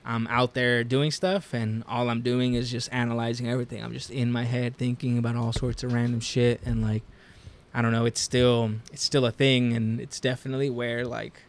I'm 0.06 0.28
out 0.28 0.54
there 0.54 0.84
doing 0.84 1.12
stuff 1.12 1.54
and 1.54 1.84
all 1.88 2.10
I'm 2.10 2.22
doing 2.22 2.54
is 2.54 2.72
just 2.72 2.92
analyzing 2.92 3.50
everything. 3.50 3.84
I'm 3.84 3.94
just 3.94 4.10
in 4.10 4.32
my 4.32 4.44
head 4.44 4.78
thinking 4.78 5.18
about 5.18 5.36
all 5.36 5.54
sorts 5.54 5.84
of 5.84 5.94
random 5.94 6.20
shit 6.20 6.62
and 6.66 6.82
like 6.82 7.04
I 7.78 7.82
don't 7.84 7.92
know, 7.92 8.06
it's 8.06 8.20
still 8.20 8.72
it's 8.92 9.04
still 9.04 9.26
a 9.26 9.32
thing 9.32 9.74
and 9.74 10.02
it's 10.02 10.20
definitely 10.20 10.70
where 10.70 11.06
like 11.06 11.44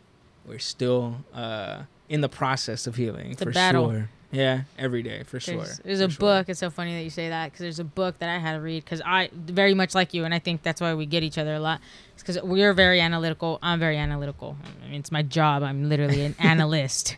we're 0.46 0.58
still 0.58 1.24
uh 1.34 1.82
in 2.08 2.20
the 2.20 2.28
process 2.28 2.86
of 2.86 2.96
healing 2.96 3.32
It's 3.32 3.40
a 3.42 3.46
for 3.46 3.52
battle. 3.52 3.90
sure. 3.90 4.08
Yeah, 4.30 4.62
every 4.78 5.02
day 5.02 5.22
for 5.22 5.40
sure. 5.40 5.56
There's, 5.64 5.78
there's 5.78 5.98
for 6.00 6.04
a 6.04 6.10
sure. 6.10 6.18
book. 6.20 6.48
It's 6.50 6.60
so 6.60 6.68
funny 6.68 6.94
that 6.96 7.02
you 7.02 7.08
say 7.08 7.30
that 7.30 7.46
because 7.46 7.60
there's 7.60 7.78
a 7.78 7.84
book 7.84 8.18
that 8.18 8.28
I 8.28 8.36
had 8.38 8.52
to 8.56 8.60
read 8.60 8.84
because 8.84 9.00
I 9.06 9.30
very 9.32 9.72
much 9.72 9.94
like 9.94 10.12
you, 10.12 10.26
and 10.26 10.34
I 10.34 10.38
think 10.38 10.62
that's 10.62 10.82
why 10.82 10.92
we 10.92 11.06
get 11.06 11.22
each 11.22 11.38
other 11.38 11.54
a 11.54 11.60
lot. 11.60 11.80
It's 12.12 12.22
because 12.22 12.38
we're 12.42 12.74
very 12.74 13.00
analytical. 13.00 13.58
I'm 13.62 13.78
very 13.80 13.96
analytical. 13.96 14.54
I 14.84 14.90
mean, 14.90 15.00
it's 15.00 15.10
my 15.10 15.22
job. 15.22 15.62
I'm 15.62 15.88
literally 15.88 16.26
an 16.26 16.34
analyst, 16.52 17.16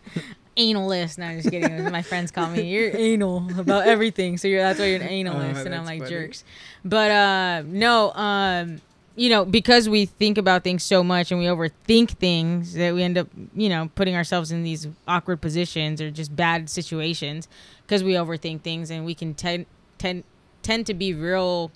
analyst. 0.55 1.17
No, 1.17 1.25
I'm 1.25 1.37
just 1.41 1.49
kidding. 1.51 1.83
my 1.91 2.01
friends 2.01 2.31
call 2.31 2.49
me 2.49 2.61
you're 2.73 2.95
anal 2.95 3.45
about 3.59 3.87
everything, 3.87 4.37
so 4.37 4.47
you're 4.47 4.61
that's 4.61 4.79
why 4.79 4.85
you're 4.85 5.01
an 5.01 5.07
analyst, 5.19 5.65
and 5.65 5.75
I'm 5.75 5.81
Oh, 5.81 5.85
like 5.85 5.99
funny. 5.99 6.09
jerks. 6.11 6.45
But 6.85 7.11
uh, 7.11 7.63
no, 7.65 8.13
um, 8.13 8.79
you 9.15 9.29
know, 9.29 9.43
because 9.45 9.89
we 9.89 10.05
think 10.05 10.37
about 10.37 10.63
things 10.63 10.83
so 10.83 11.03
much 11.03 11.31
and 11.31 11.39
we 11.39 11.45
overthink 11.47 12.11
things 12.11 12.73
that 12.73 12.93
we 12.93 13.03
end 13.03 13.17
up, 13.17 13.27
you 13.53 13.69
know, 13.69 13.89
putting 13.95 14.15
ourselves 14.15 14.51
in 14.51 14.63
these 14.63 14.87
awkward 15.07 15.41
positions 15.41 16.01
or 16.01 16.09
just 16.11 16.35
bad 16.35 16.69
situations 16.69 17.47
because 17.83 18.03
we 18.03 18.13
overthink 18.13 18.61
things 18.61 18.89
and 18.89 19.05
we 19.05 19.13
can 19.13 19.33
tend 19.33 19.65
tend 19.97 20.23
tend 20.63 20.85
to 20.87 20.93
be 20.93 21.13
real 21.13 21.71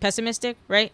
pessimistic, 0.00 0.56
right? 0.68 0.92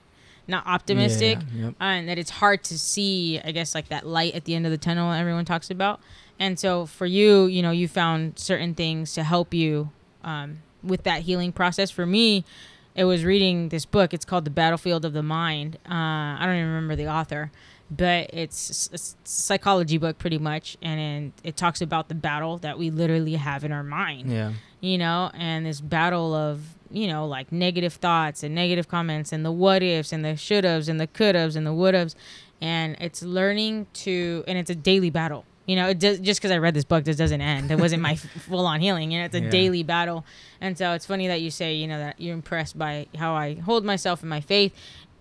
Not 0.49 0.67
optimistic, 0.67 1.39
Yeah, 1.53 1.67
yep. 1.67 1.75
and 1.81 2.09
that 2.09 2.19
it's 2.19 2.31
hard 2.31 2.63
to 2.65 2.79
see, 2.79 3.41
I 3.45 3.51
guess, 3.51 3.75
like 3.75 3.89
that 3.89 4.07
light 4.07 4.35
at 4.35 4.45
the 4.45 4.55
end 4.55 4.65
of 4.65 4.71
the 4.73 4.79
tunnel 4.79 5.13
everyone 5.13 5.45
talks 5.45 5.71
about. 5.71 6.01
And 6.39 6.59
so 6.59 6.87
for 6.87 7.07
you, 7.07 7.47
you 7.47 7.63
know, 7.63 7.71
you 7.71 7.89
found 7.89 8.39
certain 8.39 8.75
things 8.75 9.15
to 9.15 9.23
help 9.25 9.55
you 9.55 9.91
um, 10.23 10.59
with 10.85 11.03
that 11.05 11.23
healing 11.23 11.51
process. 11.51 11.91
For 11.91 12.07
me, 12.07 12.45
it 12.97 13.05
was 13.05 13.25
reading 13.25 13.69
this 13.69 13.85
book. 13.85 14.13
It's 14.15 14.25
called 14.25 14.45
The 14.45 14.51
Battlefield 14.51 15.05
of 15.05 15.13
the 15.13 15.23
Mind. 15.23 15.77
Uh, 15.89 15.95
I 15.95 16.39
don't 16.43 16.57
even 16.57 16.69
remember 16.69 16.97
the 16.97 17.09
author, 17.09 17.53
but 17.91 18.31
it's 18.33 18.91
a 18.93 19.29
psychology 19.29 19.99
book 19.99 20.19
pretty 20.19 20.39
much, 20.39 20.77
and 20.83 21.33
it 21.45 21.57
talks 21.57 21.81
about 21.81 22.09
the 22.09 22.15
battle 22.15 22.57
that 22.59 22.79
we 22.79 22.91
literally 22.91 23.35
have 23.35 23.63
in 23.65 23.71
our 23.73 23.85
mind 23.85 24.33
Yeah. 24.33 24.53
you 24.81 24.99
know, 24.99 25.31
and 25.35 25.67
this 25.67 25.81
battle 25.81 26.35
of, 26.35 26.61
you 26.91 27.07
know, 27.07 27.27
like 27.27 27.53
negative 27.53 27.93
thoughts 27.95 28.43
and 28.43 28.55
negative 28.55 28.89
comments 28.89 29.33
and 29.33 29.45
the 29.45 29.53
what 29.53 29.83
ifs 29.83 30.13
and 30.13 30.25
the 30.25 30.37
should 30.37 30.65
haves 30.65 30.89
and 30.89 30.99
the 30.99 31.07
could 31.07 31.35
haves 31.35 31.55
and 31.57 31.67
the 31.67 31.73
would 31.75 31.95
haves. 31.95 32.17
And 32.61 32.97
it's 33.01 33.23
learning 33.23 33.87
to, 34.05 34.43
and 34.49 34.57
it's 34.57 34.71
a 34.71 34.75
daily 34.75 35.11
battle. 35.11 35.45
You 35.67 35.77
know, 35.77 35.89
it 35.89 35.99
does, 35.99 36.21
just 36.21 36.41
because 36.41 36.53
I 36.53 36.59
read 36.59 36.75
this 36.75 36.85
book, 36.85 37.05
this 37.05 37.17
doesn't 37.17 37.41
end. 37.41 37.71
It 37.71 37.79
wasn't 37.81 38.01
my 38.03 38.15
full 38.49 38.67
on 38.67 38.81
healing. 38.81 39.11
You 39.11 39.19
know, 39.21 39.25
it's 39.27 39.35
a 39.35 39.41
Yeah. 39.43 39.51
daily 39.51 39.83
battle. 39.83 40.25
And 40.61 40.79
so 40.79 40.93
it's 40.93 41.05
funny 41.07 41.27
that 41.27 41.41
you 41.41 41.51
say, 41.51 41.75
you 41.75 41.87
know, 41.89 41.99
that 41.99 42.21
you're 42.21 42.35
impressed 42.35 42.79
by 42.79 43.07
how 43.19 43.35
I 43.35 43.55
hold 43.57 43.85
myself 43.85 44.23
in 44.23 44.29
my 44.29 44.41
faith. 44.41 44.73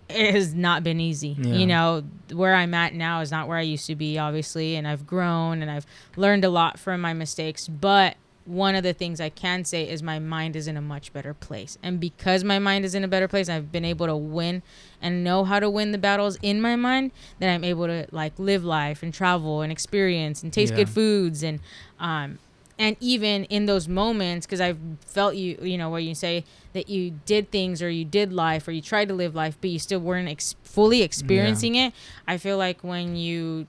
It 0.08 0.34
has 0.36 0.54
not 0.54 0.84
been 0.84 1.00
easy. 1.00 1.36
Yeah. 1.36 1.54
You 1.54 1.66
know, 1.66 2.04
where 2.32 2.54
I'm 2.54 2.74
at 2.74 2.94
now 2.94 3.20
is 3.22 3.32
not 3.32 3.48
where 3.48 3.58
I 3.58 3.62
used 3.62 3.86
to 3.88 3.96
be, 3.96 4.18
obviously. 4.18 4.76
And 4.76 4.86
I've 4.86 5.04
grown 5.04 5.62
and 5.62 5.70
I've 5.70 5.84
learned 6.16 6.44
a 6.44 6.48
lot 6.48 6.78
from 6.78 7.00
my 7.00 7.12
mistakes. 7.12 7.66
But 7.66 8.14
one 8.46 8.74
of 8.74 8.82
the 8.82 8.92
things 8.92 9.20
I 9.20 9.28
can 9.28 9.64
say 9.64 9.88
is 9.88 10.02
my 10.02 10.18
mind 10.18 10.56
is 10.56 10.68
in 10.68 10.76
a 10.76 10.80
much 10.80 11.12
better 11.12 11.34
place. 11.34 11.76
And 11.82 11.98
because 11.98 12.44
my 12.44 12.58
mind 12.58 12.84
is 12.84 12.94
in 12.94 13.02
a 13.04 13.08
better 13.08 13.28
place, 13.28 13.48
I've 13.48 13.72
been 13.72 13.84
able 13.84 14.06
to 14.06 14.16
win 14.16 14.62
and 15.02 15.24
know 15.24 15.44
how 15.44 15.58
to 15.60 15.68
win 15.68 15.92
the 15.92 15.98
battles 15.98 16.38
in 16.42 16.60
my 16.60 16.76
mind, 16.76 17.10
then 17.38 17.52
I'm 17.54 17.64
able 17.64 17.86
to 17.86 18.06
like 18.12 18.38
live 18.38 18.64
life 18.64 19.02
and 19.02 19.12
travel 19.12 19.62
and 19.62 19.72
experience 19.72 20.42
and 20.42 20.52
taste 20.52 20.72
Yeah. 20.72 20.76
good 20.76 20.90
foods 20.90 21.42
and 21.42 21.60
um 21.98 22.38
and 22.78 22.94
even 23.00 23.44
in 23.44 23.64
those 23.66 23.88
moments 23.88 24.46
because 24.46 24.60
I've 24.60 24.78
felt 25.06 25.34
you 25.34 25.58
you 25.62 25.78
know 25.78 25.88
where 25.88 26.00
you 26.00 26.14
say 26.14 26.44
that 26.74 26.88
you 26.90 27.18
did 27.24 27.50
things 27.50 27.80
or 27.82 27.88
you 27.90 28.04
did 28.04 28.32
life 28.32 28.68
or 28.68 28.72
you 28.72 28.82
tried 28.82 29.08
to 29.08 29.14
live 29.14 29.34
life 29.34 29.56
but 29.60 29.70
you 29.70 29.78
still 29.78 30.00
weren't 30.00 30.28
ex- 30.28 30.54
fully 30.62 31.02
experiencing 31.02 31.74
it. 31.74 31.94
I 32.28 32.36
feel 32.36 32.58
like 32.58 32.84
when 32.84 33.16
you 33.16 33.66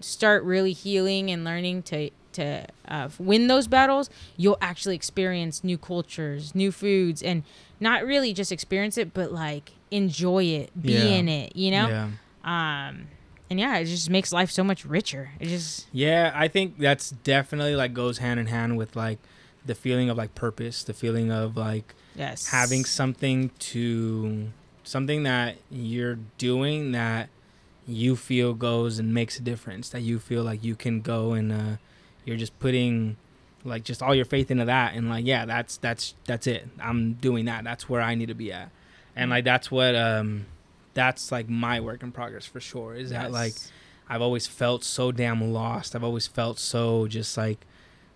start 0.00 0.44
really 0.44 0.72
healing 0.72 1.30
and 1.30 1.44
learning 1.44 1.82
to 1.84 2.10
to 2.34 2.66
uh, 2.88 3.08
win 3.18 3.46
those 3.48 3.66
battles, 3.66 4.10
you'll 4.36 4.58
actually 4.60 4.94
experience 4.94 5.62
new 5.62 5.78
cultures, 5.78 6.54
new 6.54 6.72
foods, 6.72 7.22
and 7.22 7.42
not 7.80 8.04
really 8.04 8.32
just 8.32 8.52
experience 8.52 8.96
it, 8.98 9.12
but 9.14 9.32
like 9.32 9.72
enjoy 9.90 10.44
it, 10.44 10.70
be 10.80 10.92
Yeah. 10.94 11.14
in 11.18 11.28
it, 11.28 11.56
you 11.56 11.70
know. 11.70 11.88
Yeah. 11.88 12.08
Um, 12.44 13.08
and 13.50 13.60
yeah, 13.60 13.76
it 13.78 13.84
just 13.84 14.08
makes 14.08 14.32
life 14.32 14.50
so 14.50 14.64
much 14.64 14.84
richer. 14.84 15.30
It 15.38 15.46
just 15.48 15.86
Yeah, 15.92 16.32
I 16.34 16.48
think 16.48 16.78
that's 16.78 17.10
definitely 17.10 17.76
like 17.76 17.92
goes 17.92 18.18
hand 18.18 18.40
in 18.40 18.46
hand 18.46 18.76
with 18.78 18.96
like 18.96 19.18
the 19.64 19.74
feeling 19.74 20.08
of 20.10 20.16
like 20.16 20.34
purpose, 20.34 20.82
the 20.82 20.94
feeling 20.94 21.30
of 21.30 21.56
like 21.56 21.94
yes, 22.16 22.48
having 22.48 22.84
something 22.84 23.50
to 23.58 24.48
something 24.84 25.22
that 25.22 25.56
you're 25.70 26.18
doing 26.38 26.92
that 26.92 27.28
you 27.86 28.16
feel 28.16 28.54
goes 28.54 28.98
and 28.98 29.12
makes 29.12 29.38
a 29.38 29.42
difference 29.42 29.88
that 29.90 30.00
you 30.00 30.18
feel 30.18 30.42
like 30.42 30.64
you 30.64 30.74
can 30.74 31.00
go 31.00 31.32
and 31.32 31.52
uh, 31.52 31.76
you're 32.24 32.36
just 32.36 32.58
putting 32.58 33.16
like 33.64 33.84
just 33.84 34.02
all 34.02 34.14
your 34.14 34.24
faith 34.24 34.50
into 34.50 34.64
that 34.64 34.94
and 34.94 35.08
like 35.08 35.24
yeah 35.24 35.44
that's 35.44 35.76
that's 35.78 36.14
that's 36.24 36.46
it 36.46 36.66
i'm 36.80 37.14
doing 37.14 37.44
that 37.44 37.62
that's 37.62 37.88
where 37.88 38.00
i 38.00 38.14
need 38.14 38.26
to 38.26 38.34
be 38.34 38.52
at 38.52 38.70
and 39.14 39.30
like 39.30 39.44
that's 39.44 39.70
what 39.70 39.94
um 39.94 40.46
that's 40.94 41.30
like 41.30 41.48
my 41.48 41.80
work 41.80 42.02
in 42.02 42.10
progress 42.12 42.44
for 42.44 42.60
sure 42.60 42.94
is 42.94 43.10
that 43.10 43.30
like 43.30 43.54
I've 44.08 44.20
always 44.20 44.46
felt 44.46 44.84
so 44.84 45.10
damn 45.10 45.52
lost. 45.54 45.96
I've 45.96 46.04
always 46.04 46.26
felt 46.26 46.58
so 46.58 47.06
just 47.06 47.36
like 47.38 47.64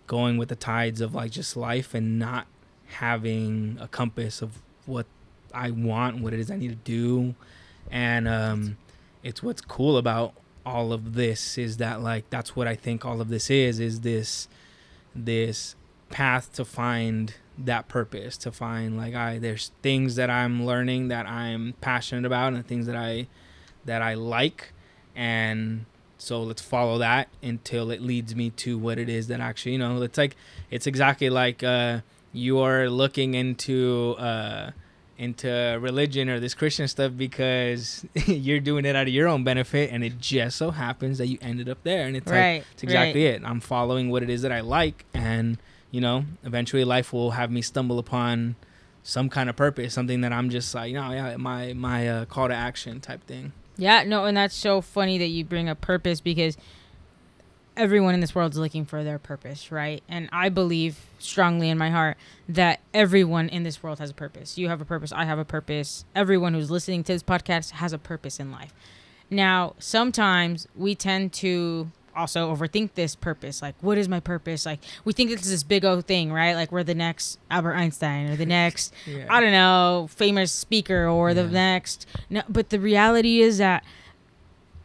going 0.05 0.37
with 0.37 0.49
the 0.49 0.55
tides 0.55 1.01
of 1.01 1.15
like 1.15 1.31
just 1.31 1.57
life 1.57 1.95
and 1.95 2.19
not 2.19 2.45
having 2.85 3.77
a 3.81 3.87
compass 3.87 4.43
of 4.43 4.59
what 4.85 5.07
I 5.53 5.71
want, 5.71 6.21
what 6.21 6.33
it 6.33 6.39
is 6.39 6.51
I 6.51 6.55
need 6.55 6.69
to 6.69 6.75
do. 6.75 7.33
And 7.89 8.27
um 8.27 8.77
it's 9.23 9.41
what's 9.41 9.61
cool 9.61 9.97
about 9.97 10.33
all 10.67 10.91
of 10.91 11.13
this 11.13 11.57
is 11.57 11.77
that 11.77 12.01
like 12.01 12.29
that's 12.29 12.55
what 12.55 12.67
I 12.67 12.75
think 12.75 13.05
all 13.05 13.21
of 13.21 13.29
this 13.29 13.49
is 13.49 13.79
is 13.79 14.01
this 14.01 14.49
this 15.15 15.75
path 16.09 16.51
to 16.53 16.65
find 16.65 17.33
that 17.57 17.87
purpose 17.87 18.37
to 18.37 18.51
find 18.51 18.97
like 18.97 19.15
I 19.15 19.39
there's 19.39 19.71
things 19.81 20.17
that 20.17 20.29
I'm 20.29 20.65
learning 20.65 21.07
that 21.07 21.25
I'm 21.25 21.73
passionate 21.79 22.25
about 22.25 22.53
and 22.53 22.67
things 22.67 22.85
that 22.85 22.97
I 22.97 23.27
that 23.85 24.01
I 24.01 24.15
like. 24.15 24.73
And 25.15 25.85
so 26.17 26.43
let's 26.43 26.61
follow 26.61 26.97
that 26.97 27.29
until 27.41 27.89
it 27.89 28.01
leads 28.01 28.35
me 28.35 28.49
to 28.49 28.77
what 28.77 28.99
it 28.99 29.07
is 29.07 29.27
that 29.27 29.39
actually 29.39 29.71
you 29.71 29.79
know 29.79 30.01
it's 30.01 30.17
like 30.17 30.35
it's 30.69 30.85
exactly 30.85 31.29
like 31.29 31.63
uh 31.63 32.01
you 32.33 32.59
are 32.59 32.89
looking 32.89 33.35
into 33.35 34.15
uh 34.19 34.71
into 35.17 35.77
religion 35.81 36.29
or 36.29 36.39
this 36.39 36.53
Christian 36.53 36.87
stuff 36.87 37.13
because 37.15 38.05
you're 38.27 38.59
doing 38.59 38.85
it 38.85 38.95
out 38.95 39.07
of 39.07 39.13
your 39.13 39.27
own 39.27 39.43
benefit 39.43 39.91
and 39.91 40.03
it 40.03 40.19
just 40.19 40.57
so 40.57 40.71
happens 40.71 41.17
that 41.17 41.27
you 41.27 41.37
ended 41.41 41.67
up 41.67 41.81
there 41.83 42.05
and 42.05 42.15
it's 42.15 42.27
like 42.27 42.63
it's 42.73 42.83
exactly 42.83 43.25
right. 43.25 43.35
it. 43.35 43.43
I'm 43.43 43.59
following 43.59 44.09
what 44.09 44.23
it 44.23 44.29
is 44.29 44.43
that 44.43 44.51
I 44.51 44.61
like, 44.61 45.05
and 45.13 45.57
you 45.91 46.01
know, 46.01 46.25
eventually 46.43 46.83
life 46.83 47.13
will 47.13 47.31
have 47.31 47.51
me 47.51 47.61
stumble 47.61 47.97
upon 47.99 48.55
some 49.03 49.29
kind 49.29 49.49
of 49.49 49.55
purpose, 49.55 49.93
something 49.93 50.21
that 50.21 50.33
I'm 50.33 50.49
just 50.49 50.75
like, 50.75 50.89
you 50.89 50.95
know, 50.95 51.11
yeah, 51.11 51.37
my 51.37 51.73
my 51.73 52.07
uh, 52.07 52.25
call 52.25 52.49
to 52.49 52.53
action 52.53 52.99
type 52.99 53.25
thing. 53.25 53.53
Yeah, 53.77 54.03
no, 54.03 54.25
and 54.25 54.35
that's 54.35 54.55
so 54.55 54.81
funny 54.81 55.17
that 55.17 55.27
you 55.27 55.45
bring 55.45 55.69
up 55.69 55.81
purpose 55.81 56.19
because 56.19 56.57
everyone 57.77 58.13
in 58.13 58.19
this 58.19 58.35
world 58.35 58.53
is 58.53 58.57
looking 58.57 58.85
for 58.85 59.03
their 59.03 59.19
purpose, 59.19 59.71
right? 59.71 60.03
And 60.09 60.29
I 60.31 60.49
believe 60.49 60.97
strongly 61.19 61.69
in 61.69 61.77
my 61.77 61.89
heart 61.89 62.17
that 62.49 62.79
everyone 62.93 63.49
in 63.49 63.63
this 63.63 63.81
world 63.81 63.99
has 63.99 64.09
a 64.09 64.13
purpose. 64.13 64.57
You 64.57 64.69
have 64.69 64.81
a 64.81 64.85
purpose, 64.85 65.11
I 65.11 65.25
have 65.25 65.39
a 65.39 65.45
purpose. 65.45 66.05
Everyone 66.15 66.53
who's 66.53 66.71
listening 66.71 67.03
to 67.05 67.13
this 67.13 67.23
podcast 67.23 67.71
has 67.71 67.93
a 67.93 67.97
purpose 67.97 68.39
in 68.39 68.51
life. 68.51 68.73
Now, 69.29 69.75
sometimes 69.79 70.67
we 70.75 70.95
tend 70.95 71.33
to 71.33 71.91
also 72.15 72.53
overthink 72.53 72.91
this 72.95 73.15
purpose. 73.15 73.61
Like, 73.61 73.75
what 73.81 73.97
is 73.97 74.09
my 74.09 74.19
purpose? 74.19 74.65
Like, 74.65 74.79
we 75.05 75.13
think 75.13 75.29
it's 75.31 75.47
this 75.49 75.63
big 75.63 75.85
old 75.85 76.05
thing, 76.05 76.31
right? 76.33 76.55
Like, 76.55 76.71
we're 76.71 76.83
the 76.83 76.95
next 76.95 77.37
Albert 77.51 77.75
Einstein 77.75 78.29
or 78.29 78.35
the 78.35 78.45
next 78.57 78.93
Yeah. 79.05 79.27
I 79.29 79.39
don't 79.39 79.51
know, 79.51 80.07
famous 80.09 80.51
speaker 80.51 81.07
or 81.07 81.33
the 81.33 81.45
next. 81.45 82.07
No, 82.29 82.41
but 82.49 82.69
the 82.69 82.79
reality 82.79 83.41
is 83.41 83.59
that 83.59 83.83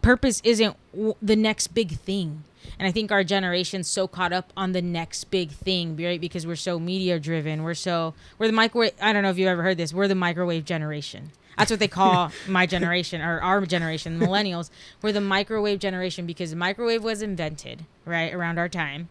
purpose 0.03 0.40
isn't 0.44 0.76
w- 0.92 1.14
the 1.22 1.36
next 1.36 1.68
big 1.68 1.92
thing. 1.92 2.44
And 2.78 2.86
I 2.86 2.92
think 2.92 3.11
our 3.12 3.24
generation's 3.24 3.88
so 3.88 4.07
caught 4.07 4.32
up 4.32 4.53
on 4.57 4.72
the 4.72 4.82
next 4.82 5.24
big 5.30 5.50
thing, 5.50 5.96
right? 5.96 6.20
Because 6.20 6.46
we're 6.46 6.57
so 6.57 6.78
media 6.78 7.18
driven. 7.18 7.62
We're 7.62 7.74
so 7.74 8.14
we're 8.38 8.46
the 8.48 8.53
microwave. 8.53 8.92
I 9.00 9.12
don't 9.12 9.22
know 9.22 9.30
if 9.30 9.38
you've 9.38 9.48
ever 9.48 9.62
heard 9.62 9.76
this. 9.78 9.92
We're 9.92 10.09
the 10.09 10.14
microwave 10.14 10.64
generation. 10.64 11.30
That's 11.59 11.70
what 11.70 11.80
they 11.80 11.88
call 11.88 12.32
my 12.48 12.66
generation 12.66 13.20
or 13.20 13.40
our 13.40 13.64
generation, 13.66 14.18
millennials. 14.18 14.70
We're 15.03 15.12
the 15.12 15.20
microwave 15.20 15.80
generation 15.80 16.24
because 16.26 16.50
the 16.50 16.57
microwave 16.57 17.03
was 17.05 17.20
invented 17.20 17.84
right 18.05 18.32
around 18.32 18.59
our 18.59 18.68
time. 18.68 19.09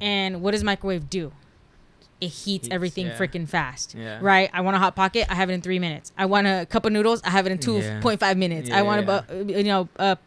And 0.00 0.42
what 0.42 0.50
does 0.52 0.62
microwave 0.64 1.08
do? 1.08 1.32
It 2.20 2.26
heats, 2.26 2.44
Heats, 2.44 2.68
everything 2.72 3.06
yeah. 3.06 3.16
freaking 3.16 3.48
fast 3.48 3.94
Yeah. 3.94 4.18
right? 4.20 4.50
I 4.52 4.60
want 4.62 4.74
a 4.76 4.80
hot 4.80 4.96
pocket. 4.96 5.26
I 5.30 5.36
have 5.36 5.50
it 5.50 5.52
in 5.52 5.62
three 5.62 5.78
minutes. 5.78 6.12
I 6.18 6.26
want 6.26 6.48
a 6.48 6.66
cup 6.68 6.84
of 6.84 6.92
noodles. 6.92 7.22
I 7.22 7.30
have 7.30 7.46
it 7.46 7.52
in 7.52 7.58
two 7.58 7.78
Yeah. 7.78 8.00
point 8.00 8.18
five 8.18 8.36
minutes. 8.36 8.70
I 8.70 8.78
Yeah, 8.78 8.82
want 8.82 9.08
a 9.08 9.44
you 9.46 9.62
know 9.62 9.88
a 9.96 10.18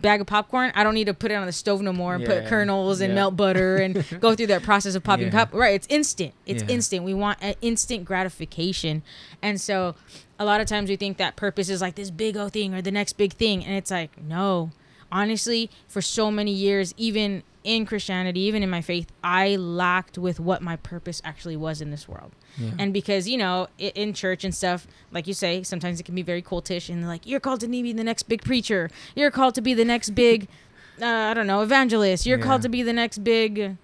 bag 0.00 0.20
of 0.20 0.26
popcorn. 0.26 0.72
I 0.74 0.84
don't 0.84 0.94
need 0.94 1.06
to 1.06 1.14
put 1.14 1.30
it 1.30 1.34
on 1.34 1.46
the 1.46 1.52
stove 1.52 1.80
no 1.82 1.92
more 1.92 2.14
and 2.14 2.24
put 2.24 2.46
kernels 2.46 3.00
and 3.00 3.10
Yeah. 3.10 3.14
melt 3.16 3.36
butter 3.36 3.76
and 3.76 4.04
go 4.20 4.34
through 4.34 4.46
that 4.48 4.62
process 4.62 4.94
of 4.94 5.02
popping 5.02 5.26
Yeah. 5.26 5.30
cup. 5.32 5.52
Right? 5.52 5.74
It's 5.74 5.86
instant. 5.90 6.32
It's 6.46 6.62
Yeah. 6.62 6.74
instant. 6.74 7.04
We 7.04 7.14
want 7.14 7.38
an 7.40 7.54
instant 7.60 8.04
gratification, 8.04 9.02
and 9.42 9.60
so 9.60 9.94
a 10.38 10.44
lot 10.44 10.60
of 10.60 10.66
times 10.66 10.88
we 10.90 10.96
think 10.96 11.16
that 11.18 11.36
purpose 11.36 11.68
is 11.68 11.80
like 11.80 11.94
this 11.96 12.10
big 12.10 12.36
old 12.36 12.52
thing 12.52 12.74
or 12.74 12.80
the 12.82 12.90
next 12.92 13.14
big 13.14 13.32
thing, 13.32 13.64
and 13.64 13.74
it's 13.74 13.90
like 13.90 14.10
no. 14.22 14.70
Honestly, 15.10 15.70
for 15.86 16.02
so 16.02 16.30
many 16.30 16.52
years, 16.52 16.92
even 16.98 17.42
in 17.68 17.84
Christianity, 17.84 18.40
even 18.40 18.62
in 18.62 18.70
my 18.70 18.80
faith, 18.80 19.12
I 19.22 19.56
lacked 19.56 20.16
with 20.16 20.40
what 20.40 20.62
my 20.62 20.76
purpose 20.76 21.20
actually 21.22 21.56
was 21.56 21.82
in 21.82 21.90
this 21.90 22.08
world. 22.08 22.32
Yeah. 22.56 22.70
and 22.78 22.92
because 22.92 23.28
you 23.28 23.36
know 23.36 23.68
in 23.78 24.14
church 24.14 24.42
and 24.42 24.52
stuff 24.52 24.88
like 25.12 25.28
you 25.28 25.34
say 25.34 25.62
sometimes 25.62 26.00
it 26.00 26.02
can 26.02 26.16
be 26.16 26.22
very 26.22 26.42
cultish 26.42 26.88
and 26.88 27.06
like 27.06 27.24
you're 27.24 27.38
called 27.38 27.60
to 27.60 27.68
be 27.68 27.92
the 27.92 28.02
next 28.02 28.22
big 28.24 28.42
preacher. 28.42 28.90
You're 29.14 29.30
called 29.30 29.54
to 29.56 29.60
be 29.60 29.74
the 29.74 29.84
next 29.84 30.10
big 30.10 30.48
uh, 31.02 31.06
i 31.06 31.34
don't 31.34 31.46
know 31.46 31.60
evangelist. 31.60 32.24
You're 32.26 32.38
called 32.38 32.62
to 32.62 32.68
be 32.70 32.82
the 32.82 32.94
next 32.94 33.18
big 33.18 33.76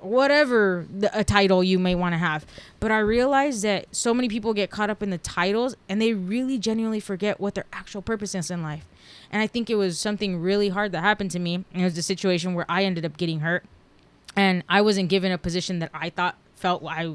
whatever 0.00 0.86
the, 0.88 1.18
a 1.18 1.24
title 1.24 1.64
you 1.64 1.78
may 1.78 1.94
want 1.94 2.12
to 2.12 2.18
have. 2.18 2.44
But 2.80 2.92
i 2.92 2.98
realized 2.98 3.64
that 3.64 3.86
so 3.96 4.12
many 4.12 4.28
people 4.28 4.52
get 4.52 4.70
caught 4.70 4.90
up 4.90 5.02
in 5.02 5.08
the 5.08 5.18
titles 5.18 5.74
and 5.88 6.00
they 6.02 6.12
really 6.12 6.58
genuinely 6.58 7.00
forget 7.00 7.40
what 7.40 7.54
their 7.54 7.66
actual 7.72 8.02
purpose 8.02 8.34
is 8.34 8.50
in 8.50 8.62
life 8.62 8.84
and 9.30 9.40
i 9.42 9.46
think 9.46 9.68
it 9.70 9.74
was 9.76 9.98
something 9.98 10.40
really 10.40 10.68
hard 10.70 10.92
that 10.92 11.00
happened 11.02 11.30
to 11.32 11.38
me. 11.38 11.54
And 11.72 11.82
it 11.82 11.84
was 11.84 11.98
a 11.98 12.02
situation 12.02 12.54
where 12.54 12.66
i 12.68 12.84
ended 12.84 13.04
up 13.04 13.16
getting 13.16 13.40
hurt. 13.40 13.64
And 14.36 14.62
i 14.68 14.80
wasn't 14.80 15.08
given 15.08 15.32
a 15.32 15.38
position 15.38 15.78
that 15.80 15.90
i 15.94 16.10
thought 16.10 16.36
felt 16.56 16.84
i 16.84 17.14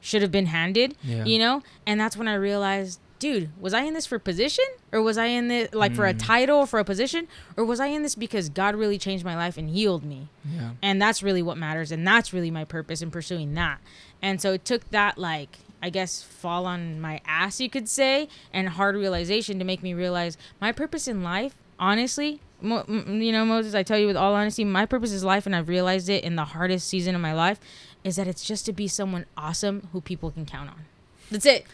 should 0.00 0.22
have 0.22 0.30
been 0.32 0.46
handed 0.46 0.94
Yeah. 1.02 1.24
you 1.24 1.38
know? 1.38 1.62
And 1.86 1.98
that's 2.00 2.16
when 2.16 2.28
i 2.28 2.34
realized 2.34 3.00
dude 3.18 3.48
was 3.58 3.72
i 3.74 3.80
in 3.82 3.94
this 3.94 4.04
for 4.06 4.18
position? 4.18 4.64
Or 4.92 5.00
was 5.02 5.16
i 5.18 5.26
in 5.26 5.48
this 5.48 5.72
like 5.74 5.94
for 5.94 6.06
a 6.06 6.12
Mm. 6.14 6.18
title 6.20 6.66
for 6.66 6.78
a 6.78 6.84
position? 6.84 7.26
Or 7.56 7.64
was 7.64 7.80
i 7.80 7.86
in 7.86 8.02
this 8.02 8.14
because 8.14 8.48
god 8.50 8.74
really 8.76 8.98
changed 8.98 9.24
my 9.24 9.34
life 9.36 9.56
and 9.56 9.70
healed 9.70 10.04
me? 10.04 10.28
Yeah. 10.54 10.70
and 10.82 11.00
that's 11.00 11.22
really 11.22 11.42
what 11.42 11.56
matters. 11.56 11.90
And 11.90 12.06
that's 12.06 12.32
really 12.32 12.50
my 12.50 12.64
purpose 12.64 13.00
in 13.02 13.10
pursuing 13.10 13.54
that. 13.54 13.78
And 14.22 14.40
so 14.40 14.52
it 14.52 14.64
took 14.64 14.90
that 14.90 15.18
like 15.18 15.58
i 15.86 15.90
guess 15.90 16.22
fall 16.22 16.66
on 16.66 17.00
my 17.00 17.20
ass 17.26 17.60
you 17.60 17.70
could 17.70 17.88
say 17.88 18.28
and 18.52 18.68
hard 18.68 18.94
realization 18.94 19.58
to 19.58 19.64
make 19.64 19.82
me 19.82 19.94
realize 19.94 20.36
my 20.60 20.72
purpose 20.72 21.06
in 21.06 21.22
life 21.22 21.54
honestly 21.78 22.40
you 22.62 23.32
know 23.32 23.44
moses 23.44 23.74
i 23.74 23.82
tell 23.82 23.98
you 23.98 24.06
with 24.06 24.16
all 24.16 24.34
honesty 24.34 24.64
my 24.64 24.84
purpose 24.84 25.12
is 25.12 25.22
life 25.22 25.46
and 25.46 25.54
i've 25.54 25.68
realized 25.68 26.08
it 26.08 26.24
in 26.24 26.36
the 26.36 26.44
hardest 26.44 26.88
season 26.88 27.14
of 27.14 27.20
my 27.20 27.32
life 27.32 27.60
is 28.04 28.16
that 28.16 28.28
it's 28.28 28.44
just 28.44 28.64
to 28.66 28.72
be 28.72 28.86
someone 28.86 29.26
awesome 29.36 29.88
who 29.92 30.00
people 30.00 30.30
can 30.30 30.46
count 30.46 30.70
on. 30.70 30.84
That's 31.30 31.44
it 31.44 31.66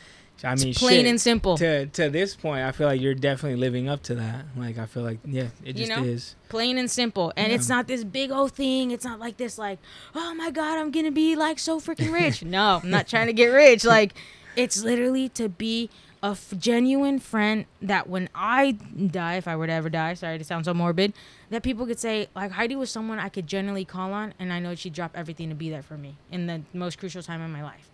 I 0.44 0.54
mean, 0.56 0.68
it's 0.68 0.78
plain 0.78 1.00
shit, 1.00 1.06
and 1.06 1.20
simple. 1.20 1.56
To 1.58 1.86
to 1.86 2.10
this 2.10 2.34
point, 2.34 2.64
I 2.66 2.72
feel 2.72 2.88
like 2.88 3.00
you're 3.00 3.14
definitely 3.14 3.60
living 3.60 3.88
up 3.88 4.02
to 4.04 4.14
that. 4.16 4.44
Like 4.56 4.76
I 4.78 4.86
feel 4.86 5.02
like 5.04 5.18
yeah, 5.24 5.48
it 5.64 5.76
You 5.78 5.86
just 5.86 5.90
know? 5.90 6.02
is. 6.04 6.34
plain 6.48 6.78
and 6.78 6.90
simple. 6.90 7.32
And 7.36 7.52
it's 7.52 7.68
not 7.68 7.86
this 7.86 8.02
big 8.02 8.30
old 8.32 8.52
thing. 8.52 8.90
It's 8.90 9.04
not 9.04 9.20
like 9.20 9.36
this 9.36 9.56
like 9.56 9.78
oh 10.14 10.34
my 10.34 10.50
god 10.50 10.78
i'm 10.78 10.90
gonna 10.90 11.12
be 11.12 11.36
like 11.36 11.58
so 11.58 11.78
freaking 11.80 12.12
rich. 12.12 12.42
No 12.58 12.80
i'm 12.82 12.90
not 12.90 13.06
trying 13.06 13.28
to 13.28 13.32
get 13.32 13.46
rich. 13.46 13.84
Like 13.84 14.14
it's 14.56 14.82
literally 14.82 15.28
to 15.30 15.48
be 15.48 15.90
a 16.24 16.28
f- 16.38 16.52
genuine 16.58 17.18
friend 17.18 17.64
that 17.80 18.08
when 18.08 18.28
i 18.34 18.72
die 18.72 19.34
if 19.36 19.48
i 19.48 19.56
were 19.56 19.66
to 19.66 19.72
ever 19.72 19.90
die 19.90 20.14
sorry 20.14 20.38
to 20.38 20.44
sound 20.44 20.64
so 20.64 20.72
morbid 20.72 21.12
that 21.50 21.64
people 21.64 21.84
could 21.84 21.98
say 21.98 22.28
like 22.36 22.52
heidi 22.52 22.76
was 22.76 22.90
someone 22.92 23.18
i 23.18 23.28
could 23.28 23.44
genuinely 23.48 23.84
call 23.84 24.12
on 24.12 24.32
and 24.38 24.52
i 24.52 24.60
know 24.60 24.72
she'd 24.76 24.92
drop 24.92 25.10
everything 25.16 25.48
to 25.48 25.54
be 25.56 25.68
there 25.68 25.82
for 25.82 25.96
me 25.96 26.14
in 26.30 26.46
the 26.46 26.62
most 26.72 26.96
crucial 26.96 27.22
time 27.24 27.40
of 27.42 27.50
my 27.50 27.60
life 27.60 27.90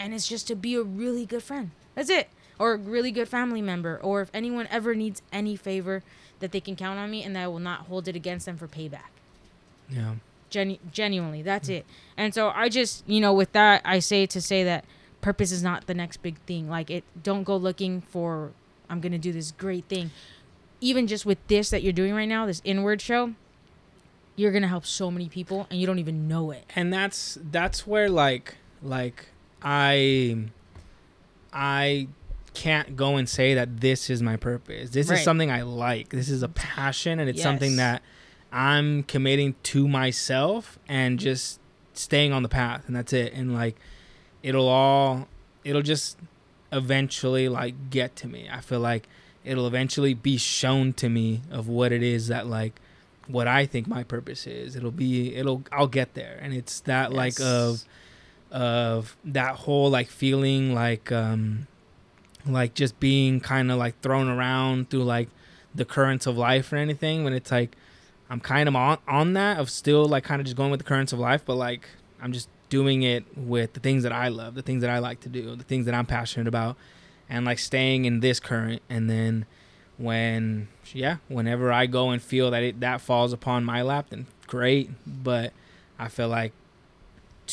and 0.00 0.12
it's 0.12 0.26
just 0.26 0.48
to 0.48 0.56
be 0.56 0.74
a 0.74 0.82
really 0.82 1.24
good 1.24 1.42
friend 1.42 1.70
that's 1.94 2.10
it 2.10 2.28
or 2.58 2.72
a 2.72 2.76
really 2.76 3.10
good 3.12 3.28
family 3.28 3.62
member 3.62 3.98
or 4.02 4.20
if 4.20 4.30
anyone 4.34 4.66
ever 4.70 4.94
needs 4.94 5.22
any 5.32 5.54
favor 5.54 6.02
that 6.40 6.52
they 6.52 6.60
can 6.60 6.74
count 6.74 6.98
on 6.98 7.10
me 7.10 7.22
and 7.22 7.36
that 7.36 7.44
I 7.44 7.48
will 7.48 7.58
not 7.60 7.80
hold 7.82 8.08
it 8.08 8.16
against 8.16 8.46
them 8.46 8.56
for 8.56 8.66
payback. 8.66 9.12
Yeah. 9.88 10.14
Genu- 10.48 10.78
genuinely, 10.90 11.42
that's 11.42 11.68
it. 11.68 11.84
And 12.16 12.34
so 12.34 12.48
I 12.48 12.68
just, 12.68 13.06
you 13.06 13.20
know, 13.20 13.32
with 13.32 13.52
that, 13.52 13.82
I 13.84 13.98
say 13.98 14.26
to 14.26 14.40
say 14.40 14.64
that 14.64 14.84
purpose 15.20 15.52
is 15.52 15.62
not 15.62 15.86
the 15.86 15.94
next 15.94 16.18
big 16.22 16.38
thing. 16.46 16.68
Like 16.68 16.90
it, 16.90 17.04
don't 17.22 17.44
go 17.44 17.56
looking 17.56 18.00
for 18.00 18.52
I'm 18.88 19.00
gonna 19.00 19.18
do 19.18 19.32
this 19.32 19.52
great 19.52 19.84
thing. 19.86 20.10
Even 20.80 21.06
just 21.06 21.24
with 21.26 21.38
this 21.48 21.70
that 21.70 21.82
you're 21.82 21.92
doing 21.92 22.14
right 22.14 22.28
now, 22.28 22.46
this 22.46 22.62
inward 22.64 23.00
show, 23.00 23.34
you're 24.36 24.52
gonna 24.52 24.68
help 24.68 24.86
so 24.86 25.10
many 25.10 25.28
people 25.28 25.66
and 25.70 25.80
you 25.80 25.86
don't 25.86 25.98
even 25.98 26.26
know 26.26 26.50
it. 26.50 26.64
and 26.74 26.92
that's 26.92 27.38
that's 27.50 27.86
where 27.86 28.08
like 28.08 28.56
like 28.82 29.26
i 29.62 30.36
i 31.52 32.06
can't 32.54 32.96
go 32.96 33.16
and 33.16 33.28
say 33.28 33.54
that 33.54 33.80
this 33.80 34.10
is 34.10 34.22
my 34.22 34.36
purpose 34.36 34.90
this 34.90 35.08
Right. 35.08 35.18
is 35.18 35.24
something 35.24 35.50
i 35.50 35.62
like 35.62 36.08
this 36.10 36.28
is 36.28 36.42
a 36.42 36.48
passion 36.48 37.20
and 37.20 37.28
it's 37.30 37.42
something 37.42 37.76
that 37.76 38.02
i'm 38.52 39.02
committing 39.04 39.54
to 39.64 39.86
myself 39.88 40.78
and 40.88 41.18
just 41.18 41.60
staying 41.94 42.32
on 42.32 42.42
the 42.42 42.48
path 42.48 42.84
and 42.86 42.96
that's 42.96 43.12
it 43.12 43.32
and 43.32 43.54
like 43.54 43.76
it'll 44.42 44.68
all 44.68 45.28
it'll 45.64 45.82
just 45.82 46.16
eventually 46.72 47.48
like 47.48 47.90
get 47.90 48.14
to 48.16 48.28
me. 48.28 48.48
I 48.50 48.60
feel 48.60 48.78
like 48.80 49.08
it'll 49.44 49.66
eventually 49.66 50.14
be 50.14 50.36
shown 50.36 50.92
to 50.94 51.08
me 51.08 51.42
of 51.50 51.66
what 51.68 51.90
it 51.92 52.02
is 52.02 52.28
that 52.28 52.46
like 52.46 52.80
what 53.26 53.46
I 53.48 53.66
think 53.66 53.86
my 53.88 54.02
purpose 54.04 54.46
is. 54.46 54.76
It'll 54.76 54.90
be 54.92 55.34
it'll 55.34 55.62
I'll 55.72 55.88
get 55.88 56.14
there. 56.14 56.38
And 56.40 56.54
it's 56.54 56.80
that 56.82 57.12
like 57.12 57.40
of 57.40 57.84
of 58.50 59.16
that 59.24 59.56
whole 59.56 59.90
like 59.90 60.08
feeling 60.08 60.74
like 60.74 61.12
um 61.12 61.66
like 62.46 62.74
just 62.74 62.98
being 62.98 63.40
kind 63.40 63.70
of 63.70 63.78
like 63.78 64.00
thrown 64.00 64.28
around 64.28 64.90
through 64.90 65.04
like 65.04 65.28
the 65.74 65.84
currents 65.84 66.26
of 66.26 66.36
life 66.36 66.72
or 66.72 66.76
anything 66.76 67.22
when 67.22 67.32
it's 67.32 67.50
like 67.50 67.76
I'm 68.28 68.40
kind 68.40 68.68
of 68.68 68.74
on 68.74 68.98
on 69.06 69.34
that 69.34 69.58
of 69.58 69.70
still 69.70 70.06
like 70.06 70.24
kind 70.24 70.40
of 70.40 70.46
just 70.46 70.56
going 70.56 70.70
with 70.70 70.80
the 70.80 70.84
currents 70.84 71.12
of 71.12 71.18
life 71.18 71.42
but 71.44 71.54
like 71.54 71.88
I'm 72.20 72.32
just 72.32 72.48
doing 72.70 73.02
it 73.02 73.24
with 73.36 73.74
the 73.74 73.80
things 73.80 74.04
that 74.04 74.12
I 74.12 74.28
love, 74.28 74.54
the 74.54 74.62
things 74.62 74.80
that 74.80 74.90
I 74.90 75.00
like 75.00 75.20
to 75.20 75.28
do, 75.28 75.54
the 75.56 75.64
things 75.64 75.86
that 75.86 75.94
I'm 75.94 76.06
passionate 76.06 76.46
about 76.46 76.76
and 77.28 77.44
like 77.44 77.58
staying 77.58 78.06
in 78.06 78.20
this 78.20 78.40
current. 78.40 78.80
And 78.88 79.10
then 79.10 79.44
when 79.98 80.68
yeah, 80.94 81.16
whenever 81.28 81.70
I 81.70 81.86
go 81.86 82.10
and 82.10 82.22
feel 82.22 82.50
that 82.52 82.62
it 82.62 82.80
that 82.80 83.00
falls 83.02 83.32
upon 83.32 83.64
my 83.64 83.82
lap 83.82 84.06
then 84.10 84.26
great, 84.46 84.90
but 85.06 85.52
I 85.98 86.08
feel 86.08 86.28
like 86.28 86.52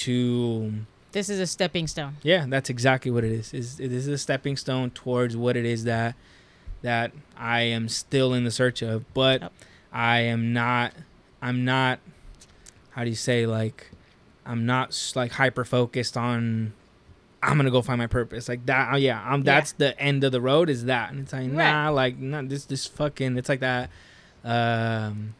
to 0.05 0.73
This 1.11 1.29
is 1.29 1.39
a 1.39 1.47
stepping 1.47 1.87
stone. 1.87 2.17
yeah, 2.23 2.45
that's 2.47 2.69
exactly 2.69 3.11
what 3.11 3.23
it 3.23 3.31
is. 3.31 3.51
this 3.51 3.79
is 3.79 4.07
a 4.07 4.17
stepping 4.17 4.55
stone 4.57 4.89
towards 4.91 5.35
what 5.37 5.55
it 5.57 5.65
is 5.65 5.83
that 5.85 6.15
that 6.83 7.11
I 7.35 7.61
am 7.61 7.89
still 7.89 8.33
in 8.33 8.43
the 8.43 8.51
search 8.51 8.81
of, 8.81 9.11
but. 9.13 9.51
I 9.91 10.19
am 10.19 10.53
not. 10.53 10.93
I'm 11.41 11.63
not. 11.65 11.99
How 12.91 13.03
do 13.03 13.09
you 13.09 13.15
say 13.15 13.47
like? 13.47 13.89
I'm 14.45 14.65
not 14.65 15.13
like 15.15 15.31
hyper 15.31 15.63
focused 15.65 16.15
on. 16.17 16.73
I'm 17.41 17.57
gonna 17.57 17.71
go 17.71 17.81
find 17.81 17.97
my 17.97 18.05
purpose 18.07 18.47
like 18.49 18.65
that. 18.67 18.89
oh, 18.91 18.97
yeah, 18.97 19.19
I'm. 19.25 19.39
Yeah. 19.39 19.43
That's 19.45 19.71
the 19.71 19.99
end 19.99 20.23
of 20.25 20.31
the 20.33 20.41
road. 20.41 20.69
Is 20.69 20.85
that? 20.85 21.11
And 21.11 21.21
it's 21.21 21.33
like 21.33 21.43
Right. 21.43 21.71
nah, 21.71 21.89
like 21.89 22.17
not 22.19 22.49
this. 22.49 22.65
This 22.65 22.85
fucking. 22.85 23.37
It's 23.37 23.49
like 23.49 23.61
that. 23.61 23.89
Um, 24.43 25.33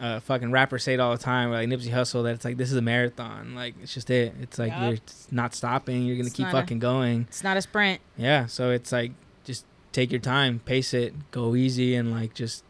uh, 0.00 0.20
fucking 0.20 0.50
rappers 0.50 0.82
say 0.84 0.94
it 0.94 1.00
all 1.00 1.12
the 1.12 1.22
time, 1.22 1.50
like 1.50 1.68
Nipsey 1.68 1.90
Hussle, 1.90 2.22
that 2.24 2.34
it's 2.34 2.44
like 2.44 2.56
this 2.56 2.70
is 2.70 2.76
a 2.76 2.82
marathon. 2.82 3.54
Like 3.54 3.74
it's 3.82 3.92
just 3.94 4.10
it. 4.10 4.34
It's 4.40 4.58
like 4.58 4.70
Yup. 4.72 4.80
you're 4.90 4.98
not 5.30 5.54
stopping. 5.54 6.02
You're 6.04 6.16
gonna 6.16 6.26
It's 6.28 6.36
keep 6.36 6.46
not 6.46 6.54
a- 6.54 6.60
fucking 6.60 6.78
going. 6.78 7.22
It's 7.28 7.42
not 7.44 7.56
a 7.56 7.62
sprint. 7.62 8.00
Yeah. 8.16 8.46
So 8.46 8.70
it's 8.70 8.92
like 8.92 9.12
just 9.44 9.64
take 9.92 10.10
your 10.10 10.20
time, 10.20 10.60
pace 10.64 10.94
it, 10.94 11.14
go 11.30 11.54
easy, 11.54 11.94
and 11.94 12.10
like 12.12 12.34
just 12.34 12.64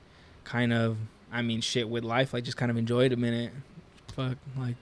kind 0.44 0.72
of. 0.72 0.96
I 1.30 1.42
mean, 1.42 1.60
shit 1.60 1.88
with 1.90 2.04
life, 2.04 2.32
like 2.32 2.44
just 2.44 2.56
kind 2.56 2.70
of 2.70 2.78
enjoy 2.78 3.04
it 3.04 3.12
a 3.12 3.16
minute. 3.16 3.52
Fuck, 4.14 4.38
like 4.56 4.76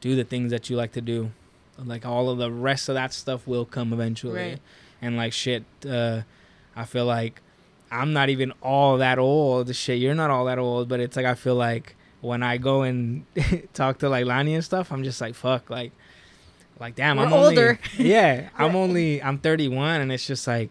do 0.00 0.16
the 0.16 0.24
things 0.24 0.50
that 0.50 0.68
you 0.68 0.76
like 0.76 0.92
to 0.92 1.00
do. 1.00 1.30
Like 1.78 2.04
all 2.04 2.28
of 2.30 2.38
the 2.38 2.50
rest 2.50 2.88
of 2.88 2.96
that 2.96 3.12
stuff 3.12 3.46
will 3.46 3.64
come 3.64 3.92
eventually. 3.92 4.34
Right. 4.34 4.58
And 5.00 5.16
like 5.16 5.32
shit, 5.32 5.64
uh, 5.88 6.22
I 6.74 6.84
feel 6.84 7.06
like 7.06 7.40
I'm 7.94 8.12
not 8.12 8.28
even 8.28 8.52
all 8.62 8.98
that 8.98 9.18
old. 9.18 9.74
Shit, 9.74 9.98
you're 9.98 10.14
not 10.14 10.30
all 10.30 10.44
that 10.46 10.58
old, 10.58 10.88
but 10.88 11.00
it's 11.00 11.16
like 11.16 11.26
I 11.26 11.34
feel 11.34 11.54
like 11.54 11.96
when 12.20 12.42
I 12.42 12.56
go 12.56 12.82
and 12.82 13.24
talk 13.74 13.98
to 13.98 14.08
like 14.08 14.26
Lani 14.26 14.54
and 14.54 14.64
stuff, 14.64 14.90
I'm 14.90 15.04
just 15.04 15.20
like 15.20 15.34
fuck, 15.34 15.70
like, 15.70 15.92
like 16.80 16.96
damn, 16.96 17.18
We're 17.18 17.26
I'm 17.26 17.32
older. 17.32 17.78
Only, 17.98 18.10
yeah, 18.10 18.48
I'm 18.58 18.74
only 18.74 19.22
I'm 19.22 19.38
31, 19.38 20.00
and 20.00 20.12
it's 20.12 20.26
just 20.26 20.46
like, 20.46 20.70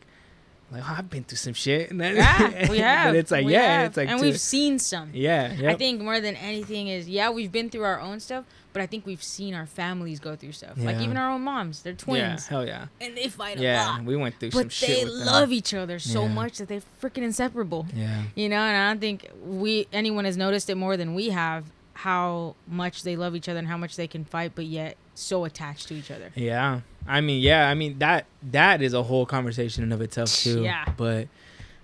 like 0.74 0.84
oh, 0.90 0.96
I've 0.98 1.10
been 1.10 1.24
through 1.24 1.38
some 1.38 1.54
shit. 1.54 1.90
And 1.92 2.02
then, 2.02 2.16
Yeah, 2.18 2.70
we 2.72 2.80
have. 2.80 3.08
but 3.14 3.16
it's 3.18 3.32
like 3.32 3.46
We 3.46 3.54
yeah, 3.54 3.62
have. 3.80 3.86
it's 3.88 3.98
like 3.98 4.10
and 4.10 4.20
to- 4.20 4.26
we've 4.26 4.40
seen 4.40 4.80
some. 4.80 5.12
yeah, 5.14 5.54
yeah, 5.54 5.72
I 5.72 5.76
think 5.76 6.02
more 6.02 6.20
than 6.20 6.36
anything 6.36 6.88
is 6.88 7.08
yeah, 7.08 7.30
we've 7.30 7.52
been 7.52 7.70
through 7.70 7.84
our 7.84 8.00
own 8.00 8.20
stuff, 8.20 8.46
but 8.74 8.82
I 8.82 8.86
think 8.88 9.06
we've 9.06 9.22
seen 9.24 9.54
our 9.54 9.66
families 9.68 10.20
go 10.20 10.36
through 10.36 10.54
stuff. 10.54 10.74
Like 10.78 10.98
even 11.00 11.16
our 11.18 11.32
own 11.32 11.42
moms, 11.42 11.84
they're 11.84 11.94
yeah, 11.94 11.98
twins, 11.98 12.48
hell 12.48 12.66
yeah, 12.66 12.88
and 13.00 13.16
they 13.16 13.28
fight 13.28 13.58
a 13.58 13.60
lot. 13.60 13.64
yeah. 13.64 14.02
We 14.02 14.16
went 14.16 14.40
through 14.40 14.52
some 14.52 14.70
shit. 14.70 14.90
But 14.90 14.96
they 14.98 15.04
with 15.06 15.18
them. 15.20 15.26
love 15.28 15.52
each 15.52 15.74
other 15.74 16.00
so 16.00 16.24
Yeah. 16.24 16.28
much 16.30 16.58
that 16.58 16.68
they're 16.68 16.82
freaking 17.02 17.24
inseparable. 17.24 17.86
Yeah, 17.96 18.24
You 18.36 18.50
know, 18.50 18.58
and 18.58 18.76
I 18.76 18.90
don't 18.90 19.00
think 19.00 19.30
we 19.46 19.88
anyone 19.94 20.26
has 20.26 20.38
noticed 20.38 20.70
it 20.70 20.76
more 20.76 20.98
than 20.98 21.14
we 21.14 21.30
have 21.30 21.66
how 21.94 22.56
much 22.68 23.04
they 23.04 23.16
love 23.16 23.36
each 23.36 23.48
other 23.48 23.60
and 23.60 23.68
how 23.68 23.78
much 23.78 23.96
they 23.96 24.08
can 24.08 24.26
fight, 24.26 24.54
but 24.56 24.66
yet 24.66 24.98
so 25.16 25.46
attached 25.46 25.88
to 25.90 25.94
each 25.96 26.10
other. 26.12 26.32
Yeah. 26.36 26.82
I 27.08 27.22
mean, 27.22 27.42
yeah, 27.42 27.70
I 27.70 27.74
mean 27.76 28.00
that 28.00 28.26
that 28.52 28.82
is 28.82 28.94
a 28.94 29.04
whole 29.04 29.26
conversation 29.26 29.84
in 29.84 29.92
of 29.92 30.02
itself 30.02 30.34
too. 30.36 30.64
Yeah. 30.64 30.86
But 30.98 31.28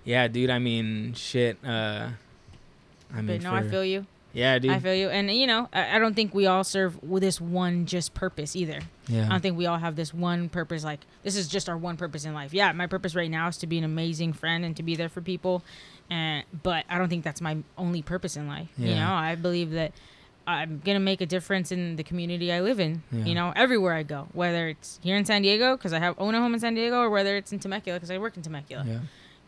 yeah, 0.04 0.28
dude, 0.28 0.50
I 0.50 0.58
mean, 0.58 1.14
shit, 1.14 1.58
uh 1.64 2.08
I 3.12 3.16
mean, 3.16 3.26
But 3.26 3.42
no, 3.42 3.54
I 3.54 3.62
feel 3.68 3.84
you. 3.84 4.06
Yeah, 4.32 4.60
dude. 4.60 4.70
I 4.70 4.78
feel 4.78 4.94
you. 4.94 5.08
And 5.08 5.30
you 5.30 5.46
know, 5.46 5.68
I, 5.72 5.96
I 5.96 5.98
don't 5.98 6.14
think 6.14 6.34
we 6.34 6.46
all 6.46 6.62
serve 6.62 7.02
with 7.02 7.22
this 7.22 7.40
one 7.40 7.86
just 7.86 8.14
purpose 8.14 8.54
either. 8.54 8.80
Yeah, 9.08 9.26
I 9.26 9.28
don't 9.28 9.40
think 9.40 9.58
we 9.58 9.66
all 9.66 9.78
have 9.78 9.96
this 9.96 10.14
one 10.14 10.48
purpose. 10.48 10.84
Like 10.84 11.00
this 11.24 11.36
is 11.36 11.48
just 11.48 11.68
our 11.68 11.76
one 11.76 11.96
purpose 11.96 12.24
in 12.24 12.32
life. 12.32 12.54
Yeah, 12.54 12.70
my 12.72 12.86
purpose 12.86 13.14
right 13.14 13.30
now 13.30 13.48
is 13.48 13.56
to 13.58 13.66
be 13.66 13.78
an 13.78 13.84
amazing 13.84 14.32
friend 14.32 14.64
and 14.64 14.76
to 14.76 14.82
be 14.84 14.94
there 14.94 15.08
for 15.08 15.20
people, 15.20 15.62
and 16.10 16.44
but 16.62 16.84
I 16.90 16.98
don't 16.98 17.08
think 17.08 17.24
that's 17.24 17.40
my 17.40 17.58
only 17.78 18.02
purpose 18.02 18.36
in 18.36 18.46
life. 18.48 18.68
You 18.76 18.94
know, 18.94 19.12
I 19.12 19.36
believe 19.36 19.70
that 19.72 19.92
I'm 20.46 20.80
gonna 20.84 20.98
make 21.00 21.20
a 21.20 21.26
difference 21.26 21.70
in 21.70 21.96
the 21.96 22.02
community 22.02 22.52
I 22.52 22.60
live 22.60 22.80
in. 22.80 23.02
Yeah. 23.12 23.24
You 23.24 23.34
know, 23.34 23.52
everywhere 23.54 23.94
I 23.94 24.02
go, 24.02 24.26
whether 24.32 24.68
it's 24.68 24.98
here 25.02 25.16
in 25.16 25.24
San 25.24 25.42
Diego 25.42 25.76
because 25.76 25.92
I 25.92 26.00
have 26.00 26.14
own 26.18 26.34
a 26.34 26.40
home 26.40 26.54
in 26.54 26.60
San 26.60 26.74
Diego, 26.74 26.98
or 27.00 27.10
whether 27.10 27.36
it's 27.36 27.52
in 27.52 27.58
Temecula 27.60 27.98
because 27.98 28.10
I 28.10 28.18
work 28.18 28.36
in 28.36 28.42
Temecula. 28.42 28.84
yeah. 28.86 28.98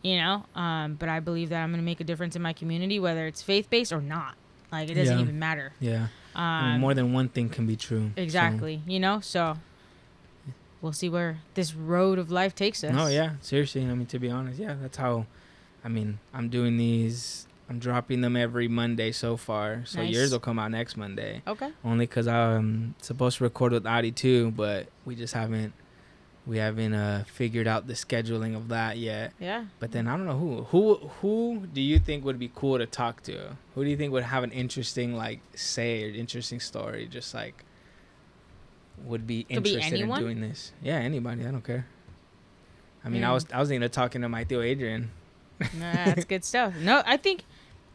You 0.01 0.17
know, 0.17 0.45
um, 0.55 0.95
but 0.95 1.07
I 1.09 1.19
believe 1.19 1.49
that 1.49 1.61
I'm 1.63 1.71
gonna 1.71 1.83
make 1.83 1.99
a 1.99 2.03
difference 2.05 2.35
in 2.35 2.41
my 2.41 2.53
community, 2.53 2.99
whether 2.99 3.25
it's 3.27 3.41
faith 3.41 3.69
based 3.69 3.91
or 3.91 4.01
not. 4.01 4.35
Like 4.71 4.89
it 4.89 4.93
doesn't 4.95 5.17
Yeah. 5.17 5.23
even 5.23 5.39
matter. 5.39 5.73
Yeah. 5.79 6.07
I 6.35 6.63
mean, 6.65 6.75
Um, 6.75 6.81
more 6.81 6.93
than 6.93 7.13
one 7.13 7.29
thing 7.29 7.49
can 7.49 7.67
be 7.67 7.75
true. 7.75 8.11
so- 8.15 8.21
Exactly. 8.21 8.81
You 8.87 8.99
know, 8.99 9.19
so 9.19 9.57
we'll 10.81 10.93
see 10.93 11.09
where 11.09 11.39
this 11.53 11.73
road 11.73 12.19
of 12.19 12.31
life 12.31 12.55
takes 12.55 12.83
us. 12.83 12.93
Oh 12.97 13.07
yeah, 13.07 13.33
seriously. 13.41 13.83
I 13.85 13.93
mean, 13.93 14.07
to 14.07 14.19
be 14.19 14.29
honest, 14.29 14.59
yeah, 14.59 14.75
that's 14.81 14.97
how. 14.97 15.25
I 15.83 15.89
mean, 15.89 16.19
I'm 16.33 16.49
doing 16.49 16.77
these. 16.77 17.47
I'm 17.69 17.79
dropping 17.79 18.21
them 18.21 18.35
every 18.35 18.67
Monday 18.67 19.11
so 19.11 19.37
far. 19.37 19.83
So 19.85 19.99
Nice. 19.99 20.13
yours 20.13 20.31
will 20.31 20.39
come 20.39 20.59
out 20.59 20.71
next 20.71 20.97
Monday. 20.97 21.41
Okay. 21.47 21.69
Only 21.83 22.05
because 22.05 22.27
I'm 22.27 22.95
supposed 23.01 23.37
to 23.37 23.43
record 23.45 23.71
with 23.71 23.85
Adi 23.85 24.11
too, 24.11 24.51
but 24.51 24.87
we 25.05 25.15
just 25.15 25.33
haven't. 25.33 25.73
We 26.45 26.57
haven't 26.57 26.93
uh, 26.93 27.23
figured 27.25 27.67
out 27.67 27.87
the 27.87 27.93
scheduling 27.93 28.53
of 28.53 28.67
that 28.67 28.97
yet. 28.97 29.31
Yeah. 29.39 29.65
But 29.79 29.93
then 29.93 30.07
I 30.07 30.17
don't 30.17 30.25
know 30.25 30.37
who 30.37 30.63
who 30.65 30.95
who 31.21 31.67
do 31.73 31.79
you 31.79 31.99
think 31.99 32.25
would 32.25 32.37
be 32.37 32.51
cool 32.53 32.77
to 32.77 32.85
talk 32.85 33.23
to? 33.23 33.55
Who 33.75 33.83
do 33.85 33.89
you 33.89 33.95
think 33.95 34.11
would 34.11 34.23
have 34.25 34.43
an 34.43 34.51
interesting 34.51 35.15
like 35.15 35.39
say 35.55 36.03
or 36.03 36.13
interesting 36.13 36.59
story? 36.59 37.07
Just 37.07 37.33
like 37.33 37.63
would 39.05 39.25
be 39.25 39.43
Could 39.45 39.63
be 39.63 39.75
interested 39.75 40.01
in 40.01 40.09
doing 40.15 40.41
this. 40.41 40.73
Yeah, 40.81 40.95
anybody. 40.97 41.45
I 41.45 41.51
don't 41.51 41.63
care. 41.63 41.87
I 43.05 43.09
mean, 43.09 43.23
I 43.23 43.31
was 43.31 43.45
I 43.53 43.59
was 43.61 43.69
thinking 43.69 43.83
of 43.83 43.91
talking 43.91 44.21
to 44.21 44.27
my 44.29 44.43
tío 44.43 44.63
Adrian. 44.65 45.11
Nah, 45.59 45.93
that's 46.05 46.25
good 46.25 46.43
stuff. 46.43 46.75
No, 46.77 47.01
I 47.05 47.17
think 47.17 47.43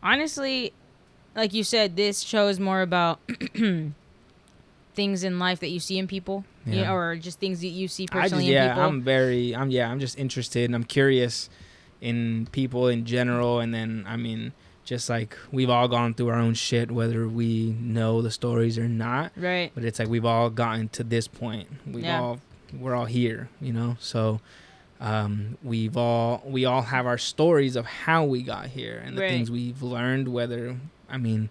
honestly, 0.02 0.72
like 1.36 1.52
you 1.54 1.62
said, 1.64 1.96
this 1.96 2.20
show 2.20 2.48
is 2.48 2.58
more 2.58 2.82
about 2.82 3.20
things 4.94 5.22
in 5.24 5.38
life 5.38 5.60
that 5.60 5.68
you 5.68 5.80
see 5.80 5.98
in 5.98 6.06
people, 6.06 6.44
you 6.66 6.78
Yeah. 6.80 6.84
know, 6.88 6.94
or 6.94 7.16
just 7.16 7.38
things 7.38 7.60
that 7.60 7.68
you 7.68 7.88
see 7.88 8.04
I 8.04 8.06
just 8.06 8.12
personally 8.22 8.46
in 8.48 8.52
yeah. 8.52 8.84
I'm 8.86 9.02
very 9.02 9.54
I'm 9.54 9.70
yeah, 9.70 9.90
I'm 9.90 10.00
just 10.00 10.18
interested 10.18 10.64
and 10.64 10.74
I'm 10.74 10.84
curious 10.84 11.48
in 12.00 12.48
people 12.52 12.88
in 12.88 13.04
general 13.04 13.60
and 13.60 13.72
then 13.74 14.04
I 14.08 14.16
mean 14.16 14.52
just 14.84 15.08
like 15.10 15.36
we've 15.52 15.68
all 15.70 15.86
gone 15.88 16.14
through 16.14 16.28
our 16.28 16.38
own 16.38 16.54
shit 16.54 16.90
whether 16.90 17.28
we 17.28 17.76
know 17.80 18.22
the 18.22 18.30
stories 18.30 18.78
or 18.78 18.88
not. 18.88 19.32
right. 19.36 19.70
but 19.74 19.84
it's 19.84 19.98
like 19.98 20.08
we've 20.08 20.24
all 20.24 20.48
gotten 20.50 20.88
to 20.90 21.04
this 21.04 21.28
point 21.28 21.68
we've 21.86 22.04
Yeah. 22.04 22.20
all 22.20 22.40
we're 22.72 22.94
all 22.94 23.04
here 23.06 23.48
you 23.60 23.72
know 23.72 23.96
so 24.00 24.40
um, 25.00 25.56
we've 25.62 25.96
all 25.96 26.42
we 26.44 26.64
all 26.64 26.82
have 26.82 27.06
our 27.06 27.18
stories 27.18 27.76
of 27.76 27.86
how 27.86 28.24
we 28.24 28.42
got 28.42 28.66
here 28.66 29.00
and 29.04 29.16
the 29.16 29.22
Right. 29.22 29.30
things 29.30 29.50
we've 29.50 29.80
learned 29.82 30.26
whether 30.28 30.76
i 31.08 31.16
mean 31.16 31.48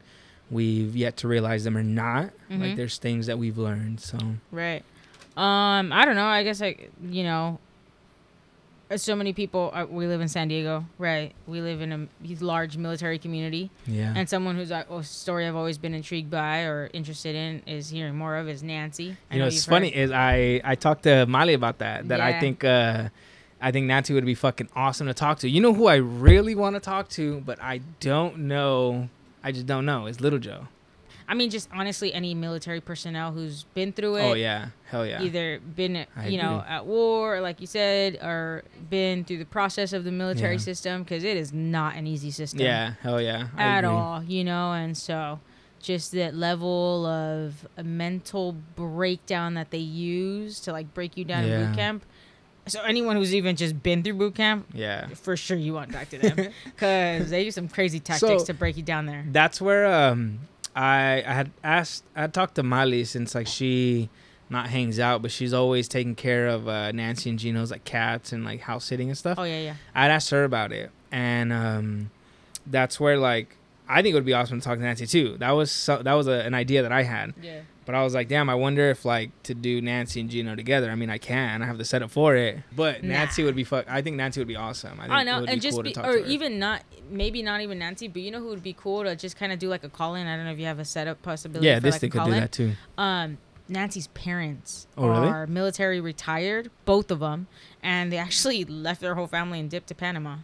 we've 0.52 0.96
yet 0.96 1.18
to 1.18 1.28
realize 1.28 1.64
them 1.64 1.78
or 1.78 1.84
not 1.84 2.32
Mhm. 2.52 2.60
like 2.62 2.76
there's 2.76 2.98
things 2.98 3.26
that 3.28 3.38
we've 3.40 3.58
learned 3.58 4.00
so 4.02 4.18
Right. 4.52 4.84
Um, 5.38 5.94
I 5.94 6.04
don't 6.06 6.16
know. 6.16 6.26
I 6.26 6.42
guess 6.44 6.64
I, 6.64 6.76
you 7.08 7.22
know, 7.24 7.60
uh, 8.90 8.98
so 8.98 9.16
many 9.16 9.34
people. 9.34 9.70
Uh, 9.72 9.86
we 9.88 10.08
live 10.08 10.20
in 10.22 10.28
San 10.28 10.48
Diego, 10.48 10.86
right? 10.98 11.32
We 11.46 11.62
live 11.62 11.80
in 11.82 11.92
a 11.92 12.08
large 12.44 12.76
military 12.78 13.20
community, 13.20 13.70
yeah 13.86 14.14
and 14.16 14.28
someone 14.30 14.56
who's 14.56 14.72
uh, 14.72 14.84
a 14.90 15.04
story 15.04 15.46
I've 15.46 15.56
always 15.56 15.78
been 15.78 15.94
intrigued 15.94 16.32
by 16.32 16.62
or 16.62 16.90
interested 16.94 17.36
in 17.36 17.62
is 17.68 17.90
hearing 17.90 18.16
more 18.18 18.36
of 18.38 18.48
is 18.50 18.64
Nancy. 18.64 19.16
I 19.30 19.36
you 19.36 19.40
know 19.42 19.46
what's 19.46 19.64
heard- 19.66 19.72
funny 19.72 19.90
is 19.96 20.12
i 20.12 20.60
i 20.64 20.74
talked 20.76 21.04
to 21.04 21.26
molly 21.28 21.54
about 21.54 21.78
that 21.80 22.08
that 22.08 22.20
i 22.22 22.40
think 22.40 22.64
uh 22.64 23.10
I 23.62 23.72
think 23.72 23.86
Nancy 23.88 24.14
would 24.14 24.26
be 24.26 24.36
fucking 24.36 24.70
awesome 24.76 25.08
to 25.08 25.14
talk 25.14 25.40
to. 25.40 25.50
You 25.50 25.62
know 25.62 25.74
who 25.74 25.88
I 25.88 25.96
really 25.96 26.54
want 26.56 26.76
to 26.76 26.80
talk 26.80 27.10
to, 27.10 27.42
but 27.42 27.62
I 27.62 27.82
don't 28.00 28.40
know. 28.40 29.10
I 29.44 29.52
just 29.52 29.66
don't 29.66 29.86
know. 29.86 30.06
Is 30.08 30.22
Little 30.22 30.40
Joe. 30.40 30.68
I 31.30 31.34
mean, 31.34 31.50
just 31.50 31.68
honestly, 31.74 32.14
any 32.14 32.34
military 32.34 32.80
personnel 32.80 33.34
who's 33.34 33.64
been 33.74 33.92
through 33.92 34.16
it. 34.16 34.24
Oh 34.24 34.34
yeah, 34.34 34.68
hell 34.86 35.06
yeah. 35.06 35.22
Either 35.22 35.60
been, 35.60 36.06
I 36.16 36.28
you 36.30 36.38
know, 36.42 36.60
agree. 36.60 36.70
at 36.70 36.86
war, 36.86 37.42
like 37.42 37.60
you 37.60 37.68
said, 37.68 38.16
or 38.24 38.64
been 38.90 39.26
through 39.26 39.40
the 39.40 39.46
process 39.46 39.92
of 39.92 40.06
the 40.06 40.12
military 40.12 40.54
Yeah. 40.54 40.60
system, 40.60 41.04
because 41.04 41.26
it 41.26 41.36
is 41.36 41.52
not 41.52 41.96
an 41.96 42.08
easy 42.08 42.32
system. 42.32 42.62
Yeah, 42.62 42.94
hell 43.02 43.20
yeah. 43.22 43.48
I 43.58 43.64
at 43.64 43.80
agree. 43.84 43.90
all, 43.90 44.24
you 44.24 44.44
know, 44.46 44.72
and 44.72 44.96
so 44.98 45.42
just 45.82 46.14
that 46.14 46.34
level 46.34 47.06
of 47.06 47.68
a 47.76 47.84
mental 47.84 48.56
breakdown 48.76 49.54
that 49.56 49.72
they 49.72 49.78
use 49.80 50.60
to 50.62 50.72
like 50.72 50.94
break 50.94 51.18
you 51.18 51.26
down 51.26 51.44
in 51.44 51.68
boot 51.68 51.76
camp. 51.76 52.06
So 52.68 52.82
anyone 52.82 53.16
who's 53.16 53.34
even 53.36 53.56
just 53.56 53.82
been 53.82 54.04
through 54.04 54.16
boot 54.16 54.36
camp, 54.36 54.68
Yeah. 54.74 55.08
for 55.08 55.36
sure 55.38 55.58
you 55.58 55.74
want 55.74 55.92
to 55.92 55.98
talk 55.98 56.10
to 56.10 56.18
them 56.18 56.52
because 56.66 57.30
they 57.30 57.44
use 57.44 57.56
some 57.56 57.68
crazy 57.68 58.00
tactics 58.00 58.42
So- 58.42 58.46
to 58.46 58.54
break 58.54 58.78
you 58.78 58.84
down 58.84 59.06
there. 59.06 59.24
That's 59.32 59.60
where 59.62 59.86
um 59.86 60.40
I 60.76 61.24
I 61.26 61.34
had 61.34 61.52
asked 61.64 62.04
I 62.16 62.28
talked 62.28 62.56
to 62.56 62.64
Miley 62.64 63.04
since 63.06 63.34
like 63.36 63.48
she 63.48 64.10
not 64.50 64.70
hangs 64.70 64.98
out, 65.00 65.22
but 65.22 65.32
she's 65.32 65.54
always 65.54 65.88
taking 65.90 66.16
care 66.16 66.48
of 66.48 66.68
uh, 66.70 66.92
Nancy 66.94 67.30
and 67.30 67.38
Gino's 67.38 67.70
like 67.70 67.84
cats 67.84 68.32
and 68.32 68.46
like 68.46 68.62
house 68.62 68.86
sitting 68.86 69.10
and 69.10 69.18
stuff. 69.18 69.38
Oh 69.38 69.44
yeah, 69.44 69.60
yeah. 69.60 69.74
I'd 69.94 70.10
asked 70.10 70.30
her 70.30 70.46
about 70.46 70.72
it, 70.72 70.90
and 71.12 71.52
um, 71.52 72.12
that's 72.66 72.98
where 73.00 73.18
like 73.18 73.58
I 73.90 74.02
think 74.02 74.14
it 74.14 74.16
would 74.16 74.26
be 74.26 74.34
awesome 74.34 74.62
to 74.62 74.66
talk 74.66 74.78
to 74.78 74.84
Nancy 74.84 75.06
too. 75.08 75.36
That 75.40 75.52
was 75.52 75.70
so, 75.72 76.02
that 76.02 76.14
was 76.14 76.28
a, 76.28 76.46
an 76.46 76.54
idea 76.54 76.82
that 76.82 76.92
I 76.94 77.04
had, 77.04 77.34
Yeah. 77.42 77.62
But 77.88 77.96
I 77.96 78.04
was 78.04 78.14
like, 78.14 78.28
damn, 78.28 78.48
I 78.50 78.54
wonder 78.56 78.90
if 78.92 79.04
like 79.06 79.32
to 79.44 79.56
do 79.56 79.82
Nancy 79.82 80.20
and 80.22 80.30
Gino 80.30 80.56
together. 80.56 80.92
I 80.92 80.96
mean, 80.96 81.10
I 81.10 81.18
can. 81.18 81.64
I 81.64 81.66
have 81.66 81.80
the 81.80 81.86
setup 81.86 82.12
for 82.12 82.36
it, 82.36 82.60
but 82.76 83.02
Nah. 83.02 83.10
Nancy 83.16 83.44
would 83.44 83.56
be 83.56 83.64
fuck. 83.64 83.86
I 83.90 84.04
think 84.04 84.18
Nancy 84.18 84.40
would 84.40 84.48
be 84.48 84.56
awesome. 84.56 85.00
I 85.00 85.04
think 85.04 85.12
I 85.14 85.22
it 85.22 85.26
know, 85.26 85.40
would 85.42 85.50
and 85.50 85.60
be 85.60 85.64
just 85.64 85.76
cool 85.76 85.84
be, 85.84 85.94
to 85.94 85.96
talk 86.02 86.06
or 86.06 86.18
to 86.18 86.22
her. 86.24 86.28
even 86.30 86.60
not, 86.60 86.84
maybe 87.10 87.42
not 87.42 87.62
even 87.62 87.80
Nancy, 87.80 88.08
but 88.08 88.22
you 88.22 88.30
know 88.30 88.40
who 88.40 88.50
would 88.50 88.62
be 88.62 88.74
cool 88.74 89.04
to 89.06 89.16
just 89.16 89.36
kind 89.38 89.52
of 89.52 89.58
do 89.58 89.70
like 89.70 89.84
a 89.84 89.90
call 89.90 90.14
in. 90.14 90.28
I 90.28 90.36
don't 90.36 90.46
know 90.46 90.52
if 90.52 90.60
you 90.60 90.66
have 90.68 90.78
a 90.80 90.86
setup 90.86 91.22
possibility. 91.24 91.66
yeah, 91.66 91.78
for 91.78 91.82
this 91.82 91.94
like 91.96 92.02
thing 92.02 92.10
could 92.12 92.26
do 92.26 92.32
that 92.32 92.52
too. 92.52 92.74
Um, 93.00 93.40
Nancy's 93.70 94.08
parents 94.08 94.88
Oh, 94.98 95.08
really? 95.10 95.28
are 95.28 95.46
military 95.48 96.00
retired, 96.00 96.70
both 96.86 97.10
of 97.12 97.20
them, 97.20 97.48
and 97.82 98.12
they 98.12 98.18
actually 98.18 98.64
left 98.86 99.02
their 99.02 99.16
whole 99.16 99.28
family 99.28 99.60
and 99.60 99.70
dipped 99.70 99.88
to 99.88 99.96
Panama. 99.96 100.38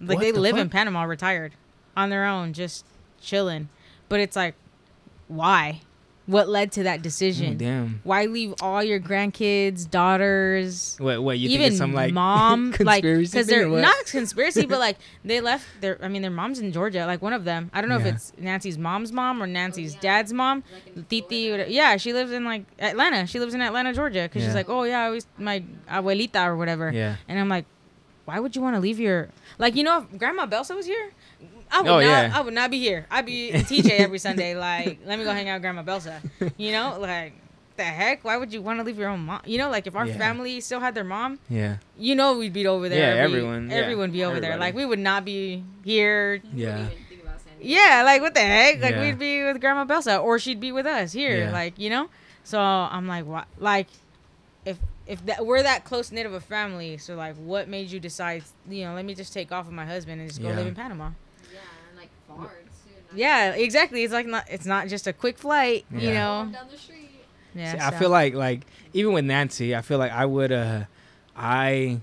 Like 0.00 0.16
What 0.16 0.20
they 0.20 0.30
the 0.30 0.40
live 0.40 0.56
in? 0.56 0.68
Panama, 0.70 1.02
retired, 1.04 1.52
on 1.96 2.10
their 2.10 2.24
own, 2.24 2.52
just 2.52 2.84
chilling. 3.20 3.68
But 4.08 4.20
it's 4.20 4.36
like, 4.36 4.54
why? 5.26 5.80
What 6.28 6.46
led 6.46 6.72
to 6.72 6.82
that 6.82 7.00
decision? 7.00 7.54
Mm, 7.54 7.58
damn. 7.58 8.00
Why 8.04 8.26
leave 8.26 8.52
all 8.60 8.84
your 8.84 9.00
grandkids, 9.00 9.90
daughters, 9.90 10.98
Wait, 11.00 11.16
wait. 11.18 11.36
You 11.40 11.48
think 11.48 11.60
even 11.60 11.66
it's 11.68 11.78
some 11.78 11.94
like 11.94 12.12
mom, 12.12 12.74
like 12.80 13.02
conspiracy 13.02 13.30
because 13.32 13.46
they're 13.46 13.66
not 13.66 14.04
conspiracy, 14.04 14.66
but 14.66 14.78
like 14.88 14.98
they 15.24 15.40
left 15.40 15.64
their. 15.80 15.98
I 16.04 16.08
mean, 16.08 16.20
their 16.20 16.30
mom's 16.30 16.58
in 16.58 16.70
Georgia. 16.70 17.06
Like 17.06 17.22
one 17.22 17.32
of 17.32 17.44
them. 17.44 17.70
I 17.72 17.80
don't 17.80 17.88
know 17.88 17.96
Yeah. 17.98 18.08
if 18.08 18.14
it's 18.14 18.32
Nancy's 18.38 18.76
mom's 18.76 19.10
mom 19.10 19.42
or 19.42 19.46
Nancy's 19.46 19.94
yeah. 19.94 20.00
dad's 20.02 20.32
mom. 20.34 20.64
Like 20.94 21.08
Titi, 21.08 21.46
Florida. 21.48 21.64
or- 21.64 21.72
yeah, 21.72 21.96
she 21.96 22.12
lives 22.12 22.30
in 22.30 22.44
like 22.44 22.64
Atlanta. 22.78 23.26
She 23.26 23.40
lives 23.40 23.54
in 23.54 23.62
Atlanta, 23.62 23.94
Georgia, 23.94 24.24
because 24.24 24.42
Yeah. 24.42 24.48
she's 24.48 24.54
like, 24.54 24.68
oh 24.68 24.82
yeah, 24.82 25.00
I 25.00 25.06
always 25.06 25.26
my 25.38 25.64
abuelita 25.90 26.44
or 26.46 26.56
whatever. 26.58 26.92
Yeah. 26.92 27.16
And 27.26 27.40
I'm 27.40 27.48
like, 27.48 27.64
why 28.26 28.38
would 28.38 28.54
you 28.54 28.60
want 28.60 28.76
to 28.76 28.80
leave 28.80 29.00
your 29.00 29.30
like 29.56 29.74
you 29.76 29.82
know 29.82 30.00
if 30.12 30.18
Grandma 30.18 30.44
Belsa 30.46 30.76
was 30.76 30.84
here, 30.84 31.10
I 31.70 31.80
would 31.82 31.88
Oh, 31.90 31.94
not. 31.94 32.00
yeah. 32.00 32.32
I 32.34 32.40
would 32.40 32.54
not 32.54 32.70
be 32.70 32.78
here. 32.78 33.06
I'd 33.10 33.26
be 33.26 33.50
in 33.50 33.62
TJ 33.62 33.90
every 34.00 34.18
Sunday. 34.18 34.54
Like, 34.56 34.98
let 35.04 35.18
me 35.18 35.24
go 35.24 35.32
hang 35.32 35.48
out 35.48 35.56
with 35.56 35.62
Grandma 35.62 35.82
Belsa. 35.82 36.20
You 36.56 36.72
know, 36.72 36.98
like 37.00 37.34
the 37.76 37.84
heck? 37.84 38.24
Why 38.24 38.36
would 38.36 38.52
you 38.52 38.60
want 38.60 38.80
to 38.80 38.84
leave 38.84 38.98
your 38.98 39.08
own 39.08 39.20
mom? 39.20 39.40
You 39.46 39.58
know, 39.58 39.70
like 39.70 39.86
if 39.86 39.94
our 39.94 40.06
Yeah. 40.06 40.18
family 40.18 40.60
still 40.60 40.80
had 40.80 40.94
their 40.94 41.04
mom, 41.04 41.38
Yeah. 41.48 41.76
you 41.96 42.14
know 42.16 42.36
we'd 42.38 42.52
be 42.52 42.66
over 42.66 42.88
there. 42.88 42.98
Yeah, 43.14 43.22
every- 43.22 43.38
everyone, 43.38 43.70
yeah, 43.70 43.76
everyone 43.76 44.10
be 44.10 44.24
over 44.24 44.40
there. 44.40 44.56
Like 44.56 44.74
we 44.74 44.84
would 44.84 44.98
not 44.98 45.24
be 45.24 45.62
here. 45.84 46.40
Yeah. 46.54 46.78
even 46.86 46.90
think 47.08 47.22
about 47.22 47.40
San 47.40 47.52
Diego. 47.60 47.80
Yeah, 47.80 48.02
like 48.04 48.20
what 48.22 48.34
the 48.34 48.40
heck? 48.40 48.80
Like 48.82 48.94
Yeah. 48.96 49.00
we'd 49.02 49.18
be 49.18 49.44
with 49.44 49.60
Grandma 49.60 49.84
Belsa, 49.84 50.20
or 50.22 50.38
she'd 50.38 50.58
be 50.60 50.72
with 50.72 50.86
us 50.86 51.12
here. 51.12 51.36
Yeah. 51.44 51.52
Like 51.52 51.78
you 51.78 51.90
know. 51.90 52.08
So 52.44 52.58
I'm 52.58 53.06
like, 53.06 53.26
what? 53.26 53.46
Like, 53.58 53.86
if 54.64 54.78
if 55.06 55.24
that 55.26 55.46
we're 55.46 55.62
that 55.62 55.84
close 55.84 56.10
knit 56.10 56.26
of 56.26 56.32
a 56.32 56.40
family, 56.40 56.96
so 56.98 57.14
like, 57.14 57.36
what 57.36 57.68
made 57.68 57.90
you 57.90 58.00
decide? 58.00 58.42
You 58.68 58.86
know, 58.86 58.94
let 58.94 59.04
me 59.04 59.14
just 59.14 59.32
take 59.32 59.52
off 59.52 59.66
with 59.66 59.74
my 59.74 59.86
husband 59.86 60.20
and 60.20 60.28
just 60.28 60.42
go 60.42 60.48
Yeah. 60.48 60.56
live 60.56 60.66
in 60.66 60.74
Panama. 60.74 61.10
Yeah, 61.52 61.60
and 61.90 61.98
like 61.98 62.08
far 62.26 62.46
too. 62.48 62.52
not 62.94 62.97
Yeah, 63.14 63.52
exactly. 63.54 64.02
It's 64.04 64.12
like 64.12 64.26
not. 64.26 64.44
It's 64.50 64.66
not 64.66 64.88
just 64.88 65.06
a 65.06 65.12
quick 65.12 65.38
flight. 65.38 65.84
You 65.90 66.10
know. 66.14 66.48
down 66.52 66.66
the 66.70 66.76
street. 66.78 67.10
Yeah. 67.54 67.72
See, 67.72 67.78
I 67.78 67.98
feel 67.98 68.10
like 68.10 68.34
like 68.34 68.60
even 68.92 69.12
with 69.12 69.24
Nancy, 69.24 69.74
I 69.74 69.80
feel 69.82 69.98
like 69.98 70.12
I 70.12 70.24
would 70.26 70.52
uh 70.52 70.84
I 71.36 72.00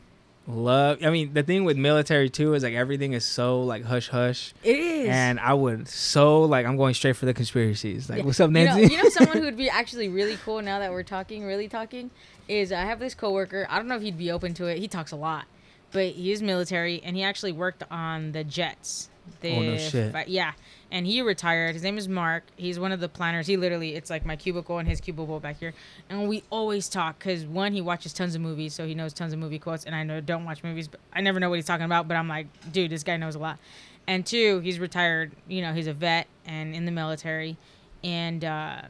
love 0.47 0.99
I 1.03 1.09
mean 1.09 1.33
the 1.33 1.41
thing 1.43 1.63
with 1.63 1.75
military 1.77 2.29
too 2.29 2.53
is 2.53 2.63
like 2.63 2.73
everything 2.73 3.13
is 3.13 3.25
so 3.25 3.61
like 3.63 3.83
hush 3.83 4.09
hush 4.09 4.53
it 4.63 4.77
is. 4.77 5.09
and 5.09 5.39
I 5.39 5.53
would 5.55 5.87
so 5.87 6.43
like 6.43 6.65
I'm 6.67 6.77
going 6.77 6.93
straight 6.93 7.15
for 7.15 7.25
the 7.25 7.33
conspiracies. 7.33 8.09
Like 8.09 8.19
Yeah. 8.19 8.25
what's 8.25 8.39
up 8.39 8.49
You 8.49 8.53
know, 8.65 8.75
Nancy? 8.75 8.93
you 8.95 9.03
know 9.03 9.09
someone 9.09 9.37
who 9.39 9.43
would 9.43 9.57
be 9.57 9.69
actually 9.69 10.07
really 10.09 10.37
cool 10.43 10.61
now 10.61 10.79
that 10.79 10.91
we're 10.91 11.03
talking, 11.03 11.43
really 11.45 11.67
talking, 11.67 12.11
is 12.47 12.71
I 12.71 12.81
have 12.81 12.99
this 12.99 13.13
coworker. 13.15 13.65
I 13.69 13.77
don't 13.77 13.87
know 13.87 13.95
if 13.95 14.01
he'd 14.01 14.17
be 14.17 14.31
open 14.31 14.53
to 14.55 14.65
it. 14.67 14.77
He 14.79 14.87
talks 14.87 15.11
a 15.11 15.15
lot, 15.15 15.45
but 15.91 16.07
he 16.09 16.31
is 16.31 16.41
military 16.43 17.01
and 17.03 17.15
he 17.15 17.23
actually 17.23 17.51
worked 17.51 17.83
on 17.89 18.31
the 18.31 18.43
jets. 18.43 19.09
The 19.41 19.51
Oh, 19.55 19.61
no 19.61 19.77
shit. 19.77 20.11
fi- 20.11 20.25
yeah, 20.27 20.51
and 20.91 21.05
he 21.05 21.21
retired. 21.21 21.73
His 21.73 21.83
name 21.83 21.97
is 21.97 22.07
Mark. 22.07 22.43
He's 22.55 22.79
one 22.79 22.91
of 22.91 22.99
the 22.99 23.09
planners. 23.09 23.47
He 23.47 23.57
literally, 23.57 23.95
it's 23.95 24.09
like 24.09 24.25
my 24.25 24.35
cubicle 24.35 24.77
and 24.77 24.87
his 24.87 25.01
cubicle 25.01 25.39
back 25.39 25.59
here, 25.59 25.73
and 26.09 26.27
we 26.27 26.43
always 26.49 26.89
talk 26.89 27.19
because 27.19 27.45
one, 27.45 27.73
he 27.73 27.81
watches 27.81 28.13
tons 28.13 28.35
of 28.35 28.41
movies, 28.41 28.73
so 28.73 28.85
he 28.85 28.95
knows 28.95 29.13
tons 29.13 29.33
of 29.33 29.39
movie 29.39 29.59
quotes, 29.59 29.85
and 29.85 29.95
I 29.95 30.03
know 30.03 30.21
don't 30.21 30.45
watch 30.45 30.63
movies, 30.63 30.87
but 30.87 30.99
I 31.13 31.21
never 31.21 31.39
know 31.39 31.49
what 31.49 31.55
he's 31.55 31.65
talking 31.65 31.85
about. 31.85 32.07
But 32.07 32.17
I'm 32.17 32.27
like, 32.27 32.47
dude, 32.71 32.91
this 32.91 33.03
guy 33.03 33.17
knows 33.17 33.35
a 33.35 33.39
lot. 33.39 33.59
And 34.07 34.25
two, 34.25 34.59
he's 34.59 34.79
retired. 34.79 35.31
You 35.47 35.61
know, 35.61 35.73
he's 35.73 35.87
a 35.87 35.93
vet 35.93 36.27
and 36.45 36.75
in 36.75 36.85
the 36.85 36.91
military, 36.91 37.57
and 38.03 38.45
um, 38.45 38.85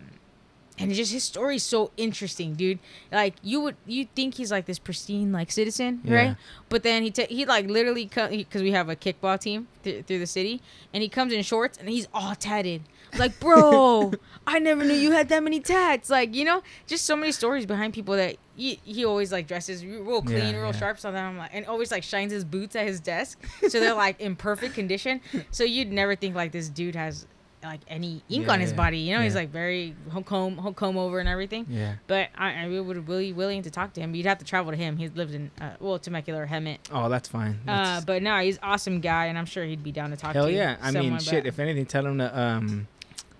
and 0.78 0.94
just 0.94 1.12
his 1.14 1.24
story's 1.24 1.64
so 1.64 1.92
interesting, 1.98 2.54
dude. 2.56 2.80
Like 3.12 3.36
you 3.42 3.62
would 3.62 3.76
you 3.86 4.08
think 4.16 4.36
he's 4.36 4.52
like 4.52 4.66
this 4.66 4.80
pristine 4.80 5.32
like 5.32 5.52
citizen, 5.52 6.02
Yeah. 6.04 6.16
right? 6.16 6.36
But 6.70 6.84
then 6.84 7.04
he 7.04 7.12
ta- 7.12 7.28
he 7.30 7.46
like 7.46 7.68
literally 7.68 8.06
because 8.06 8.62
we 8.62 8.72
have 8.72 8.90
a 8.90 8.96
kickball 8.96 9.40
team 9.40 9.68
th- 9.84 10.06
through 10.06 10.20
the 10.20 10.28
city, 10.28 10.62
and 10.94 11.02
he 11.02 11.10
comes 11.10 11.32
in 11.34 11.44
shorts 11.44 11.78
and 11.78 11.88
he's 11.90 12.08
all 12.14 12.36
tatted. 12.36 12.82
Like, 13.18 13.40
bro, 13.46 14.12
I 14.46 14.60
never 14.60 14.84
knew 14.84 14.94
you 14.94 15.12
had 15.12 15.30
that 15.30 15.42
many 15.42 15.62
tats. 15.62 16.10
Like, 16.10 16.36
you 16.36 16.44
know, 16.44 16.62
just 16.88 17.06
so 17.06 17.16
many 17.16 17.32
stories 17.32 17.66
behind 17.66 17.94
people 17.94 18.16
that 18.16 18.36
he, 18.58 18.80
he 18.84 19.06
always 19.06 19.32
like 19.32 19.48
dresses 19.48 19.86
real 19.86 20.22
clean, 20.22 20.38
Yeah, 20.40 20.58
real 20.58 20.66
yeah. 20.66 20.72
sharp. 20.74 21.00
So 21.00 21.12
then 21.14 21.24
I'm 21.24 21.38
like, 21.38 21.52
and 21.54 21.66
always 21.68 21.92
like 21.92 22.04
shines 22.04 22.34
his 22.34 22.44
boots 22.44 22.76
at 22.76 22.86
his 22.86 23.00
desk, 23.00 23.42
so 23.70 23.80
they're 23.80 23.94
like 23.94 24.20
in 24.20 24.36
perfect 24.36 24.76
condition. 24.76 25.22
So 25.52 25.64
you'd 25.64 25.92
never 25.94 26.16
think 26.18 26.36
like 26.36 26.52
this 26.52 26.68
dude 26.68 26.96
has 26.96 27.28
like 27.66 27.82
any 27.88 28.24
ink 28.30 28.46
Yeah, 28.48 28.54
on 28.54 28.60
his 28.60 28.72
yeah, 28.72 28.78
body. 28.78 28.98
You 29.00 29.16
know, 29.16 29.22
he's 29.22 29.36
like 29.36 29.50
very 29.50 29.96
ho- 30.12 30.22
comb 30.24 30.58
ho- 30.58 30.74
comb 30.74 30.98
over 30.98 31.20
and 31.20 31.28
everything. 31.30 31.66
yeah. 31.70 31.96
But 32.08 32.30
I, 32.38 32.66
I 32.66 32.80
would 32.80 33.08
really 33.08 33.34
willing 33.34 33.62
to 33.64 33.70
talk 33.72 33.94
to 33.94 34.02
him. 34.02 34.16
You'd 34.16 34.26
have 34.26 34.38
to 34.40 34.46
travel 34.46 34.72
to 34.72 34.78
him. 34.78 34.98
He's 34.98 35.12
lived 35.16 35.34
in 35.34 35.52
uh, 35.60 35.72
well 35.80 36.00
Temecula 36.00 36.42
or 36.42 36.48
Hemet. 36.48 36.78
Oh, 36.92 37.10
that's 37.10 37.28
fine. 37.28 37.60
Uh, 37.68 38.02
but 38.06 38.22
no, 38.24 38.38
he's 38.40 38.60
awesome 38.64 39.02
guy, 39.02 39.26
and 39.26 39.38
I'm 39.38 39.46
sure 39.46 39.64
he'd 39.66 39.84
be 39.84 39.92
down 39.92 40.12
to 40.12 40.18
talk 40.18 40.34
to 40.34 40.40
you. 40.40 40.42
Hell 40.42 40.48
to. 40.50 40.54
yeah. 40.56 40.78
I 40.82 40.92
mean 40.92 41.04
someone, 41.04 41.20
shit, 41.22 41.44
but- 41.44 41.48
if 41.48 41.60
anything 41.60 41.86
tell 41.86 42.06
him 42.06 42.18
to 42.20 42.40
um 42.40 42.88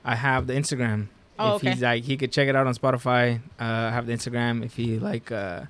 I 0.04 0.16
have 0.16 0.48
the 0.48 0.54
Instagram. 0.54 1.08
Oh, 1.38 1.50
if 1.50 1.64
okay. 1.64 1.72
he's 1.72 1.82
like 1.82 2.04
he 2.04 2.16
could 2.18 2.32
check 2.32 2.48
it 2.48 2.56
out 2.56 2.68
on 2.68 2.74
Spotify. 2.76 3.38
Uh 3.60 3.64
I 3.64 3.92
have 3.92 4.06
the 4.06 4.14
Instagram 4.14 4.64
if 4.64 4.76
he 4.76 5.00
like 5.00 5.32
uh 5.32 5.64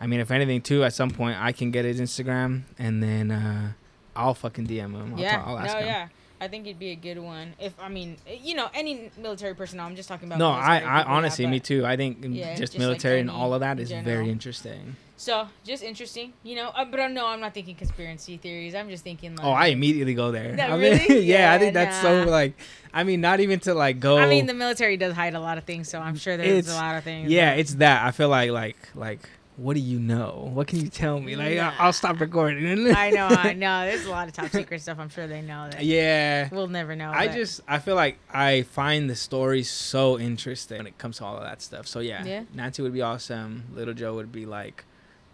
I 0.00 0.06
mean 0.06 0.20
if 0.20 0.30
anything 0.30 0.60
too 0.60 0.84
at 0.84 0.92
some 0.94 1.10
point 1.10 1.36
I 1.40 1.52
can 1.52 1.70
get 1.70 1.84
his 1.84 2.00
Instagram 2.00 2.62
and 2.78 3.02
then 3.02 3.30
uh 3.30 3.72
I'll 4.14 4.34
fucking 4.34 4.66
DM 4.66 4.92
him. 4.94 5.14
I'll, 5.14 5.20
yeah, 5.20 5.36
talk- 5.36 5.46
I'll 5.46 5.58
ask 5.58 5.74
no, 5.74 5.80
him. 5.80 5.86
yeah. 5.86 6.08
I 6.40 6.48
think 6.48 6.66
it'd 6.66 6.78
be 6.78 6.90
a 6.90 6.96
good 6.96 7.18
one. 7.18 7.54
If 7.58 7.74
I 7.80 7.88
mean, 7.88 8.16
you 8.40 8.54
know, 8.54 8.68
any 8.74 9.10
military 9.18 9.54
personnel. 9.54 9.86
I'm 9.86 9.96
just 9.96 10.08
talking 10.08 10.28
about. 10.28 10.38
No, 10.38 10.50
I, 10.50 10.76
I 10.76 10.80
yeah, 10.80 11.04
honestly, 11.06 11.46
me 11.46 11.58
too. 11.60 11.84
I 11.84 11.96
think 11.96 12.18
Yeah, 12.22 12.50
just, 12.50 12.60
just, 12.60 12.74
like, 12.74 12.78
military 12.80 13.20
and 13.20 13.30
all 13.30 13.54
of 13.54 13.60
that 13.60 13.80
is 13.80 13.88
general. 13.88 14.04
very 14.04 14.30
interesting. 14.30 14.96
So 15.16 15.48
just 15.64 15.82
interesting, 15.82 16.32
you 16.44 16.54
know. 16.54 16.68
Uh, 16.68 16.84
but 16.84 17.00
uh, 17.00 17.08
no, 17.08 17.26
I'm 17.26 17.40
not 17.40 17.52
thinking 17.52 17.74
conspiracy 17.74 18.36
theories. 18.36 18.74
I'm 18.76 18.88
just 18.88 19.02
thinking 19.02 19.34
like. 19.34 19.44
Oh, 19.44 19.50
I 19.50 19.66
immediately 19.66 20.14
go 20.14 20.30
there. 20.30 20.56
I 20.60 20.76
mean, 20.76 20.92
really? 20.92 21.22
yeah, 21.26 21.50
I 21.50 21.54
Yeah, 21.54 21.58
think 21.58 21.74
that's 21.74 22.00
so 22.00 22.22
like. 22.24 22.54
I 22.94 23.02
mean, 23.02 23.20
not 23.20 23.40
even 23.40 23.58
to 23.60 23.74
like 23.74 23.98
go. 23.98 24.16
I 24.16 24.28
mean, 24.28 24.46
the 24.46 24.54
military 24.54 24.96
does 24.96 25.14
hide 25.14 25.34
a 25.34 25.40
lot 25.40 25.58
of 25.58 25.64
things, 25.64 25.88
so 25.88 25.98
I'm 25.98 26.16
sure 26.16 26.36
there's 26.36 26.68
a 26.68 26.74
lot 26.74 26.96
of 26.96 27.02
things. 27.04 27.30
yeah, 27.32 27.54
it's 27.54 27.74
that. 27.74 28.04
I 28.04 28.12
feel 28.12 28.28
like 28.28 28.50
like 28.52 28.76
like. 28.94 29.28
What 29.58 29.74
do 29.74 29.80
you 29.80 29.98
know? 29.98 30.50
What 30.54 30.68
can 30.68 30.78
you 30.80 30.88
tell 30.88 31.18
me? 31.20 31.34
Like. 31.34 31.58
I- 31.58 31.74
I'll 31.78 31.92
stop 31.92 32.20
recording. 32.20 32.94
I 32.94 33.10
know, 33.10 33.26
I 33.26 33.52
know. 33.54 33.80
There's 33.86 34.06
a 34.06 34.10
lot 34.10 34.28
of 34.28 34.32
top 34.34 34.50
secret 34.50 34.80
stuff. 34.80 34.98
I'm 35.00 35.08
sure 35.08 35.26
they 35.26 35.42
know 35.42 35.68
that. 35.70 35.84
yeah. 35.84 36.48
We'll 36.52 36.68
never 36.68 36.94
know. 36.94 37.10
I 37.10 37.26
but- 37.26 37.34
just 37.34 37.60
I 37.66 37.78
feel 37.80 37.96
like 37.96 38.18
I 38.32 38.62
find 38.62 39.10
the 39.10 39.16
story 39.16 39.64
so 39.64 40.16
interesting 40.18 40.78
when 40.78 40.86
it 40.86 40.96
comes 40.96 41.18
to 41.18 41.24
all 41.24 41.36
of 41.36 41.42
that 41.42 41.60
stuff. 41.60 41.88
So 41.88 41.98
yeah, 42.00 42.24
Yeah. 42.24 42.44
Nancy 42.54 42.82
would 42.82 42.92
be 42.92 43.02
awesome. 43.02 43.64
Little 43.74 43.94
Joe 43.94 44.14
would 44.14 44.30
be 44.30 44.46
like 44.46 44.84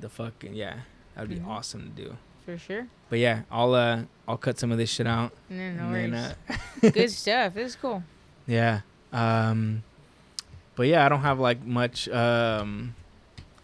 the 0.00 0.08
fucking 0.08 0.54
yeah. 0.54 0.76
That 1.14 1.20
would 1.28 1.30
be 1.30 1.36
Mhm. 1.36 1.46
awesome 1.46 1.92
to 1.94 2.02
do. 2.02 2.16
for 2.46 2.56
sure. 2.58 2.86
But 3.10 3.18
yeah, 3.18 3.42
I'll 3.50 3.74
uh 3.74 4.02
I'll 4.26 4.38
cut 4.38 4.58
some 4.58 4.72
of 4.72 4.78
this 4.78 4.90
shit 4.90 5.06
out. 5.06 5.32
No, 5.50 5.70
no 5.72 5.90
worries. 5.90 6.10
then, 6.12 6.36
uh, 6.82 6.90
Good 6.90 7.10
stuff. 7.22 7.56
It's 7.58 7.76
cool. 7.76 8.02
yeah. 8.46 8.80
Um 9.12 9.82
but 10.76 10.86
yeah, 10.88 11.04
I 11.04 11.08
don't 11.10 11.20
have 11.20 11.38
like 11.38 11.62
much 11.62 12.08
um 12.08 12.94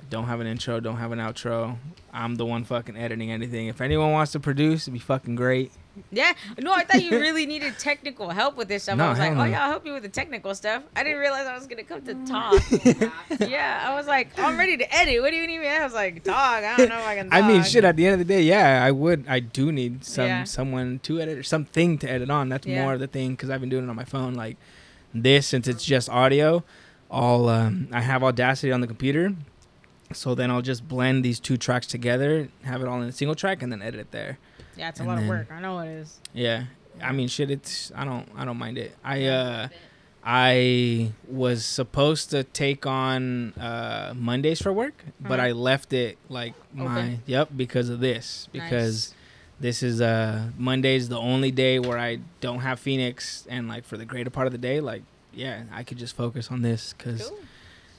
don't 0.09 0.25
have 0.25 0.41
an 0.41 0.47
intro, 0.47 0.81
don't 0.81 0.97
have 0.97 1.13
an 1.13 1.19
outro. 1.19 1.77
I'm 2.13 2.35
the 2.37 2.47
one 2.47 2.65
fucking 2.65 2.97
editing 2.97 3.31
anything. 3.31 3.69
If 3.69 3.81
anyone 3.81 4.11
wants 4.13 4.33
to 4.33 4.41
produce, 4.41 4.85
it'd 4.85 4.93
be 4.95 4.99
fucking 4.99 5.37
great. 5.37 5.71
Yeah. 6.11 6.33
No, 6.59 6.73
I 6.73 6.85
thought 6.85 7.03
you 7.03 7.11
really 7.13 7.47
needed 7.47 7.79
technical 7.79 8.31
help 8.31 8.57
with 8.57 8.69
this 8.69 8.85
stuff. 8.85 8.97
No, 8.97 9.07
I 9.07 9.11
was 9.11 9.19
like, 9.19 9.33
hell 9.33 9.41
oh 9.41 9.45
no. 9.45 9.51
yeah, 9.51 9.65
I'll 9.65 9.71
help 9.71 9.87
you 9.87 9.93
with 9.93 10.03
the 10.03 10.09
technical 10.09 10.55
stuff. 10.55 10.83
I 10.97 11.03
didn't 11.05 11.19
realize 11.19 11.47
I 11.47 11.55
was 11.55 11.67
gonna 11.67 11.85
come 11.85 12.03
to 12.03 12.15
talk. 12.27 12.63
yeah, 13.49 13.85
I 13.89 13.95
was 13.95 14.07
like, 14.07 14.37
I'm 14.39 14.59
ready 14.59 14.77
to 14.77 14.95
edit. 14.95 15.21
What 15.21 15.31
do 15.31 15.37
you 15.37 15.47
need 15.47 15.59
me? 15.59 15.69
I 15.69 15.85
was 15.85 15.93
like, 15.93 16.25
talk. 16.25 16.65
I 16.65 16.77
don't 16.77 16.89
know 16.89 16.99
if 16.99 17.07
I 17.07 17.15
can. 17.17 17.29
I 17.33 17.47
mean, 17.47 17.63
shit. 17.63 17.85
At 17.85 17.97
the 17.97 18.07
end 18.07 18.15
of 18.21 18.27
the 18.27 18.33
day, 18.35 18.43
yeah, 18.43 18.83
I 18.85 18.91
would. 18.91 19.25
I 19.29 19.41
do 19.41 19.71
need 19.73 20.05
some 20.05 20.27
Yeah. 20.27 20.45
someone 20.45 21.01
to 21.05 21.21
edit 21.21 21.39
or 21.39 21.43
something 21.43 21.99
to 21.99 22.11
edit 22.11 22.31
on. 22.31 22.49
That's 22.49 22.67
Yeah. 22.67 22.83
more 22.83 22.95
of 22.95 23.01
the 23.01 23.07
thing 23.07 23.33
because 23.33 23.51
I've 23.51 23.61
been 23.61 23.71
doing 23.71 23.85
it 23.85 23.91
on 23.91 23.97
my 23.97 24.05
phone. 24.05 24.35
Like 24.35 24.57
this, 25.15 25.47
since 25.47 25.69
it's 25.69 25.85
just 25.85 26.09
audio, 26.09 26.65
all 27.11 27.49
um, 27.49 27.89
I 27.93 28.01
have 28.01 28.23
Audacity 28.23 28.73
on 28.73 28.81
the 28.81 28.87
computer, 28.87 29.35
So 30.13 30.35
then 30.35 30.51
I'll 30.51 30.63
just 30.63 30.87
blend 30.89 31.25
these 31.25 31.39
two 31.39 31.57
tracks 31.57 31.87
together, 31.87 32.49
have 32.65 32.83
it 32.83 32.89
all 32.89 33.01
in 33.03 33.09
a 33.09 33.13
single 33.13 33.35
track, 33.37 33.63
and 33.63 33.71
then 33.71 33.81
edit 33.81 34.01
it 34.01 34.11
there. 34.11 34.39
Yeah, 34.77 34.89
it's 34.89 34.99
a 34.99 35.03
And 35.03 35.09
lot 35.09 35.15
then- 35.17 35.25
of 35.25 35.29
work. 35.31 35.53
I 35.53 35.61
know 35.61 35.79
it 35.81 35.89
is. 35.89 36.19
Yeah. 36.35 36.65
I 37.03 37.13
mean, 37.13 37.29
shit. 37.29 37.51
It's 37.51 37.93
I 37.95 38.05
don't 38.05 38.29
I 38.37 38.45
don't 38.45 38.59
mind 38.59 38.77
it. 38.77 38.97
I 39.05 39.25
uh 39.27 39.69
I 40.25 41.13
was 41.29 41.65
supposed 41.65 42.31
to 42.31 42.45
take 42.45 42.85
on 42.87 43.53
uh 43.55 44.13
Mondays 44.17 44.61
for 44.61 44.73
work, 44.73 45.05
but 45.21 45.39
Uh-huh. 45.39 45.49
I 45.49 45.53
left 45.53 45.93
it 45.93 46.19
like 46.29 46.55
my 46.75 47.19
yep 47.27 47.49
because 47.57 47.89
of 47.89 48.01
this 48.01 48.49
because 48.53 49.11
Nice. 49.11 49.15
this 49.61 49.83
is 49.83 50.01
uh 50.01 50.49
Monday's 50.59 51.09
the 51.09 51.19
only 51.19 51.51
day 51.51 51.79
where 51.79 51.99
I 51.99 52.19
don't 52.41 52.61
have 52.61 52.79
Phoenix 52.81 53.47
and 53.49 53.67
like 53.69 53.85
for 53.85 53.97
the 53.97 54.05
greater 54.05 54.31
part 54.31 54.47
of 54.47 54.53
the 54.53 54.59
day 54.59 54.81
like 54.81 55.03
yeah 55.33 55.63
I 55.73 55.85
could 55.85 55.97
just 55.99 56.15
focus 56.17 56.51
on 56.51 56.61
this 56.63 56.95
because 56.99 57.29
Cool. 57.29 57.39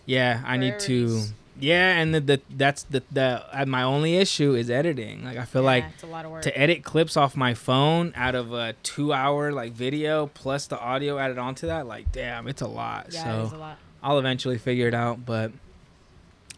yeah 0.05 0.43
I 0.45 0.57
need 0.57 0.77
to. 0.81 1.23
Yeah 1.61 1.97
and 1.97 2.13
the, 2.13 2.19
the 2.19 2.41
that's 2.49 2.83
the 2.83 3.03
the 3.11 3.43
uh, 3.51 3.65
my 3.65 3.83
only 3.83 4.17
issue 4.17 4.55
is 4.55 4.69
editing 4.69 5.23
like 5.23 5.37
I 5.37 5.45
feel 5.45 5.63
like 5.63 5.85
it's 5.93 6.03
a 6.03 6.07
lot 6.07 6.25
of 6.25 6.31
work. 6.31 6.41
to 6.43 6.57
edit 6.57 6.83
clips 6.83 7.15
off 7.15 7.35
my 7.37 7.53
phone 7.53 8.13
out 8.15 8.35
of 8.35 8.51
a 8.53 8.73
two 8.83 9.13
hour 9.13 9.51
like 9.51 9.71
video 9.73 10.27
plus 10.27 10.67
the 10.67 10.79
audio 10.79 11.17
added 11.17 11.37
onto 11.37 11.67
that 11.67 11.87
like 11.87 12.11
damn 12.11 12.47
it's 12.47 12.61
a 12.61 12.67
lot 12.67 13.07
yeah, 13.11 13.39
it 13.39 13.41
is 13.43 13.47
a 13.47 13.51
so 13.51 13.57
lot. 13.57 13.77
i'll 14.03 14.19
eventually 14.19 14.57
figure 14.57 14.87
it 14.87 14.93
out 14.93 15.25
but 15.25 15.51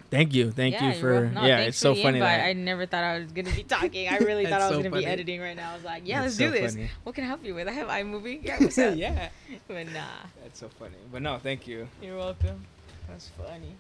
thank 0.10 0.34
you 0.34 0.52
thank 0.52 0.76
yeah, 0.76 0.94
you 0.94 1.00
for. 1.00 1.26
No, 1.26 1.44
yeah 1.46 1.60
it's 1.62 1.78
so 1.78 1.96
funny 1.96 2.20
that 2.20 2.46
I 2.46 2.54
never 2.54 2.86
thought 2.86 3.04
I 3.04 3.18
was 3.20 3.32
gonna 3.32 3.52
be 3.52 3.64
talking. 3.64 4.08
I 4.08 4.18
really 4.20 4.46
thought 4.50 4.62
I 4.62 4.70
was 4.70 4.78
so 4.78 4.84
gonna 4.84 4.96
be 4.96 5.06
editing 5.08 5.42
right 5.42 5.56
now. 5.56 5.72
I 5.72 5.76
was 5.76 5.84
like, 5.84 6.04
yeah, 6.06 6.22
That's 6.22 6.40
let's 6.40 6.54
do 6.54 6.62
this. 6.62 6.76
funny. 6.76 6.90
What 7.04 7.16
can 7.16 7.24
I 7.24 7.28
help 7.28 7.44
you 7.44 7.56
with? 7.56 7.68
I 7.68 7.72
have 7.72 7.88
iMovie. 7.88 8.42
Yeah, 8.44 8.60
what's 8.60 8.78
up? 8.78 8.96
yeah 8.96 9.30
But 9.68 9.88
nah, 9.88 10.02
that's 10.44 10.60
so 10.60 10.70
funny 10.80 10.96
but 11.12 11.22
no 11.24 11.40
thank 11.40 11.68
you 11.68 11.88
you're 12.02 12.18
welcome. 12.18 12.64
That's 13.10 13.30
funny. 13.30 13.76